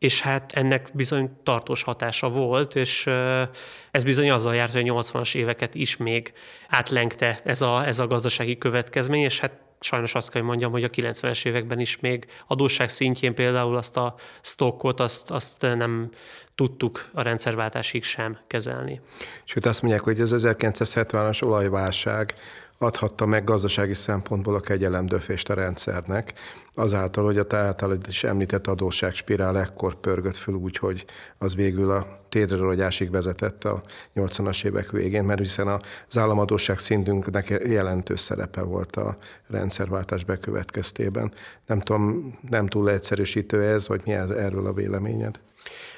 és 0.04 0.22
hát 0.22 0.51
ennek 0.54 0.89
bizony 0.93 1.30
tartós 1.43 1.84
hatása 1.84 2.30
volt, 2.30 2.76
és 2.76 3.10
ez 3.91 4.04
bizony 4.04 4.32
azzal 4.32 4.56
járt, 4.56 4.72
hogy 4.72 4.89
a 4.89 4.93
80-as 4.93 5.36
éveket 5.36 5.76
is 5.76 5.97
még 5.97 6.34
átlengte 6.68 7.39
ez 7.43 7.62
a, 7.62 7.86
ez 7.86 7.99
a 7.99 8.08
gazdasági 8.08 8.58
következmény, 8.58 9.24
és 9.24 9.39
hát 9.39 9.51
sajnos 9.80 10.16
azt 10.16 10.30
kell, 10.30 10.41
hogy 10.41 10.49
mondjam, 10.49 10.72
hogy 10.72 10.84
a 10.84 10.89
90-es 10.89 11.45
években 11.45 11.80
is 11.80 11.99
még 11.99 12.26
adósság 12.47 12.89
szintjén 12.89 13.36
például 13.36 13.76
azt 13.76 13.97
a 13.97 14.16
stockot, 14.41 14.99
azt, 14.99 15.32
azt 15.32 15.62
nem 15.62 16.10
tudtuk 16.56 17.10
a 17.14 17.22
rendszerváltásig 17.22 18.04
sem 18.04 18.38
kezelni. 18.47 19.01
Sőt, 19.43 19.66
azt 19.66 19.82
mondják, 19.82 20.04
hogy 20.04 20.22
az 20.22 20.34
1970-as 20.38 21.43
olajválság 21.43 22.34
adhatta 22.78 23.26
meg 23.26 23.43
gazdasági 23.43 23.93
szempontból 23.93 24.55
a 24.55 24.59
kegyelemdöfést 24.59 25.49
a 25.49 25.53
rendszernek, 25.53 26.34
azáltal, 26.76 27.26
hogy 27.26 27.38
a 27.38 27.43
te 27.43 27.76
is 28.07 28.24
említett 28.24 28.67
adósságspirál 28.67 29.59
ekkor 29.59 29.95
pörgött 29.95 30.36
föl 30.36 30.55
úgy, 30.55 30.78
hogy 30.78 31.05
az 31.38 31.55
végül 31.55 31.91
a 31.91 32.19
tétrerogyásig 32.30 33.11
vezetett 33.11 33.63
a 33.63 33.82
80-as 34.15 34.65
évek 34.65 34.91
végén, 34.91 35.24
mert 35.24 35.39
hiszen 35.39 35.67
az 36.07 36.17
államadóság 36.17 36.80
szintünknek 36.80 37.49
jelentős 37.65 38.19
szerepe 38.19 38.61
volt 38.61 38.95
a 38.95 39.15
rendszerváltás 39.47 40.24
bekövetkeztében. 40.24 41.34
Nem 41.65 41.80
tudom, 41.80 42.34
nem 42.49 42.67
túl 42.67 42.89
egyszerűsítő 42.89 43.61
ez, 43.61 43.88
vagy 43.88 44.01
mi 44.05 44.11
erről 44.11 44.65
a 44.65 44.74
véleményed? 44.74 45.39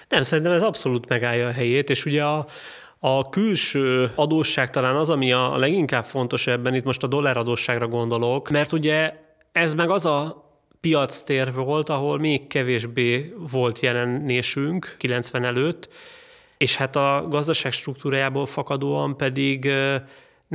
Nem, 0.09 0.23
szerintem 0.23 0.53
ez 0.53 0.61
abszolút 0.61 1.09
megállja 1.09 1.47
a 1.47 1.51
helyét, 1.51 1.89
és 1.89 2.05
ugye 2.05 2.23
a, 2.23 2.47
a 2.99 3.29
külső 3.29 4.11
adósság 4.15 4.69
talán 4.69 4.95
az, 4.95 5.09
ami 5.09 5.31
a 5.31 5.57
leginkább 5.57 6.05
fontos 6.05 6.47
ebben, 6.47 6.75
itt 6.75 6.83
most 6.83 7.03
a 7.03 7.07
dolláradósságra 7.07 7.87
gondolok, 7.87 8.49
mert 8.49 8.71
ugye 8.71 9.13
ez 9.51 9.73
meg 9.73 9.89
az 9.89 10.05
a 10.05 10.43
piactér 10.81 11.53
volt, 11.53 11.89
ahol 11.89 12.19
még 12.19 12.47
kevésbé 12.47 13.33
volt 13.51 13.79
jelenésünk 13.79 14.95
90 14.97 15.43
előtt, 15.43 15.89
és 16.57 16.75
hát 16.75 16.95
a 16.95 17.25
gazdaság 17.29 17.71
struktúrájából 17.71 18.45
fakadóan 18.45 19.17
pedig 19.17 19.71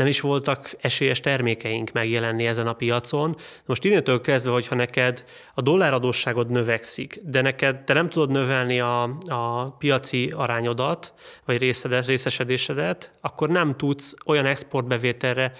nem 0.01 0.09
is 0.09 0.21
voltak 0.21 0.71
esélyes 0.81 1.21
termékeink 1.21 1.93
megjelenni 1.93 2.47
ezen 2.47 2.67
a 2.67 2.73
piacon. 2.73 3.37
Most 3.67 3.85
innentől 3.85 4.21
kezdve, 4.21 4.53
hogyha 4.53 4.75
neked 4.75 5.25
a 5.55 5.61
dolláradósságod 5.61 6.51
növekszik, 6.51 7.21
de 7.25 7.41
neked 7.41 7.85
te 7.85 7.93
nem 7.93 8.09
tudod 8.09 8.31
növelni 8.31 8.81
a, 8.81 9.03
a 9.27 9.71
piaci 9.79 10.33
arányodat, 10.37 11.15
vagy 11.45 11.59
részedet, 11.59 12.07
részesedésedet, 12.07 13.13
akkor 13.21 13.49
nem 13.49 13.77
tudsz 13.77 14.15
olyan 14.27 14.47
exportbevételre 14.47 15.53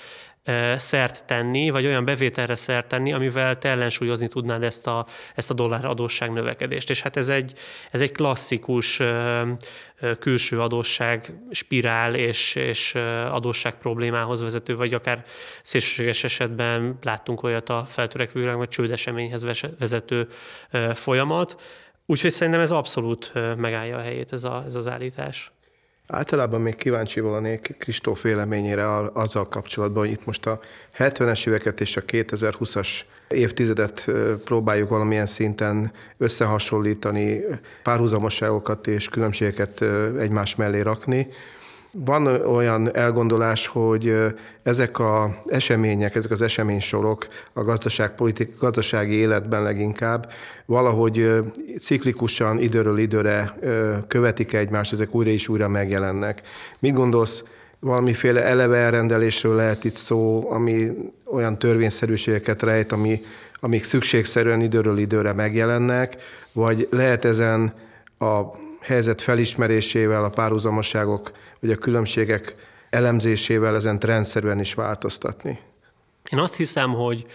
szert 0.77 1.25
tenni, 1.25 1.71
vagy 1.71 1.87
olyan 1.87 2.05
bevételre 2.05 2.55
szert 2.55 2.89
tenni, 2.89 3.13
amivel 3.13 3.59
te 3.59 3.69
ellensúlyozni 3.69 4.29
tudnád 4.29 4.63
ezt 4.63 4.87
a, 4.87 5.07
ezt 5.35 5.51
a 5.51 5.55
dollár 5.55 5.85
adósság 5.85 6.33
növekedést. 6.33 6.91
És 6.91 7.01
hát 7.01 7.17
ez 7.17 7.29
egy, 7.29 7.53
ez 7.91 8.01
egy 8.01 8.13
klasszikus 8.13 9.03
külső 10.19 10.61
adósság 10.61 11.35
spirál 11.51 12.15
és, 12.15 12.55
és 12.55 12.95
adósság 13.31 13.79
problémához 13.79 14.41
vezető, 14.41 14.77
vagy 14.77 14.95
akár 14.95 15.25
szélsőséges 15.63 16.25
esetben 16.25 16.99
láttunk 17.03 17.43
olyat 17.43 17.69
a 17.69 17.85
feltörekvő 17.87 18.41
világ, 18.41 18.57
vagy 18.57 18.69
csődeseményhez 18.69 19.45
vezető 19.79 20.29
folyamat. 20.95 21.63
Úgyhogy 22.07 22.31
szerintem 22.31 22.63
ez 22.63 22.71
abszolút 22.71 23.33
megállja 23.57 23.97
a 23.97 24.01
helyét 24.01 24.33
ez, 24.33 24.45
a, 24.45 24.63
ez 24.67 24.75
az 24.75 24.87
állítás. 24.87 25.53
Általában 26.13 26.61
még 26.61 26.77
kíváncsi 26.77 27.21
volnék 27.21 27.75
Kristóf 27.79 28.23
véleményére 28.23 28.97
azzal 29.13 29.49
kapcsolatban, 29.49 30.03
hogy 30.03 30.13
itt 30.13 30.25
most 30.25 30.47
a 30.47 30.61
70-es 30.99 31.49
éveket 31.49 31.81
és 31.81 31.97
a 31.97 32.03
2020-as 32.03 33.01
évtizedet 33.29 34.11
próbáljuk 34.45 34.89
valamilyen 34.89 35.27
szinten 35.27 35.93
összehasonlítani, 36.19 37.41
párhuzamosságokat 37.83 38.87
és 38.87 39.09
különbségeket 39.09 39.85
egymás 40.19 40.55
mellé 40.55 40.81
rakni. 40.81 41.29
Van 41.93 42.27
olyan 42.27 42.97
elgondolás, 42.97 43.67
hogy 43.67 44.17
ezek 44.63 44.99
az 44.99 45.31
események, 45.47 46.15
ezek 46.15 46.31
az 46.31 46.43
eseménysorok 46.43 47.27
a 47.53 47.63
gazdaságpolitik, 47.63 48.59
gazdasági 48.59 49.15
életben 49.15 49.63
leginkább 49.63 50.33
valahogy 50.67 51.43
ciklikusan 51.79 52.59
időről 52.59 52.99
időre 52.99 53.59
követik 54.09 54.53
egymást, 54.53 54.93
ezek 54.93 55.15
újra 55.15 55.31
és 55.31 55.49
újra 55.49 55.69
megjelennek. 55.69 56.43
Mit 56.79 56.95
gondolsz, 56.95 57.45
valamiféle 57.81 58.45
eleve 58.45 58.77
elrendelésről 58.77 59.55
lehet 59.55 59.85
itt 59.85 59.95
szó, 59.95 60.51
ami 60.51 60.91
olyan 61.25 61.59
törvényszerűségeket 61.59 62.63
rejt, 62.63 62.93
ami, 62.93 63.21
amik 63.61 63.85
szükségszerűen 63.85 64.61
időről 64.61 64.99
időre 64.99 65.33
megjelennek, 65.33 66.17
vagy 66.53 66.89
lehet 66.91 67.25
ezen 67.25 67.73
a 68.19 68.41
helyzet 68.81 69.21
felismerésével, 69.21 70.25
a 70.25 70.29
párhuzamosságok 70.29 71.33
vagy 71.61 71.71
a 71.71 71.77
különbségek 71.77 72.55
elemzésével 72.91 73.75
ezen 73.75 73.99
rendszerűen 73.99 74.61
is 74.61 74.75
változtatni. 74.75 75.59
Én 76.33 76.39
azt 76.39 76.57
hiszem, 76.57 76.95
hogy 76.95 77.27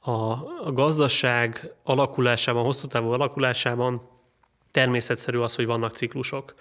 a 0.00 0.72
gazdaság 0.72 1.72
alakulásában, 1.84 2.64
hosszú 2.64 2.86
távú 2.86 3.10
alakulásában 3.10 4.02
természetszerű 4.70 5.38
az, 5.38 5.54
hogy 5.54 5.66
vannak 5.66 5.92
ciklusok. 5.92 6.54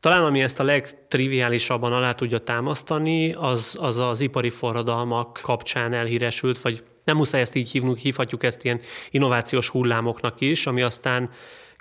Talán 0.00 0.24
ami 0.24 0.42
ezt 0.42 0.60
a 0.60 0.64
legtriviálisabban 0.64 1.92
alá 1.92 2.12
tudja 2.12 2.38
támasztani, 2.38 3.32
az 3.32 3.76
az, 3.80 3.98
az 3.98 4.20
ipari 4.20 4.50
forradalmak 4.50 5.40
kapcsán 5.42 5.92
elhíresült, 5.92 6.60
vagy 6.60 6.82
nem 7.04 7.16
muszáj 7.16 7.40
ezt 7.40 7.54
így 7.54 7.70
hívnunk, 7.70 7.96
hívhatjuk 7.96 8.44
ezt 8.44 8.64
ilyen 8.64 8.80
innovációs 9.10 9.68
hullámoknak 9.68 10.40
is, 10.40 10.66
ami 10.66 10.82
aztán 10.82 11.30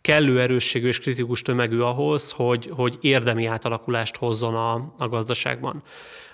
kellő 0.08 0.42
erősségű 0.42 0.88
és 0.88 1.00
kritikus 1.00 1.42
tömegű 1.42 1.80
ahhoz, 1.80 2.32
hogy, 2.32 2.70
hogy 2.72 2.98
érdemi 3.02 3.46
átalakulást 3.46 4.16
hozzon 4.16 4.56
a, 4.56 4.94
a 4.98 5.08
gazdaságban. 5.08 5.84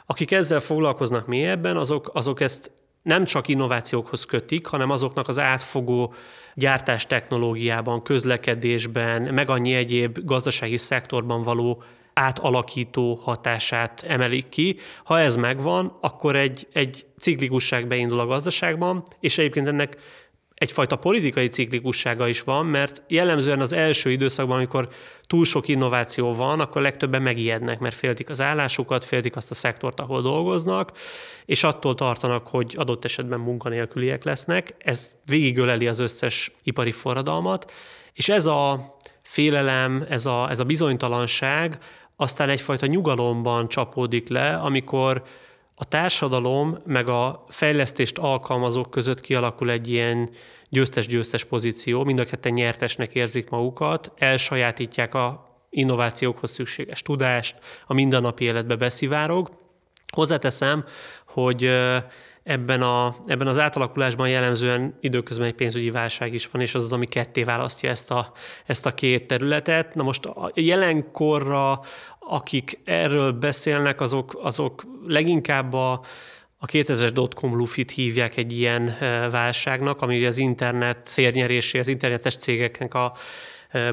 Akik 0.06 0.32
ezzel 0.32 0.60
foglalkoznak 0.60 1.28
mélyebben, 1.28 1.78
azok, 1.78 2.10
azok 2.14 2.42
ezt 2.42 2.72
nem 3.02 3.26
csak 3.26 3.48
innovációkhoz 3.48 4.26
kötik, 4.26 4.66
hanem 4.66 4.90
azoknak 4.90 5.28
az 5.28 5.40
átfogó 5.40 6.14
gyártás 6.54 7.08
technológiában, 7.08 8.04
közlekedésben, 8.04 9.22
meg 9.22 9.50
annyi 9.50 9.74
egyéb 9.74 10.20
gazdasági 10.26 10.78
szektorban 10.78 11.44
való 11.44 11.84
átalakító 12.14 13.20
hatását 13.24 14.04
emelik 14.08 14.50
ki. 14.50 14.78
Ha 15.04 15.20
ez 15.20 15.36
megvan, 15.36 15.98
akkor 16.02 16.36
egy, 16.36 16.68
egy 16.74 17.06
ciklikusság 17.18 17.88
beindul 17.88 18.20
a 18.20 18.26
gazdaságban, 18.26 19.04
és 19.20 19.38
egyébként 19.38 19.68
ennek 19.68 19.98
egyfajta 20.56 20.96
politikai 20.96 21.48
ciklikussága 21.48 22.28
is 22.28 22.42
van, 22.42 22.66
mert 22.66 23.04
jellemzően 23.08 23.60
az 23.60 23.74
első 23.74 24.12
időszakban, 24.12 24.58
amikor 24.58 24.90
túl 25.28 25.46
sok 25.46 25.68
innováció 25.68 26.34
van, 26.34 26.60
akkor 26.60 26.82
legtöbben 26.82 27.22
megijednek, 27.22 27.80
mert 27.80 27.96
féltik 27.96 28.30
az 28.30 28.42
állásukat, 28.42 29.06
féltik 29.06 29.36
azt 29.36 29.52
a 29.52 29.54
szektort, 29.54 30.00
ahol 30.00 30.22
dolgoznak, 30.22 30.92
és 31.46 31.64
attól 31.64 31.96
tartanak, 31.96 32.48
hogy 32.48 32.74
adott 32.78 33.06
esetben 33.06 33.40
munkanélküliek 33.40 34.24
lesznek. 34.24 34.76
Ez 34.78 35.12
végigöleli 35.26 35.88
az 35.88 36.00
összes 36.00 36.52
ipari 36.64 36.92
forradalmat, 36.92 37.72
és 38.14 38.30
ez 38.30 38.46
a 38.46 38.96
félelem, 39.24 40.06
ez 40.10 40.26
a, 40.26 40.50
ez 40.50 40.60
a 40.60 40.64
bizonytalanság 40.64 41.78
aztán 42.16 42.50
egyfajta 42.50 42.86
nyugalomban 42.86 43.68
csapódik 43.68 44.30
le, 44.30 44.56
amikor 44.56 45.24
a 45.76 45.86
társadalom 45.86 46.78
meg 46.86 47.08
a 47.08 47.46
fejlesztést 47.50 48.18
alkalmazók 48.18 48.90
között 48.90 49.20
kialakul 49.20 49.72
egy 49.72 49.90
ilyen 49.90 50.30
győztes-győztes 50.70 51.44
pozíció, 51.44 52.04
mind 52.04 52.20
a 52.20 52.26
ketten 52.26 52.52
nyertesnek 52.52 53.16
érzik 53.16 53.50
magukat, 53.50 54.12
elsajátítják 54.18 55.14
a 55.14 55.52
innovációkhoz 55.70 56.52
szükséges 56.52 57.02
tudást, 57.02 57.56
a 57.88 57.94
mindennapi 57.94 58.44
életbe 58.44 58.76
beszivárog. 58.76 59.52
Hozzáteszem, 60.08 60.86
hogy 61.28 61.70
ebben, 62.44 62.82
a, 62.82 63.16
ebben 63.26 63.48
az 63.48 63.60
átalakulásban 63.60 64.30
jellemzően 64.30 64.98
időközben 65.00 65.48
egy 65.48 65.54
pénzügyi 65.54 65.90
válság 65.90 66.34
is 66.34 66.48
van, 66.48 66.62
és 66.62 66.76
az 66.76 66.84
az, 66.84 66.92
ami 66.94 67.06
ketté 67.06 67.44
választja 67.44 67.90
ezt 67.90 68.12
a, 68.12 68.32
ezt 68.66 68.86
a 68.86 68.94
két 68.94 69.28
területet. 69.28 69.96
Na 69.96 70.04
most 70.04 70.26
a 70.26 70.52
jelenkorra 70.54 71.80
akik 72.28 72.80
erről 72.86 73.32
beszélnek, 73.32 74.02
azok, 74.02 74.40
azok 74.42 74.84
leginkább 75.08 75.74
a, 75.74 75.92
a 76.58 76.66
2000-es 76.66 77.10
dotcom 77.14 77.56
lufit 77.56 77.92
hívják 77.92 78.38
egy 78.38 78.58
ilyen 78.58 78.90
eh, 78.90 79.32
válságnak, 79.32 80.02
ami 80.02 80.26
az 80.26 80.38
internet 80.38 81.08
szérnyerésé, 81.08 81.80
az 81.80 81.88
internetes 81.88 82.36
cégeknek 82.36 82.94
a 82.94 83.14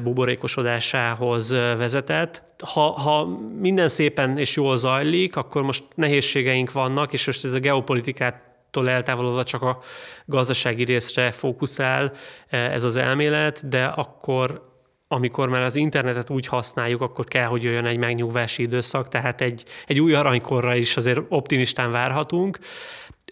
buborékosodásához 0.03 1.51
vezetett. 1.77 2.43
Ha, 2.63 2.81
ha 2.81 3.25
minden 3.59 3.87
szépen 3.87 4.37
és 4.37 4.55
jól 4.55 4.77
zajlik, 4.77 5.35
akkor 5.35 5.63
most 5.63 5.83
nehézségeink 5.95 6.71
vannak, 6.71 7.13
és 7.13 7.25
most 7.25 7.45
ez 7.45 7.53
a 7.53 7.59
geopolitikát 7.59 8.41
tól 8.71 8.89
eltávolodva 8.89 9.43
csak 9.43 9.61
a 9.61 9.79
gazdasági 10.25 10.83
részre 10.83 11.31
fókuszál 11.31 12.13
ez 12.49 12.83
az 12.83 12.95
elmélet, 12.95 13.69
de 13.69 13.85
akkor 13.85 14.69
amikor 15.07 15.49
már 15.49 15.61
az 15.61 15.75
internetet 15.75 16.29
úgy 16.29 16.47
használjuk, 16.47 17.01
akkor 17.01 17.25
kell, 17.25 17.45
hogy 17.45 17.63
jöjjön 17.63 17.85
egy 17.85 17.97
megnyugvási 17.97 18.61
időszak, 18.61 19.07
tehát 19.07 19.41
egy, 19.41 19.63
egy 19.87 19.99
új 19.99 20.13
aranykorra 20.13 20.75
is 20.75 20.97
azért 20.97 21.19
optimistán 21.29 21.91
várhatunk. 21.91 22.59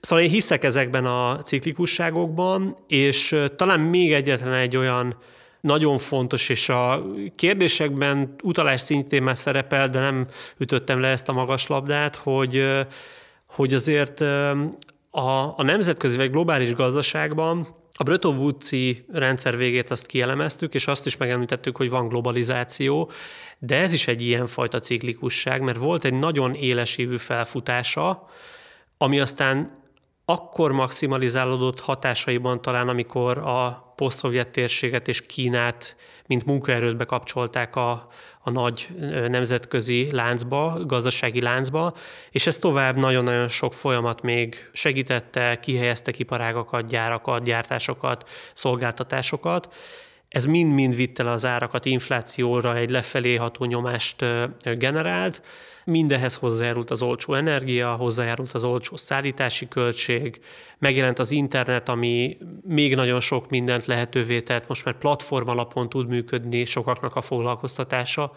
Szóval 0.02 0.26
én 0.26 0.32
hiszek 0.32 0.64
ezekben 0.64 1.06
a 1.06 1.38
ciklikusságokban, 1.38 2.76
és 2.88 3.36
talán 3.56 3.80
még 3.80 4.14
egyetlen 4.14 4.54
egy 4.54 4.78
olyan 4.78 5.16
nagyon 5.62 5.98
fontos, 5.98 6.50
és 6.50 6.70
a 6.70 7.06
kérdésekben 7.36 8.36
utalás 8.44 8.82
szintén 8.82 9.24
már 9.24 9.38
szerepel, 9.38 9.90
de 9.90 10.00
nem 10.00 10.28
ütöttem 10.58 11.00
le 11.00 11.08
ezt 11.08 11.30
a 11.30 11.34
magas 11.34 11.68
labdát, 11.68 12.16
hogy, 12.16 12.66
hogy 13.46 13.74
azért 13.74 14.22
a, 15.10 15.58
a 15.58 15.64
nemzetközi 15.64 16.18
vagy 16.18 16.32
globális 16.32 16.74
gazdaságban 16.74 17.68
a 18.02 18.04
Bretton 18.04 18.38
Woods-i 18.38 19.06
rendszer 19.12 19.58
végét 19.58 19.92
azt 19.92 20.06
kielemeztük, 20.06 20.74
és 20.74 20.88
azt 20.88 21.06
is 21.06 21.18
megemlítettük, 21.18 21.78
hogy 21.78 21.90
van 21.90 22.08
globalizáció, 22.08 23.12
de 23.58 23.76
ez 23.76 23.94
is 23.94 24.08
egy 24.08 24.22
ilyen 24.22 24.48
fajta 24.48 24.80
ciklikusság, 24.80 25.62
mert 25.62 25.78
volt 25.78 26.06
egy 26.06 26.14
nagyon 26.14 26.54
élesívű 26.54 27.18
felfutása, 27.18 28.30
ami 28.98 29.20
aztán 29.20 29.78
akkor 30.26 30.72
maximalizálódott 30.72 31.80
hatásaiban 31.80 32.62
talán, 32.62 32.90
amikor 32.90 33.38
a 33.38 33.89
posztszovjet 34.00 34.50
térséget 34.50 35.08
és 35.08 35.22
Kínát, 35.22 35.96
mint 36.28 36.46
munkaerőt 36.46 36.98
bekapcsolták 36.98 37.76
a, 37.76 38.08
a 38.42 38.50
nagy 38.50 38.88
nemzetközi 39.28 40.08
láncba, 40.12 40.80
gazdasági 40.86 41.42
láncba, 41.42 41.94
és 42.32 42.48
ez 42.48 42.58
tovább 42.58 42.98
nagyon-nagyon 42.98 43.48
sok 43.48 43.74
folyamat 43.74 44.22
még 44.22 44.70
segítette, 44.74 45.60
kihelyeztek 45.60 46.20
iparágakat, 46.20 46.90
gyárakat, 46.90 47.44
gyártásokat, 47.44 48.30
szolgáltatásokat, 48.54 49.74
ez 50.30 50.46
mind-mind 50.46 50.96
vitte 50.96 51.24
le 51.24 51.32
az 51.32 51.46
árakat 51.46 51.86
inflációra, 51.86 52.76
egy 52.76 52.90
lefelé 52.90 53.36
ható 53.36 53.66
nyomást 53.66 54.26
generált, 54.64 55.42
Mindenhez 55.90 56.36
hozzájárult 56.36 56.90
az 56.90 57.02
olcsó 57.02 57.34
energia, 57.34 57.96
hozzájárult 57.96 58.54
az 58.54 58.64
olcsó 58.64 58.96
szállítási 58.96 59.68
költség, 59.68 60.40
megjelent 60.78 61.20
az 61.20 61.32
internet, 61.32 61.90
ami 61.90 62.38
még 62.68 62.96
nagyon 62.96 63.20
sok 63.20 63.50
mindent 63.50 63.86
lehetővé 63.86 64.42
tett, 64.42 64.68
most 64.68 64.86
már 64.86 64.98
platform 64.98 65.50
alapon 65.50 65.90
tud 65.90 66.08
működni 66.08 66.66
sokaknak 66.66 67.16
a 67.16 67.22
foglalkoztatása. 67.22 68.32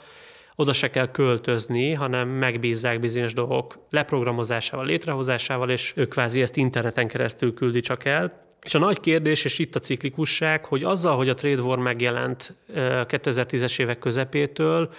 Oda 0.56 0.72
se 0.72 0.90
kell 0.90 1.10
költözni, 1.10 1.92
hanem 1.92 2.28
megbízzák 2.28 2.98
bizonyos 2.98 3.32
dolgok 3.32 3.86
leprogramozásával, 3.90 4.86
létrehozásával, 4.86 5.70
és 5.70 5.92
ők 5.96 6.08
kvázi 6.08 6.42
ezt 6.42 6.56
interneten 6.56 7.08
keresztül 7.08 7.54
küldi 7.54 7.80
csak 7.80 8.04
el. 8.04 8.51
És 8.62 8.74
a 8.74 8.78
nagy 8.78 9.00
kérdés, 9.00 9.44
és 9.44 9.58
itt 9.58 9.74
a 9.74 9.80
ciklikusság, 9.80 10.64
hogy 10.64 10.84
azzal, 10.84 11.16
hogy 11.16 11.28
a 11.28 11.34
trade 11.34 11.62
war 11.62 11.78
megjelent 11.78 12.54
2010-es 12.74 13.80
évek 13.80 13.98
közepétől, 13.98 14.92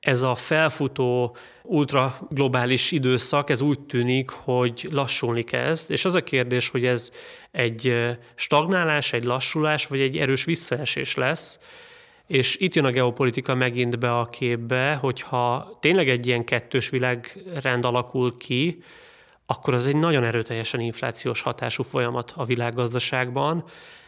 ez 0.00 0.22
a 0.22 0.34
felfutó 0.34 1.36
ultra 1.62 2.18
globális 2.30 2.92
időszak, 2.92 3.50
ez 3.50 3.60
úgy 3.60 3.80
tűnik, 3.80 4.30
hogy 4.30 4.88
lassulni 4.90 5.42
kezd, 5.42 5.90
és 5.90 6.04
az 6.04 6.14
a 6.14 6.22
kérdés, 6.22 6.68
hogy 6.68 6.84
ez 6.86 7.12
egy 7.50 7.94
stagnálás, 8.34 9.12
egy 9.12 9.24
lassulás, 9.24 9.86
vagy 9.86 10.00
egy 10.00 10.16
erős 10.16 10.44
visszaesés 10.44 11.14
lesz, 11.14 11.60
és 12.26 12.56
itt 12.56 12.74
jön 12.74 12.84
a 12.84 12.90
geopolitika 12.90 13.54
megint 13.54 13.98
be 13.98 14.18
a 14.18 14.28
képbe, 14.28 14.94
hogyha 14.94 15.76
tényleg 15.80 16.08
egy 16.08 16.26
ilyen 16.26 16.44
kettős 16.44 16.88
világrend 16.88 17.84
alakul 17.84 18.36
ki, 18.36 18.82
akkor 19.46 19.74
az 19.74 19.86
egy 19.86 19.96
nagyon 19.96 20.24
erőteljesen 20.24 20.80
inflációs 20.80 21.40
hatású 21.40 21.82
folyamat 21.82 22.32
a 22.36 22.44
világgazdaságban, 22.44 23.64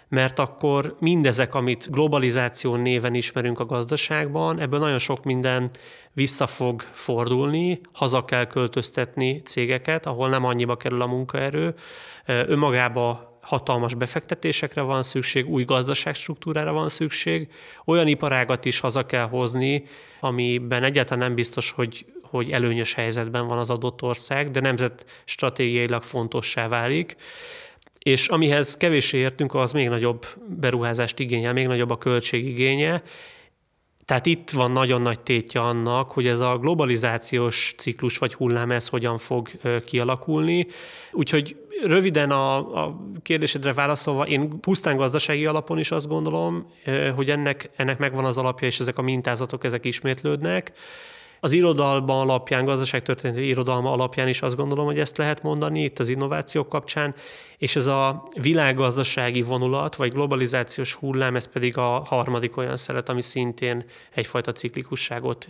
mert 0.08 0.38
akkor 0.38 0.96
mindezek, 1.00 1.54
amit 1.54 1.90
globalizáció 1.90 2.74
néven 2.74 3.14
ismerünk 3.14 3.60
a 3.60 3.66
gazdaságban, 3.66 4.60
ebből 4.60 4.78
nagyon 4.78 4.98
sok 4.98 5.24
minden 5.24 5.70
vissza 6.12 6.46
fog 6.46 6.82
fordulni, 6.82 7.80
haza 7.92 8.24
kell 8.24 8.46
költöztetni 8.46 9.42
cégeket, 9.42 10.06
ahol 10.06 10.28
nem 10.28 10.44
annyiba 10.44 10.76
kerül 10.76 11.02
a 11.02 11.06
munkaerő, 11.06 11.74
önmagába 12.26 13.38
hatalmas 13.46 13.94
befektetésekre 13.94 14.80
van 14.80 15.02
szükség, 15.02 15.48
új 15.48 15.64
gazdaságstruktúrára 15.64 16.72
van 16.72 16.88
szükség, 16.88 17.48
olyan 17.84 18.06
iparágat 18.06 18.64
is 18.64 18.80
haza 18.80 19.06
kell 19.06 19.28
hozni, 19.28 19.84
amiben 20.20 20.82
egyáltalán 20.82 21.26
nem 21.26 21.34
biztos, 21.34 21.70
hogy, 21.70 22.06
hogy 22.30 22.50
előnyös 22.50 22.94
helyzetben 22.94 23.46
van 23.46 23.58
az 23.58 23.70
adott 23.70 24.02
ország, 24.02 24.50
de 24.50 24.60
nemzet 24.60 25.22
stratégiailag 25.24 26.02
fontossá 26.02 26.68
válik 26.68 27.16
és 28.06 28.28
amihez 28.28 28.76
kevéssé 28.76 29.18
értünk, 29.18 29.54
az 29.54 29.72
még 29.72 29.88
nagyobb 29.88 30.26
beruházást 30.48 31.18
igényel, 31.18 31.52
még 31.52 31.66
nagyobb 31.66 31.90
a 31.90 31.98
költségigénye. 31.98 33.02
Tehát 34.04 34.26
itt 34.26 34.50
van 34.50 34.70
nagyon 34.70 35.02
nagy 35.02 35.20
tétje 35.20 35.60
annak, 35.60 36.12
hogy 36.12 36.26
ez 36.26 36.40
a 36.40 36.58
globalizációs 36.58 37.74
ciklus 37.76 38.18
vagy 38.18 38.34
hullám 38.34 38.70
ez 38.70 38.88
hogyan 38.88 39.18
fog 39.18 39.50
kialakulni. 39.84 40.66
Úgyhogy 41.12 41.56
röviden 41.82 42.30
a, 42.30 42.56
a 42.84 42.96
kérdésedre 43.22 43.72
válaszolva, 43.72 44.26
én 44.26 44.60
pusztán 44.60 44.96
gazdasági 44.96 45.46
alapon 45.46 45.78
is 45.78 45.90
azt 45.90 46.08
gondolom, 46.08 46.66
hogy 47.14 47.30
ennek, 47.30 47.70
ennek 47.76 47.98
megvan 47.98 48.24
az 48.24 48.38
alapja, 48.38 48.66
és 48.66 48.78
ezek 48.78 48.98
a 48.98 49.02
mintázatok, 49.02 49.64
ezek 49.64 49.84
ismétlődnek. 49.84 50.72
Az 51.46 51.52
irodalma 51.52 52.20
alapján, 52.20 52.64
gazdaságtörténeti 52.64 53.46
irodalma 53.46 53.92
alapján 53.92 54.28
is 54.28 54.42
azt 54.42 54.56
gondolom, 54.56 54.84
hogy 54.86 54.98
ezt 54.98 55.16
lehet 55.16 55.42
mondani 55.42 55.82
itt 55.82 55.98
az 55.98 56.08
innovációk 56.08 56.68
kapcsán, 56.68 57.14
és 57.58 57.76
ez 57.76 57.86
a 57.86 58.22
világgazdasági 58.40 59.42
vonulat, 59.42 59.96
vagy 59.96 60.12
globalizációs 60.12 60.94
hullám, 60.94 61.36
ez 61.36 61.46
pedig 61.46 61.76
a 61.76 62.04
harmadik 62.04 62.56
olyan 62.56 62.76
szeret, 62.76 63.08
ami 63.08 63.22
szintén 63.22 63.84
egyfajta 64.14 64.52
ciklikusságot 64.52 65.48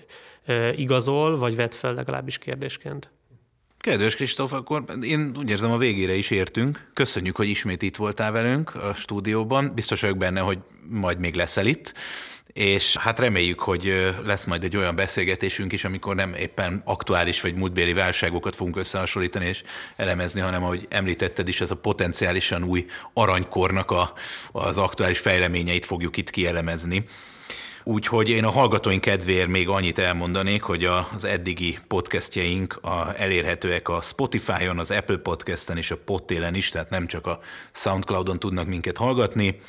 igazol, 0.74 1.38
vagy 1.38 1.57
vet 1.57 1.74
fel 1.74 1.94
legalábbis 1.94 2.38
kérdésként. 2.38 3.11
Kedves 3.78 4.14
Kristóf, 4.14 4.53
akkor 4.53 4.84
én 5.03 5.32
úgy 5.38 5.51
érzem, 5.51 5.72
a 5.72 5.78
végére 5.78 6.14
is 6.14 6.30
értünk. 6.30 6.90
Köszönjük, 6.92 7.36
hogy 7.36 7.49
ismét 7.49 7.82
itt 7.82 7.97
voltál 7.97 8.32
velünk 8.32 8.74
a 8.74 8.94
stúdióban. 8.94 9.72
Biztos 9.74 10.01
vagyok 10.01 10.16
benne, 10.16 10.40
hogy 10.40 10.59
majd 10.88 11.18
még 11.18 11.34
leszel 11.34 11.66
itt 11.66 11.94
és 12.57 12.96
hát 12.96 13.18
reméljük, 13.18 13.61
hogy 13.61 14.12
lesz 14.24 14.44
majd 14.44 14.64
egy 14.64 14.76
olyan 14.76 14.94
beszélgetésünk 14.94 15.72
is, 15.72 15.84
amikor 15.84 16.14
nem 16.14 16.34
éppen 16.34 16.82
aktuális 16.84 17.40
vagy 17.40 17.54
múltbéli 17.54 17.92
válságokat 17.92 18.57
fogunk 18.57 18.76
összehasonlítani 18.76 19.46
és 19.46 19.62
elemezni, 19.96 20.40
hanem 20.40 20.64
ahogy 20.64 20.86
említetted 20.90 21.48
is, 21.48 21.61
ez 21.61 21.70
a 21.70 21.74
potenciálisan 21.74 22.64
új 22.64 22.86
aranykornak 23.12 23.90
a, 23.90 24.12
az 24.52 24.78
aktuális 24.78 25.18
fejleményeit 25.18 25.84
fogjuk 25.84 26.16
itt 26.16 26.30
kielemezni. 26.30 27.04
Úgyhogy 27.84 28.28
én 28.28 28.44
a 28.44 28.50
hallgatóink 28.50 29.00
kedvéért 29.00 29.48
még 29.48 29.68
annyit 29.68 29.98
elmondanék, 29.98 30.62
hogy 30.62 30.84
az 30.84 31.24
eddigi 31.24 31.78
podcastjaink 31.88 32.78
a, 32.82 33.14
elérhetőek 33.16 33.88
a 33.88 34.00
Spotify-on, 34.02 34.78
az 34.78 34.90
Apple 34.90 35.16
Podcast-en 35.16 35.76
és 35.76 35.90
a 35.90 35.96
Podtélen 35.96 36.54
is, 36.54 36.68
tehát 36.68 36.90
nem 36.90 37.07
csak 37.07 37.26
a 37.26 37.38
Soundcloud-on 37.72 38.38
tudnak 38.38 38.66
minket 38.66 38.96
hallgatni, 38.96 39.61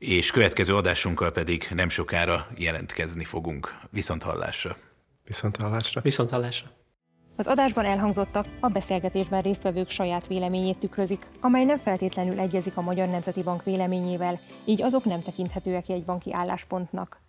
és 0.00 0.30
következő 0.30 0.74
adásunkkal 0.74 1.30
pedig 1.30 1.68
nem 1.74 1.88
sokára 1.88 2.46
jelentkezni 2.56 3.24
fogunk. 3.24 3.74
Viszont 3.90 4.22
hallásra! 4.22 4.76
Viszont 5.24 5.56
hallásra! 5.56 6.00
Viszont 6.00 6.30
hallásra! 6.30 6.70
Az 7.36 7.46
adásban 7.46 7.84
elhangzottak 7.84 8.46
a 8.60 8.68
beszélgetésben 8.68 9.42
résztvevők 9.42 9.90
saját 9.90 10.26
véleményét 10.26 10.78
tükrözik, 10.78 11.26
amely 11.40 11.64
nem 11.64 11.78
feltétlenül 11.78 12.38
egyezik 12.38 12.76
a 12.76 12.80
Magyar 12.80 13.08
Nemzeti 13.08 13.42
Bank 13.42 13.64
véleményével, 13.64 14.38
így 14.64 14.82
azok 14.82 15.04
nem 15.04 15.22
tekinthetőek 15.22 15.88
egy 15.88 16.04
banki 16.04 16.32
álláspontnak. 16.32 17.20